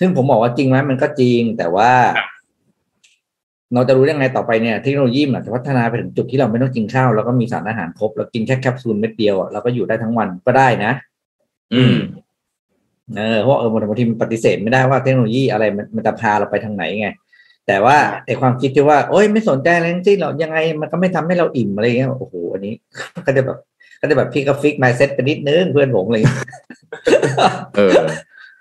[0.00, 1.90] ซึ่งผมบอกว่าจริงไหมมันก็จริง แต่ว่า
[3.74, 10.92] เราจะรู้ยังไงต่อไปเนี่ยเทคโนโลยีมันอาจจะพัฒนาไปถึงจุดที่เราไม่ต้องกินข้าวแล้วก็มีสารอาหารครบเรากินแค่แคปซูลเม็ดเดียวอะเราก็อยู่ได้ทั้งวันก็ได้นะ
[11.74, 11.96] อืม
[13.16, 17.08] เออเพราะเออบางทีมันปฏิเสธไม่ได้ว่าเทคโนโลยีอะไรมันมันจะพาเราไปทางไหนไง
[17.66, 17.96] แต่ว่า
[18.26, 22.74] ไอความคิดที่ว่าโอ้ยไม่สนใจอะไรทั้งสิ้นหรอกยังไงมันก็ไม่ทำให้เราอิ่มอะไรเงี้ยโอ้โหอันนี้
[23.26, 23.58] ก็จะแบบ
[24.00, 26.40] ก็จะแบบพี่ก็ฟิกมายเซ็ตไปนิดนึงเพื่อนผมอะไรเงี้ย
[27.76, 27.92] เออ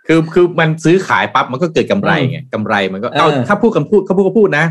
[0.08, 4.66] คือคือมันซื้อขายปั๊บมันก็เกิดกำไรไงกำไรมันก็เอาเออถ้าพูดกันพูดเขาพูดก็พูดนะ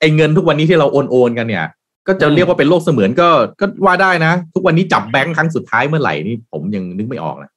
[0.00, 1.66] ไอ้เงินทุกวันนี้ที่เราโอนโอนกันเนี่ย
[2.06, 3.28] ก็จะอืมเรียกว่าเป็นโลกเสมือนก็
[3.60, 7.50] ก็ว่าได้นะ ทุกวันนี้จับแบงค์ครั้งสุดท้ายเมื่อไหร่นี่ผมยังนึกไม่ออกนะ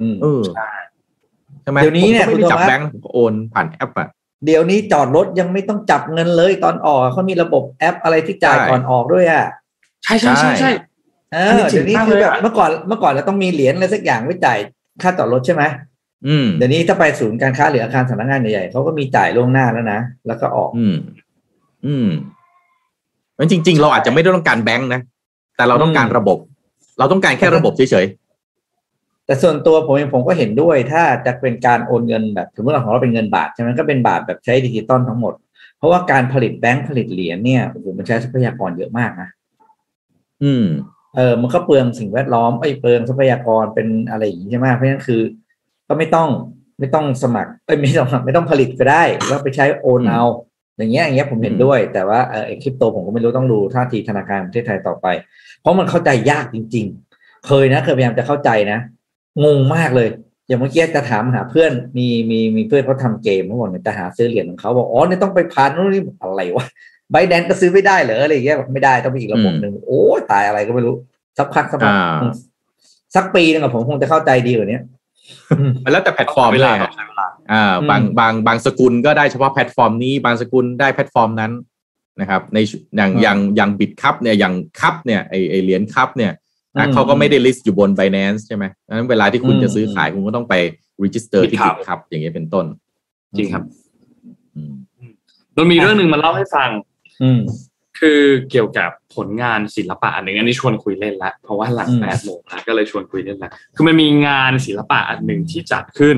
[0.00, 0.42] อืมเออ
[1.62, 4.08] ใช่ไหมเดี๋ยวนี้เนี่ยผมก็ไม่คุณได้จับโทมัสแบงค์นะผมก็โอนผ่านแอปอะ
[4.46, 9.44] เดี๋ยวนี้จอดรถยังไม่ต้องจับเงินเลยตอนออกเขามีระบบแอปอะไรที่จ่ายใช่ก่อนออกด้วยอะ
[10.04, 10.70] ใช่ใช่ใช่ใช่
[11.32, 14.58] เออันนี้อจริเดี๋งยวนี้มากคือเลยแบบอะเมื่อก่อนเมื่อก่อนเราต้องมีเหรียญอะไรสักอย่างไว้จ่าย
[15.02, 15.62] ค่าจอดรถใช่ไหม
[16.26, 20.70] อืมเดี๋ยวนี้ถ้าไปศูนย์การค้าหรืออาคารสำนักงานใหญ่ๆเขาก็มีจ่ายล่วงหน้าแล้วนะ แล้วก็ออก
[21.86, 22.10] อืมอืม
[23.38, 25.00] งั้นจริง ๆ เราอาจจะไม่ได้ต้องการแบงค์นะ
[25.56, 26.38] แต่เราต้องการอืมระบบ
[26.98, 28.06] เราต้องการแค่ระบบเฉย
[29.26, 35.34] แต่ส่วนตัวผมเองผมก็เห็นด้วย ถ้าจะเป็นการโอนเงินแบบสมมติเราของเราเป็นเงินบาทใช่ไหมก็เป็นบาทแบบใช้ดิจิตอลทั้งหมด
[35.78, 40.64] เพราะว่าการผลิตแบงค์ผลิตเหรียญเนี่ยโอ้โหมันใช้ทรัพยากรเยอะมากนะๆอืม
[41.16, 45.20] เออ มันก็เปลืองสิ่งแวดล้อมไอ้ยเปลืองทรัพยากรเป็นอะไรอย่างนี้ใช่ไหมเพราะฉะนั้นคือ
[45.88, 46.28] ก็ไม่ต้อง
[46.78, 50.22] ไม่ต้องสมัครเอ้ยไม่ต้องไม่ต้องผลิตก็ได้แล้วไปใช้โอนเอา
[50.78, 55.06] อย่างเงี้ยอย่างเงี้ยผมเห็นด้วย แต่ว่าเออไอ้คริปโตผมก็ไม่รู้ต้องดูท่าทีธนาคารแห่งประเทศไทยต่อไป
[55.60, 58.78] เพราะมันเข้าใจยากจริง ๆ เคยนะเคยพยายามจะเข้าใจนะ
[59.44, 60.08] งงมากเลย
[60.48, 66.66] อย่างเมื่อกี้จะถามหาเพื่อนมีมีมีเพื่อนเขาทำเกมเขาบอกเนี่ยจะหาซื้อเหรียญของเขาบอกอ๋อเนี่ยต้องไปผ่านนู่นนี่อะไรวะ
[67.12, 70.02] ไบแดนก็ซื้อไม่ได้เหรออะไรอย่างเงี้ยบอกไม่ได้ต้องมีอีกระบบหนึ่งโอ้
[70.32, 70.94] ตายอะไรก็ไม่รู้
[71.38, 72.32] สักพักสักพักอ่าอืม
[73.14, 74.84] สักปีหนึงอะผมคงจะเข้าใจดีกว่านี้อื
[75.68, 81.52] มมันแล้วแต่แพลตฟอร์มเวเลลายต้ออะงใช้เวลาอ่าบางอืมบางบางสกุลก็ได้เฉพาะแพลตฟอร์มนี้ บางสกุลได้แพลตฟอร์มนั้น
[82.20, 82.58] นะครับ ใน
[82.96, 86.32] อย่างอืมอย่างอย่างบิตคัพเนี่ยอย่างคัพเนี่ยไอไอเหรียญคัพเนี่ย
[86.76, 90.54] นะอืมเขาก็ไม่ได้ list อยู่บน Binance ใช่ไหมดังนั้นเวลาที่คุณอืมจะซื้อขายคุณก็ต้องไป
[91.04, 92.66] register ที่ BitCup บิตคัพอย่างเงี้ยเป็นต้น
[93.38, 93.64] จริงครับ
[94.54, 94.72] อืม
[95.54, 96.68] เรามีเรื่องหนึ่งมาเล่าให้ฟัง
[97.22, 97.40] อืม
[97.98, 98.20] คือ
[98.50, 106.16] เกี่ยวกับผลงานศิลปะอันหนึ่งอันนี้ชวนคุยเล่นละเพราะว่าหลังอืมแปดโมงแล้วก็เลยชวนคุยเล่นละคือมันมีงานศิลปะอันหนึ่งที่จัดขึ้น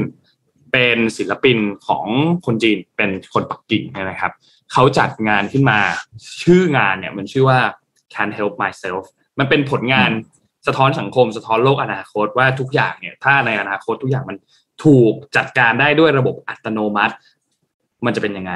[0.72, 2.06] เป็นศิลปินของ
[2.46, 4.32] คนจีนเป็นคนปักกิ่งเนยนะครับ
[4.72, 5.78] เขาจัดงานขึ้นมา
[6.42, 7.58] ชื่องานเนี่ยมันชื่อว่า
[8.12, 9.04] Can't Help Myself
[9.38, 10.10] มันเป็นผลงาน
[10.66, 14.36] สะท้อนสังคมสะท้อนโลกอนาคตว่าทุกอย่างเนี่ย ถ้าในอนาคตทุกอย่างมัน
[14.84, 17.14] ถูกจัดการได้ด้วยระบบอัตโนมัติ
[18.04, 18.52] มันจะเป็นยังไง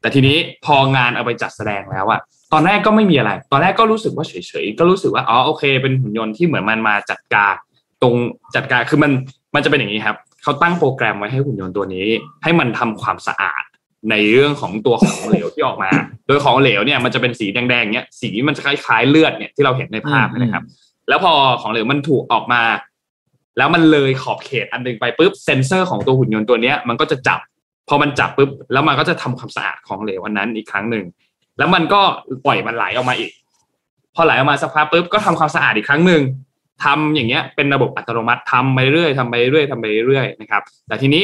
[0.00, 2.20] แต่ทีนี้พองานเอาไปจัดแสดงแล้วอะ
[2.52, 7.54] ตอนแรกก็ไม่มีอะไร ตอนแรกก็รู้สึกว่าเฉยๆ ก็รู้สึกว่า อ๋อ โอเค เป็นหุ่นยนต์ที่เหมือนมันมาจัดการ
[8.02, 8.14] ตรง
[8.54, 9.12] จัดการ คือมัน
[9.54, 12.06] มันจะเป็นอย่างนี้ครับ เขาตั้งโปรแกรมไว้ให้หุ่นยนต์ตัวนี้
[12.42, 13.62] ให้มันทำความสะอาด
[14.10, 15.90] ในเรื่องของตัวของเหลวที่ออกมา
[16.26, 20.64] โดยของเหลวเนี่ยมันจะเป็นสีแดงๆเนี่ยสีมันจะคล้ายๆเลือดเนี่ยที่เราเห็นในภาพนะครับ
[21.08, 22.62] แล้วพอของเหลวมันถูกออกมา
[23.58, 27.40] แล้วมันเลยขอบเขตอันหนึงไปปุ๊บเซนเซอร์ของตัวหุ่นยนต์ตัวเนี้ยมันก็จะจับ
[27.88, 31.04] พอมันจับปุ๊บแล้วมันก็จะทำความสะอาดของเหลวอันนั้นอีกครั้งหนึ่ง
[31.58, 32.00] แล้วมันก็
[32.44, 33.30] ปล่อยมันไหลออกมาอีก
[34.14, 36.22] พอไหลออกมาสักพักปุ๊บก็ทำความสะอาดอีกครั้งหนึ่ง
[36.84, 41.22] ทำอย่างเงี้ยเป็นระบบอัตโนมัติทำไปเรื่อยทำไปเรื่อยทำไปเรื่อยนะครับ แต่ทีนี้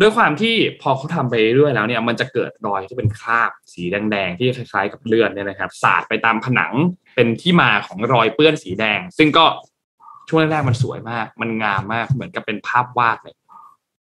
[0.00, 6.72] ด้วยความที่พอเขาทำไปเรื่อยแล้วเนี่ยมันจะเกิดรอยที่เป็นคราบสีแดงๆ ที่คล้ายๆกับเลือดเนี่ยนะครับสาดไปตามผนัง
[7.14, 9.44] เป็นที่มาของรอยเปื้อนสีแดง ซึ่งก็
[10.28, 13.34] ช่วงแรกๆมันสวยมาก มันงามมากเหมือนกับเป็นภาพวาดเลย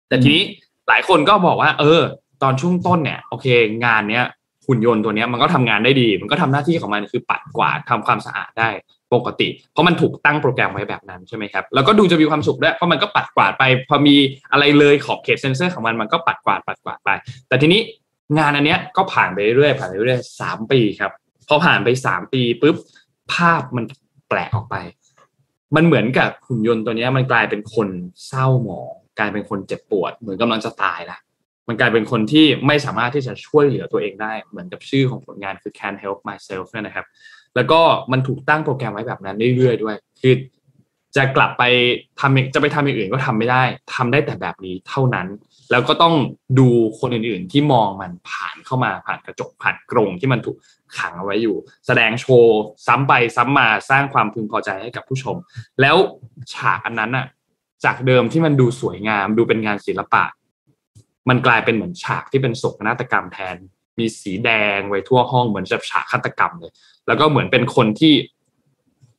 [0.08, 0.44] แต่ทีนี้
[0.88, 2.02] หลายคนก็บอกว่า เออ
[2.44, 3.48] ตอนช่วงต้นเนี่ย โอเค
[3.86, 4.26] งานเนี้ย
[4.68, 8.70] หุ่นยนต์ตัวนี้มันก็ทำงานได้ดี มันก็ทำหน้าที่ของมันคือปัดกวาดทำความสะอาดได้
[9.14, 14.16] ปกติ เพราะมันถูกตั้งโปรแกรมไว้แบบนั้นใช่ไหมครับแล้วก็ดูจะมีความสุขด้วยเพราะมันก็ปัดกวาดไป พอมี
[14.52, 17.10] อะไรเลยขอบเขตเซนเซอร์ของมันมันก็ปัดกวาดปัดกวาดไป
[17.48, 17.82] แต่ทีนี้
[18.38, 21.12] งานอันเนี้ยก็ผ่านไปเรื่อยๆผ่านไปเรื่อยๆสามปีครับ
[21.48, 22.76] พอผ่านไปสามปีปุ๊บ
[23.34, 23.86] ภาพมัน
[24.30, 24.76] แปลกออกไป
[25.76, 27.88] มันเหมือนกับหุ่นยนต์ตัวนี้มันกลายเป็นคน
[28.28, 31.18] เศร้าหมองกลายเป็นคนเจ็บปวด เหมือนกำลังจะตายละ
[31.68, 37.06] มันกลายเป็นคนที่ไม่สามารถที่จะช่วยเหลือตัวเองได้ เหมือนกับชื่อของผลงานคือ Can Help Myself นี่ยนะครับ
[37.56, 40.36] แล้วก็มันถูกตั้งโปรแกรมไว้แบบนั้นเรื่อยๆด้วย คือ
[41.16, 41.64] จะกลับไป
[42.20, 43.64] ทำจะไปทำอย่างอื่นก็ทำไม่ได้
[43.96, 45.28] ทำได้แต่แบบนี้เท่านั้น
[45.72, 46.16] แล้วก็ต้อง
[46.60, 50.58] ดูคนอื่นๆที่มองมันผ่านเข้ามาผ่านกระจกผ่านกรงที่มันถูก
[50.98, 51.56] ขังเอาไว้อยู่
[51.88, 52.58] แสดงโชว์
[52.88, 55.36] ซ้ำไปซ้ำมาสร้างความพึงพอใจให้กับผู้ชม
[55.82, 55.96] แล้ว
[56.54, 57.26] ฉากอันนั้นอะ
[57.86, 60.24] จากเดิมที่มันดูสวยงาม ดูเป็นงานศิลปะ
[61.30, 63.58] มันกลายเป็นเหมือนฉากที่เป็นโศกนาฏกรรมแทน
[64.00, 66.72] มีสีแดงไว้ทั่วห้องเหมือนจะฉากฆาตกรรมเลย
[67.08, 68.14] แล้วก็เหมือนเป็นคนที่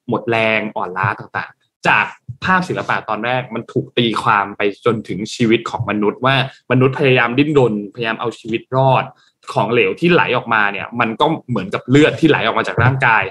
[0.09, 2.07] หมดแรงอ่อนล้าต่างๆ จาก
[2.45, 6.37] ภาพศิลปะตอนแรกมันถูกตีความไปจนถึงชีวิตของมนุษย์ว่า
[6.73, 9.05] มนุษย์พยายามดิ้นรนพยายามเอาชีวิตรอด
[9.53, 13.23] ของเหลวที่ไหลออกมาเนี่ย มันก็เหมือนกับเลือดที่ไหลออกมาจากร่างกาย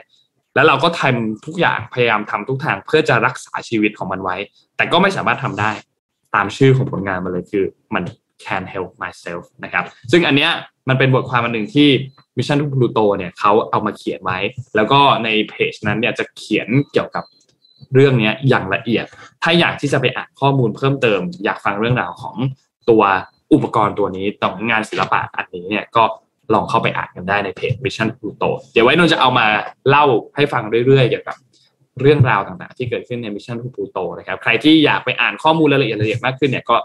[0.55, 4.37] แล้วเราก็ทำทุกอย่างพยายามทำทุกทางเพื่อจะรักษาชีวิตของมันไว้
[4.77, 5.71] แต่ก็ไม่สามารถทำได้
[6.35, 7.65] ตามชื่อของผลงานมันเลยคือ
[7.95, 8.03] มัน
[8.43, 10.51] can help myself นะครับ ซึ่งอันเนี้ย
[10.89, 11.89] มันเป็นบทความอันหนึ่งที่
[12.37, 14.39] Mission to Pluto เนี่ยเขาเอามาเขียนไว้
[14.75, 17.23] แล้วก็ในเพจนั้นเนี่ยจะเขียนเกี่ยวกับ
[17.93, 19.05] เรื่องนี้อย่างละเอียด
[19.43, 22.35] ถ้าอยากที่จะไปอ่านข้อมูลเพิ่มเติม อยากฟังเรื่องราวของ
[22.89, 23.03] ตัว
[23.53, 26.03] อุปกรณ์ตัวนี้ต่องานศิลปะอันนี้เนี่ยก็
[26.53, 29.45] ลองเข้าไปอ่านกันได้ในเพจ Mission Pluto เดี๋ยวไว้นนจะเอามา
[29.89, 30.05] เล่า
[30.35, 31.35] ให้ฟังเรื่อยๆเกี่ยวกับ
[32.01, 36.75] เรื่องราวต่างๆ ที่เกิดขึ้นใน Mission to Pluto นะครับ ใครที่อยากไปอ่านข้อมูลรายละเอียดละเอียดมากขึ้นเนี่ยก็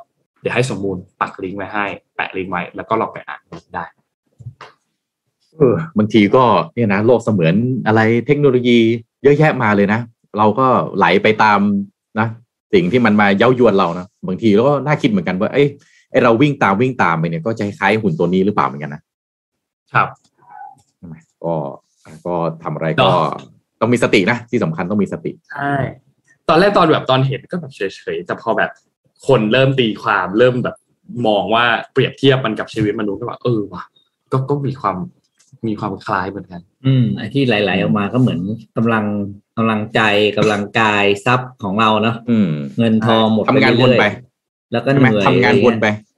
[0.41, 1.84] เดี๋ยวให้สมมูลปักลิงก์ไว้ให้
[2.16, 3.41] แปะลิงก์ไว้ แล้วก็ลองไปอ่าน
[3.74, 3.84] ได้
[5.57, 6.43] เออบางทีก็
[6.74, 7.55] เนี่ยนะโลกเสมือน
[7.86, 8.78] อะไรเทคโนโลยี
[9.22, 10.01] เยอะแยะมาเลยนะ
[10.38, 10.66] เราก็
[10.97, 11.61] ไหลไปตาม
[12.18, 12.28] นะ
[12.74, 15.68] สิ่งที่มันมาเย้ายวนเรานะบางทีเราก็น่าคิดเหมือนกันว่าเอ้ย
[16.11, 19.03] ไอเราวิ่งตามวิ่งตามไปเนี่ยก็จะคล้ายหุ่นตัวนี้หรือเปล่าเหมือนกันนะ
[19.93, 20.09] ครับ
[20.97, 21.14] ใช่ไหม
[21.45, 21.55] ก็
[22.26, 23.14] ก็ทำอะไรก็เนาะ
[23.80, 25.74] ต้องมีสตินะที่สำคัญต้องมีสติใช่
[26.49, 27.80] ตอนแรกตอนแบบตอนเห็นก็แบบเฉ
[28.14, 28.70] ยๆแต่พอแบบ
[29.29, 30.77] คนเริ่มตีความเริ่มแบบ
[31.27, 33.85] มองว่าเปรียบเทียบมันกับชีวิตมนุษย์ก็ว่าเออว่ะ
[34.33, 34.97] ก็ก็มีความ
[35.66, 38.41] มีความคล้ายเหมือนกัน อืมไอ้ที่ไหลๆออกมาก็เหมือน
[38.77, 39.05] กำลัง
[39.57, 40.01] กำลังใจ
[40.39, 46.09] กำลังกายทรัพย์ของเราเนาะอืมเงินทองหมดทำงานวนไปเรื่อยๆแล้วก็ใช่เหไหมนื่อยทำงานวนไปอะรเงี้ย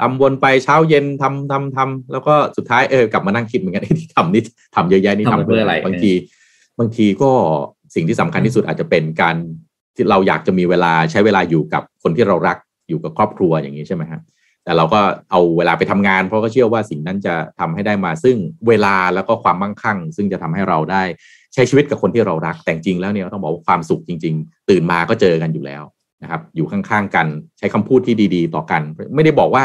[0.00, 4.42] ทำวนไปเช้าเย็นทำทำทำแล้วก็สุดท้ายเออกลับมานั่งคิดเหมือนกันที่ทำนี่
[4.76, 6.12] ทำเยอะแยะนี่ทำเพื่ออะไรบางที
[6.78, 7.30] บางทีก็
[7.94, 9.36] สิ่งที่สำคัญที่สุดอาจจะเป็นการ
[9.94, 12.56] ที่เราอยากจะมีเวลาใช้เวลาอยู่กับคนที่เรารัก
[12.88, 14.20] อยู่กับครอบครัวอย่างนี้ใช่ไหมฮะ
[14.64, 18.36] แต่เราก็เอาเวลาไปทำงาน เพราะก็เชื่อว่าสิ่งนั้นจะทำให้ได้มา ซึ่ง
[18.68, 21.02] เวลาแล้วก็ความมั่งคั่ง ซึ่งจะทำให้เราได้
[21.54, 25.82] ใช้ชีวิตกับคนที่เรารัก แต่จริงแล้วเนี่ยต้องบอกว่าความสุขจริง ๆ ตื่นมาก็เจอกันอยู่แล้ว
[26.22, 27.26] นะครับ อยู่ข้างๆกัน
[27.58, 28.82] ใช้คำพูดที่ดี ๆ ต่อกัน
[29.14, 29.64] ไม่ได้บอกว่า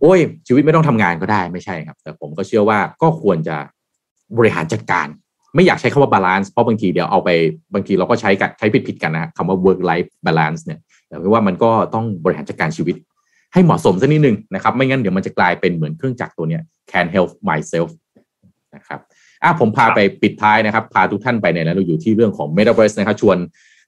[0.00, 3.56] โอ้ยชีวิตไม่ต้องทำงานก็ได้ไม่ใช่ครับ แต่ผมก็เชื่อว่าก็ควรจะ
[4.36, 5.06] บริหารจัดการ
[5.54, 7.28] ไม่อยากใช้คำว่า balance เพราะบางทีเดี๋ยวเอาไป
[7.74, 10.78] บางทีเราก็ใช้กันใช้ผิดๆกันนะคำว่า work life balance เนี่ย
[11.08, 12.96] แต่ว่ามันก็ต้องบริหารจัดการชีวิต
[13.52, 17.90] ให้เหมาะสมสักนิดนึงนะครับ ไม่งั้นเดี๋ยวมันจะกลายเป็นเหมือนเครื่องจักรตัวเนี้ย can help myself
[18.74, 19.00] นะครับ
[19.42, 23.36] อะผมพาไปปิดท้ายนะครับ พาทุกท่านไปในนั้นเราอยู่ที่เรื่องของ Metaverse นะครับ ชวน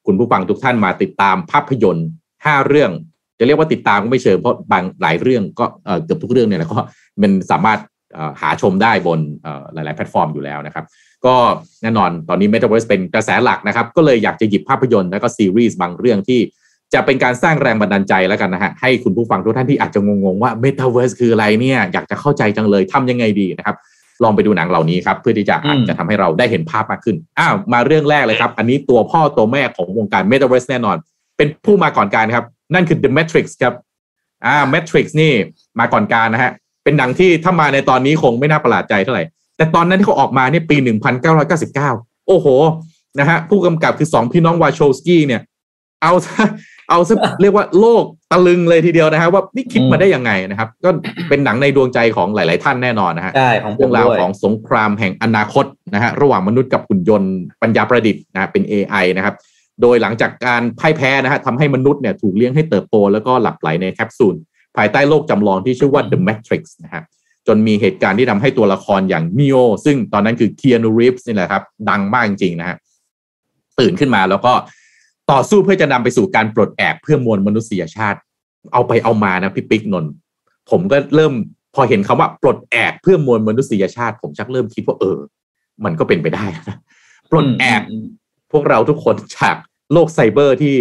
[0.07, 2.91] คุณผู้ฟังทุกท่านมาติดตามภาพยนตร์ 5 เรื่อง
[3.39, 6.81] จะเรียกว่าติดตามก็ไม่เชิงเพราะบางหลายเรื่องก็เอ่อเกือบทุกเรื่องเนี่ยนะก็
[7.23, 7.79] มันสามารถ
[8.41, 9.21] หาชมได้บน
[9.75, 10.85] หลาย ๆ แพลตฟอร์มอยู่แล้วนะครับ
[11.27, 11.37] ก็
[11.83, 16.41] แน่นอนตอนนี้ Metaverse เป็นกระแสหลักนะครับ ก็เลยอยากจะหยิบภาพยนตร์และก็ซีรีส์บางเรื่องที่
[16.95, 23.77] จะเป็นการสร้างแรงบันดาลใจแล้วกันนะฮะให้คุณผู้ฟังทุกท่านที่อาจจะงงๆว่า Metaverse คืออะไรเนี่ย อยากจะเข้าใจจังเลยทำยังไงดีนะครับ
[24.23, 30.97] ลองไปดูหนังเหล่านี้ครับ เพื่อที่จะอาจจะทำให้เราได้เห็นภาพมากขึ้นอ้าวมาเรื่องแรกเลยครับ อันนี้ตัวพ่อตัวแม่ของวงการ Metaverse แน่นอน
[31.37, 32.45] เป็นผู้มาก่อนการครับ
[32.75, 33.75] นั่นคือ The Matrix ครับ
[34.47, 35.33] อ่า Matrix นี่
[35.81, 36.53] มาก่อนการนะฮะ
[36.85, 39.25] เป็นหนังที่ถ้ามาในตอนนี้คงไม่น่าประหลาดใจเท่าไหร่
[39.57, 40.77] แต่ตอนนั้นที่เขาออกมาเนี่ยปี
[41.33, 42.47] 1999 โอ้โห
[43.19, 45.41] นะฮะผู้กำกับคือสองพี่น้องวาโชสกี้เนี่ย
[46.03, 46.45] เอาซะ
[46.91, 50.91] เอาซะเรียกว่าโลกตะลึงเลยทีเดียวนะฮะว่านี่คิดมาได้ยังไงนะครับ ก็
[51.29, 57.33] เป็นหนังในดวงใจของหลาย ๆ ท่านแน่นอนนะฮะใช่ของผเรื่มองราวด้วยของสงครามแห่งอนาคตนะฮะระหว่างมนุษย์กับหุ่นยนต์
[57.63, 59.35] ปัญญาประดิษฐ์นะเป็น AI นะครับ
[59.83, 64.37] โดยหลังจากการพ่ายแพ้นะฮะทำให้มนุษย์เนี่ยถูกเลี้ยงให้เติบโตแล้วก็หลับไหลในแคปซูล
[64.77, 67.03] ภายใต้โลกจำลองที่ชื่อว่า The Matrix นะฮะ
[67.49, 72.77] จนมีเหตุการณ์ที่ทำให้ตัวละครอย่าง Neo ซึ่งตอนนั้นคือ Keanu Reeves นี่แหละครับ ดังมากจริงๆนะฮะ
[73.79, 74.53] ตื่นขึ้นมาแล้วก็
[75.31, 78.19] ต่อสู้เพื่อจะนำไปสู่การปลดแอกเพื่อมวลมนุษยชาติ
[78.73, 80.13] เอาไปเอามานะพี่ปิ๊กนนท์
[80.71, 81.33] ผมก็เริ่ม
[81.75, 85.19] พอเห็นคำว่าปลดแอกเพื่อมวลมนุษยชาติ ผมชักเริ่มคิดว่าเออ
[85.85, 86.77] มันก็เป็นไปได้นะ
[87.31, 87.83] ปลดแอกม
[88.53, 89.57] พวกเราทุกคนจาก
[89.93, 90.75] โลกไซเบอร์ที่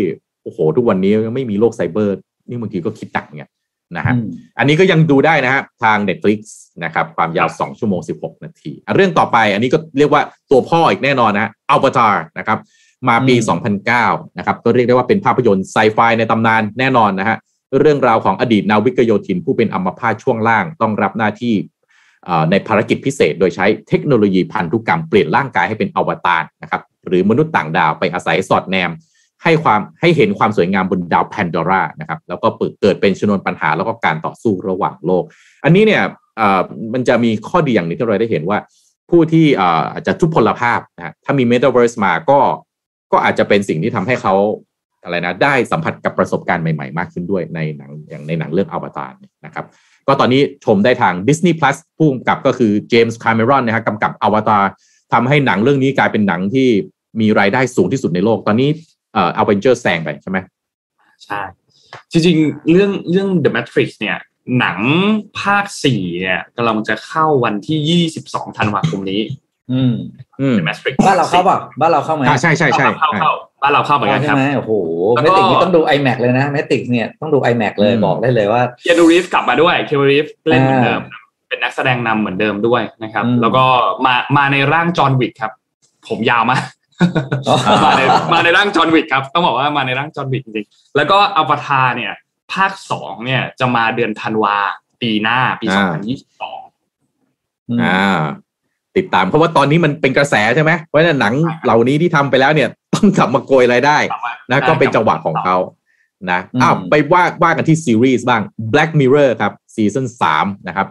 [0.43, 2.15] โอ้โหทุกวันนี้ยังไม่มีโลกไซเบอร์
[2.49, 3.51] นี่บางทีก็คิดตักเนี่ย
[3.97, 6.39] นะฮะอืมอันนี้ก็ยังดูได้นะฮะทาง Netflix
[6.83, 10.21] นะครับความยาว 2 ชั่วโมง 16 นาทีอะเรื่องต่อไปอันนี้ก็เรียกว่า
[10.51, 12.59] ตัวพ่ออีกแน่นอนนะฮะ Avatar นะครับ
[13.07, 17.37] มาปีอืม2009 นะครับก็เรียกได้ว่าเป็นภาพยนตร์ไซไฟในตำนานแน่นอนนะฮะ
[17.79, 21.55] เรื่องราวของอดีตนาวิกโยธิน ผู้เป็นอัมพาตช่วงล่างต้องรับหน้าที่
[22.25, 28.91] เอ่อในภารกิจพิเศษ โดยใช้เทคโนโลยีพันธุกรรมเปลี่ยนร่างกายให้เป็นอวตารนะครับหรือมนุษย์ต่างดาวไปอาศัยสอดแนม
[29.43, 32.47] ให้ความให้เห็นความสวยงามบนดาวแพนดอร่านะครับแล้วก็
[32.81, 35.23] เกิดเป็นชนวนปัญหาแล้วก็การต่อสู้ระหว่างโลก
[35.65, 36.03] อันนี้เนี่ย
[36.93, 38.57] มันจะมีข้อดีอย่างนึงที่เราได้เห็นว่า
[39.09, 42.39] ผู้ที่อาจจะทุพพลภาพนะถ้ามี Metaverse มาก็
[43.11, 44.35] ก็อาจจะเป็นสิ่งที่ทำให้เขา
[45.03, 49.13] อะไรนะได้สัมผัสกับประสบการณ์ใหม่ๆ มากขึ้นด้วยในหนังอย่างในหนังเรื่องอวตาร
[49.45, 49.65] นะครับ
[50.07, 54.63] ก็ตอนนี้ชมได้ทาง Disney Plus ผู้กำกับก็คือเจมส์คาร์เมรอนนะฮะกำกับอวตาร
[55.13, 56.67] ทำให้หนังเรื่องนี้กลายเป็นหนังที่
[57.21, 58.69] มีรายได้สูงที่สุดในโลก ตอนนี้
[59.13, 60.37] เอ่ออเวนเจอร์แซงไปใช่ไหม
[61.25, 61.41] ใช่
[62.11, 64.17] จริงๆ เรื่องเรื่อง The Matrix เนี่ย
[64.59, 64.79] หนัง
[65.39, 69.21] ภาคสี่เนี่ยกำลังจะเข้าวันที่ยี่สิบสองธันวาคมนี้
[69.71, 69.93] อืม
[70.41, 73.31] อืม The Matrix บ้านเราเข้าป่ะบ้านเราเข้าไหมใช่ใช่ใช่เข้าเข้า
[73.61, 74.71] บ้านเราเข้าเหมือนกันครับโอ้โห
[75.15, 81.01] แมติกนี่ต้องดู iMac เลยนะแมติกเนี่ยต้องดู iMac เลยบอกได้เลยว่าเคียนูรีฟกลับมาด้วยเคียนูรีฟเล่นเหมือนเดิม
[81.49, 83.63] เป็นนักแสดงนำเหมือนเดิมด้วยนะครับ แล้วก็
[84.05, 85.51] มามาในร่างจอห์นวิกครับ
[86.07, 86.63] ผมยาวมาก
[87.83, 88.01] มาใน
[88.33, 92.13] มาในร่างจอห์นวิกครับต้องบอกว่ามาในร่างจอห์นวิกจริงๆแล้วก็อวตารเนี่ย
[92.53, 94.57] ภาคสองเนี่ยจะมาเดือนธันวา
[95.01, 96.61] ปีหน้าปีสองพันยี่สิบสอง
[97.81, 98.21] อ่า
[98.97, 101.33] ติดตามเพราะว่าตอนนี้มันเป็นกระแสใช่ไหมเพราะฉะนั้นหนัง
[101.63, 103.97] เหล่านี้ที่ทำไปแล้วเนี่ย ต้องกลับมาโกยรายได้
[104.49, 105.57] นะก็เป็นจังหวะของเขา
[106.31, 108.41] นะอ้าวไปว่าว่ากันที่ซีรีส์บ้าง
[108.73, 110.87] Black Mirror ครับซีซั่นสามนะครับ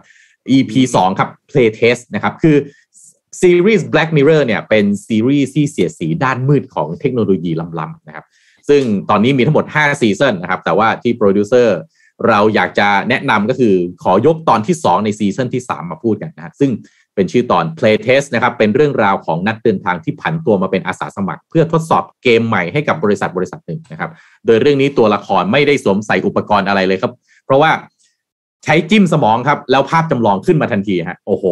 [0.55, 2.55] EP สองครับ Playtest นะครับ คือ
[3.39, 8.25] ซีรีส์ Black Mirror เนี่ยเป็นซีรีส์ที่เสียสีด้านมืดของเทคโนโลยีล้ำๆนะครับ
[8.69, 11.77] ซึ่งตอนนี้มีทั้งหมด 5 ซีซันนะครับ แต่ว่าที่โปรดิวเซอร์
[12.27, 13.73] เราอยากจะแนะนำก็คือ
[14.03, 16.71] ขอยกตอนที่ 2 ในซีซันที่ 3 มาพูดกันนะซึ่ง
[17.15, 24.09] เป็นชื่อตอน Playtest นะครับ เป็นเรื่องราวของนักเดินทางที่ผันตัวมาเป็นอาสาสมัคร เพื่อทดสอบเกมใหม่ให้กับบริษัทบริษัทหนึ่งนะครับ
[24.45, 27.13] โดยเรื่องนี้ตัวละครไม่ได้สวมใส่อุปกรณ์อะไรเลยครับ
[27.45, 27.71] เพราะว่า
[28.65, 31.45] ใช้จิ้มสมองครับ แล้วภาพจำลองขึ้นมาทันทีฮะโอ้โห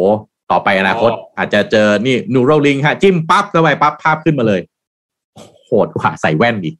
[0.51, 4.61] ต่อไปอนาคต อาจจะเจอนี่นูโรลิงฮะ จิ้มปั๊บเข้าไปปั๊บภาพขึ้นมาเลย
[5.65, 6.75] โหดกว่าใส่แว่นอีก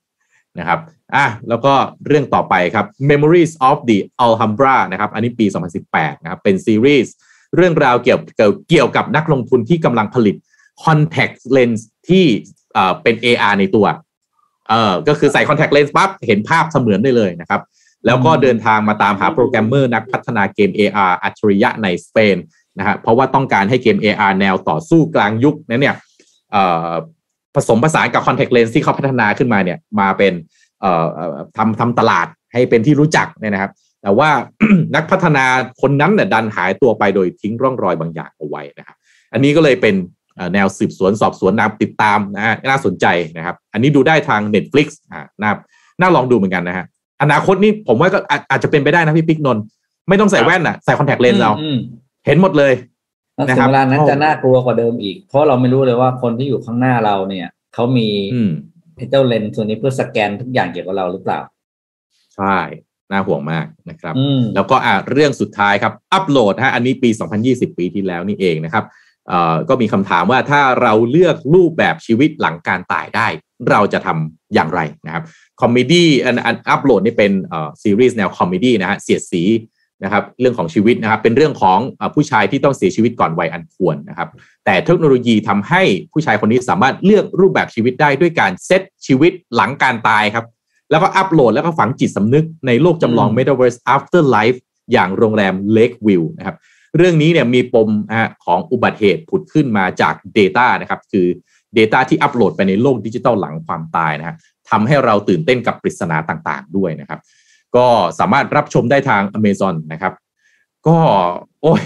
[0.59, 0.80] นะครับ
[1.15, 1.74] อะแล้วก็
[2.07, 5.45] เรื่องต่อไปครับ Memories of the Alhambra นะครับ อันนี้ปี
[5.86, 7.13] 2018 นะครับ เป็นซีรีส์
[7.55, 8.20] เรื่องราวเกี่ยว
[8.70, 10.36] เกี่ยวกับนักลงทุนที่กำลังผลิต
[10.84, 12.26] contact lens ที่
[13.03, 13.86] เป็น AR ในตัว
[14.70, 17.61] เออก็คือใส่ contact lens ปั๊บ เห็นภาพเสมือนได้เลยนะครับ
[18.05, 22.38] แล้วก็เดินทางมาตามหาโปรแกรมเมอร์นักพัฒนาเกม AR อัจฉริยะในสเปน
[22.80, 25.95] นะฮะเพราะว่าต้องการให้เกม AR แนวต่อสู้กลางยุคนั้นเนี่ย
[27.55, 30.34] ผสมผสานกับ contact lens ที่เขาพัฒนาขึ้นมาเนี่ยมาเป็น
[31.57, 33.71] ทำทำตลาดให้เป็นที่รู้จักเนี่ยนะครับ
[34.03, 34.30] แต่ว่า
[34.95, 35.45] นักพัฒนา
[35.82, 38.95] คนนั้นเนี่ยดันหายตัวไปโดยทิ้งร่องรอยบางอย่างเอาไว้นะครับ
[39.34, 39.95] อันนี้ก็เลยเป็น
[40.53, 43.05] แนวสืบสวนสอบสวนนำติดตามนะฮะน่าสนใจ
[43.38, 45.51] นะครับ อันนี้ดูได้ทาง Netflix อ่าน่า
[46.01, 46.86] น่าลองดูเหมือนกันนะฮะ
[47.21, 48.19] อนาคตนี่ผมว่าก็
[48.51, 49.63] อาจจะเป็นไปได้นะพี่ปิ๊กนนท์
[50.09, 51.51] ไม่ต้องใส่แว่นอะใส่คอนแทคเลนส์เรา
[52.26, 52.74] เห็นหมดเลย
[53.39, 58.09] นะครับเวลานั้นจะน่ากลัวกว่าเดิมอีก เพราะเราไม่รู้เลยว่าคนที่อยู่ข้างหน้าเราเนี่ยเขามี
[59.09, 61.39] เจ้าเลนส์ตัวนี้เพื่อสแกนทุกอย่างเกี่ยวกับเราหรือเปล่า
[62.36, 62.57] ใช่
[63.11, 64.15] น่าห่วงมากนะครับ
[64.55, 67.09] แล้วก็อ่าเรื่องสุดท้ายครับ อัปโหลดฮะอันนี้ปี
[67.45, 68.86] 2020 ปีที่แล้วนี่เองนะครับ
[69.28, 73.28] เอ่อก็มีคำถามว่าถ้าเราเลือกรูปแบบชีวิตหลังการตายได้
[73.70, 75.24] เราจะทำอย่างไรนะครับ
[75.61, 79.43] comedy อันอันอัปโหลดนี่เป็นเอ่อซีรีส์แนว comedy นะฮะเสียดสี
[80.04, 81.80] นะครับเรื่องของชีวิตนะครับเป็นเรื่องของ
[82.16, 84.30] ผู้ชายที่ต้องเสียชีวิตก่อนวัยอันควรนะครับ
[84.66, 85.82] แต่เทคโนโลยีทำให้
[86.12, 90.45] ผู้ชายคนนี้สามารถเลือกรูปแบบชีวิตได้ด้วยการเซตชีวิตหลังการตายครับ
[90.91, 94.60] แล้วก็อัปโหลดแล้วก็ฝังจิตสำนึกในโลกจำลอง Metaverse Afterlife
[94.91, 96.56] อย่างโรงแรม Lakeview นะครับ
[96.97, 97.89] เรื่องนี้เนี่ยมีปม
[98.45, 101.28] ของอุบัติเหตุผุดขึ้นมาจาก Data นะครับคือ
[101.78, 104.36] Data ที่อัปโหลดไปในโลกดิจิทัลหลังความตายนะฮะ
[104.70, 107.20] ทำให้เราตื่นเต้นกับปริศนาต่างๆ ด้วยนะครับ
[107.76, 107.88] ก็
[108.20, 110.13] สามารถรับชมได้ทาง Amazon นะครับ
[110.88, 110.97] ก็
[111.61, 111.82] โอ้ย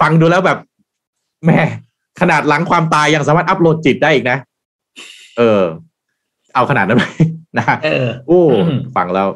[0.00, 0.58] ฟังดูแล้วแบบ
[1.46, 1.60] แม่
[2.20, 4.38] ขนาดหลังความตายยังสามารถอัปโหลดจิตได้อีกนะ
[5.38, 5.62] เออ
[6.54, 7.04] เอาขนาดนั้นไหม
[7.58, 8.40] นะเออโอ้
[8.96, 9.28] ฟังแล้ว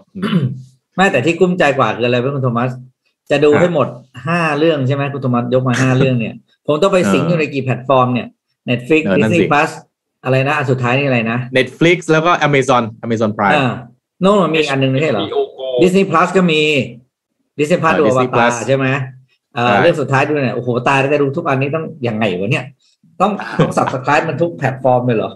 [0.96, 2.70] ไม่แต่ที่กุ้มใจกว่าคืออะไรเพื่อนคุณโทมัส
[3.30, 3.88] จะดูให้หมด
[4.26, 6.34] ห้าเรื่องใช่ไหมคุณโทมัสยกมาห้าเรื่องเนี่ย
[6.66, 8.28] ผมต้องไปสิงอยู่ในกี่แพลตฟอร์มเนี่ย
[8.70, 9.70] Netflix Disney Plus
[10.24, 13.58] อะไรนะอันสุดท้ายนี่อะไรนะ Netflix แล้วก็ Amazon Amazon Prime
[14.22, 15.22] โน่มันมีอันหนึ่งไม่ใช่เหรอ
[15.82, 16.62] ดิสนีย์พลัสก็มี
[17.58, 18.86] ดิสนีย์พลัสดูอวตารใช่ไหม
[19.82, 22.64] เรื่องสุดท้ายดูเนี่ยโอ้โหตายแล้วจะดูทุกอันนี้ต้องยังไงวะเนี่ย
[23.20, 25.30] ต้องต้องสับสครายมันทุกแพลตฟอร์มเลยเหรอ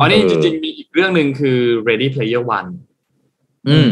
[0.00, 2.70] ๋อนี่จริง ๆ มีอีกเรื่องหนึ่งคือ Ready Player One
[3.68, 3.90] อืม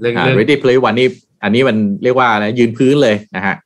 [0.00, 1.08] เรื่อง Ready Player One นี่
[1.42, 3.56] อันนี้มันเรียกว่านะยืนพื้นเลยนะฮะ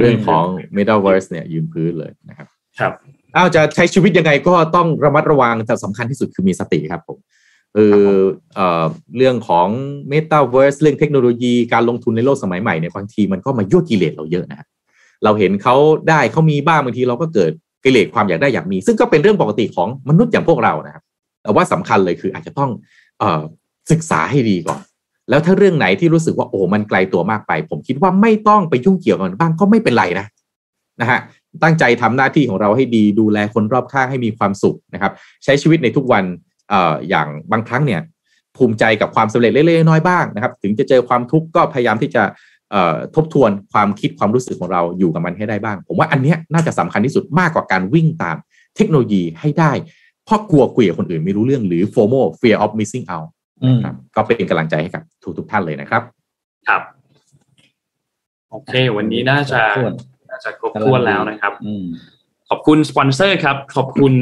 [0.00, 0.44] เรื่องของ
[0.76, 2.46] Metaverse เนี่ยยืนพื้นเลยนะครับ
[2.80, 2.92] ครับ
[3.36, 7.18] อ้าวจะใช้ชีวิตยังไงก็ต้องระมัดระวังแต่สำคัญที่สุดคือมีสติครับผม
[7.76, 7.96] คือ
[8.54, 8.84] เออ
[9.16, 9.68] เรื่องของ
[10.12, 14.66] Metaverse เรื่องเทคโนโลยีการลงทุนในโลกสมัยใหม่เนี่ยบางทีมันก็มายั่วกิเลสเราเยอะนะ
[15.24, 15.76] เราเห็นเขา
[16.08, 17.52] ได้เขามีบ้างบางทีเราก็เกิด
[17.84, 21.02] กิเลสความอยากได้อยากมี ซึ่งก็เป็นเรื่องปกติของมนุษย์อย่างพวกเรานะครับ
[21.42, 22.70] แต่ว่าสำคัญเลยคืออาจจะต้อง
[23.22, 23.42] ออ
[23.90, 24.80] ศึกษาให้ดีก่อน
[25.30, 30.26] แล้วถ้าเรื่องไหนที่รู้สึกว่าโอ้มันไกลตัวมากไป ผมคิดว่าไม่ต้องไปยุ่งเกี่ยวกับมันบ้างก็ไม่เป็นไรนะ
[31.00, 31.20] นะฮะ
[31.62, 35.12] ตั้งใจทำหน้าที่ของเราให้ดีดูแลคนรอบข้างให้มีความสุขนะครับ
[35.44, 36.24] ใช้ชีวิตในทุกวัน
[36.68, 38.00] เอ่ออย่างบางครั้งเนี่ย
[38.56, 42.22] ภูมิใจกับความสำเร็จเล็กๆน้อยๆบ้างนะครับ ถึงจะเจอความทุกข์ก็พยายามที่จะ
[43.14, 48.36] ทบทวนความคิดความรู้สึกของเราอยู่กับมันให้ได้บ้าง ผมว่าอันนี้น่าจะสำคัญที่สุดมากกว่าการวิ่งตาม
[48.76, 49.72] เทคโนโลยีให้ได้
[50.24, 53.28] เพราะกลัวคุยกับคนอื่นไม่รู้เรื่องหรือ FOMO fear of missing out
[53.84, 56.02] ครับก็เป็นกำลังใจให้กับทุกทุกท่านเลยนะครับ
[56.68, 56.82] ครับ
[58.50, 59.60] โอเค วันนี้น่าจะ
[60.30, 61.52] น่าจะครบถ้วนแล้วนะครับ
[62.50, 64.14] ขอบคุณสปอนเซอร์ครับขอบคุณ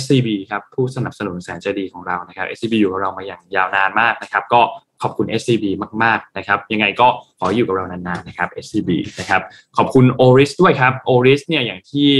[0.00, 4.60] SCB ครับผู้สนับสนุนแสนใจดีของเรานะครับ SCB อยู่กับเรามาอย่างยาวนานมากนะครับ ก็
[5.02, 5.64] ขอบคุณ SCB
[6.02, 8.90] มากๆนะครับ ยังไงก็ขออยู่กับเรานานๆนะครับ SCB
[9.20, 9.42] นะครับ
[9.76, 12.10] ขอบคุณ Oris ด้วยครับ Oris เนี่ยอย่างที่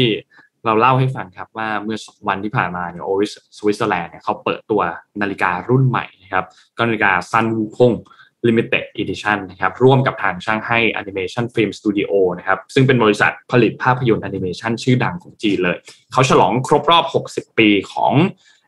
[0.64, 1.98] เราเล่าให้ฟังครับว่าเมื่อ
[2.28, 4.80] วันที่ผ่านมาเนี่ย Oris สวิตเซอร์แลนด์เนี่ยเขาเปิดตัว
[5.20, 6.44] นาฬิการุ่นใหม่นะครับ
[6.76, 7.92] ก็นาฬิกา Sun Wukong
[8.46, 15.76] Limited Edition นะครับร่วมกับทาง Shanghai Animation Film Studio นะครับซึ่งเป็นบริษัทผลิตภาพยนตร์แอนิเมชันชื่อดังของจีนเลย
[16.12, 18.12] เขาฉลองครบรอบ 60 ปีของ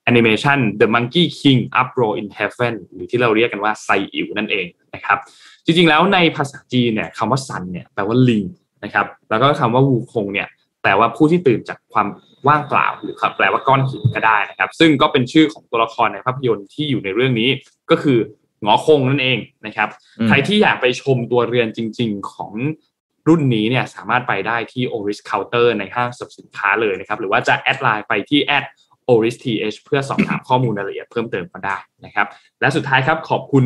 [0.04, 5.18] แอนิเมชัน The Monkey King Uproar in Heaven หรือที่เราเรียกกันว่าไซอิ๋วนั่นเองนะครับ
[5.64, 8.44] จริงๆแล้วในภาษาจีนเนี่ยคำว่าซันเนี่ยแปลว่าลิง
[8.84, 10.48] นะครับแล้วก็คำว่าวูคงเนี่ย
[10.82, 12.08] แปลว่าผู้ที่ตื่นจากความ
[12.48, 17.48] ว่างเปล่าหรือแปลว่าก้อนหินก็ได้นะครับ ซึ่งก็เป็นชื่อของตัวละครในภาพยนตร์ที่อยู่ในเรื่องนี้
[17.90, 18.18] ก็คือ
[18.66, 19.88] งอคงนั่นเองนะครับ
[20.28, 22.52] ใครที่อยากไปชมตัวเรือนจริง ๆ ของ
[23.28, 28.64] รุ่นนี้เนี่ยสามารถไปได้ที่ Oris Counter ในห้างสรรพสินค้าเลยนะครับ หรือว่าจะ add LINE ไปที่แอด
[29.12, 32.26] Oris TH เพื่อสอบถามข้อมูลรายละเอียดเพิ่มเติมก็ได้นะครับ
[32.60, 33.64] และสุดท้ายครับขอบคุณ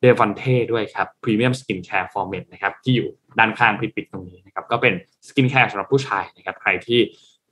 [0.00, 0.42] เดวอนเท
[0.72, 3.08] ด้วยครับ Premium Skin Care for Men นะครับที่อยู่
[3.38, 4.94] ด้านข้างพิปิดตรงนี้นะครับก็เป็น
[5.28, 7.00] skincare สำหรับผู้ชายนะครับใครที่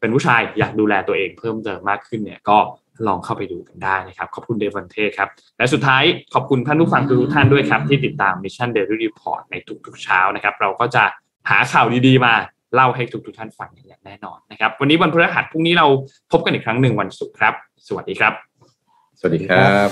[0.00, 2.58] เป็นผู้ชายอยากดูแลตัวเองเพิ่มเติมมากขึ้นเนี่ยก็
[3.06, 5.28] ลองเข้าไปดูกันได้นะครับ ขอบคุณเดวันเทครับ
[5.58, 6.02] และสุดท้าย
[6.34, 9.54] ขอบคุณท่านผู้ฟังทุกท่านด้วยครับ ที่ติดตาม Mission Daily Report ใน
[9.86, 11.04] ทุกๆเช้านะครับ เราก็จะ
[11.50, 12.34] หาข่าวดีๆมา
[12.74, 15.86] เล่าให้ทุกๆท่านฟังอย่างแน่นอนนะครับ วันนี้วันพฤหัสพรุ่งนี้เรา
[16.32, 17.54] พบกันอีกครั้งหนึ่งวันศุกร์ครับ
[17.88, 18.32] สวัสดีครับ
[19.18, 19.88] สวัสดีครับ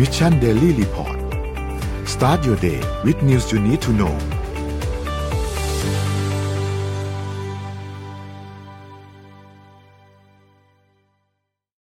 [0.00, 1.18] Mission Daily Report
[2.14, 4.14] start your day with news you need to know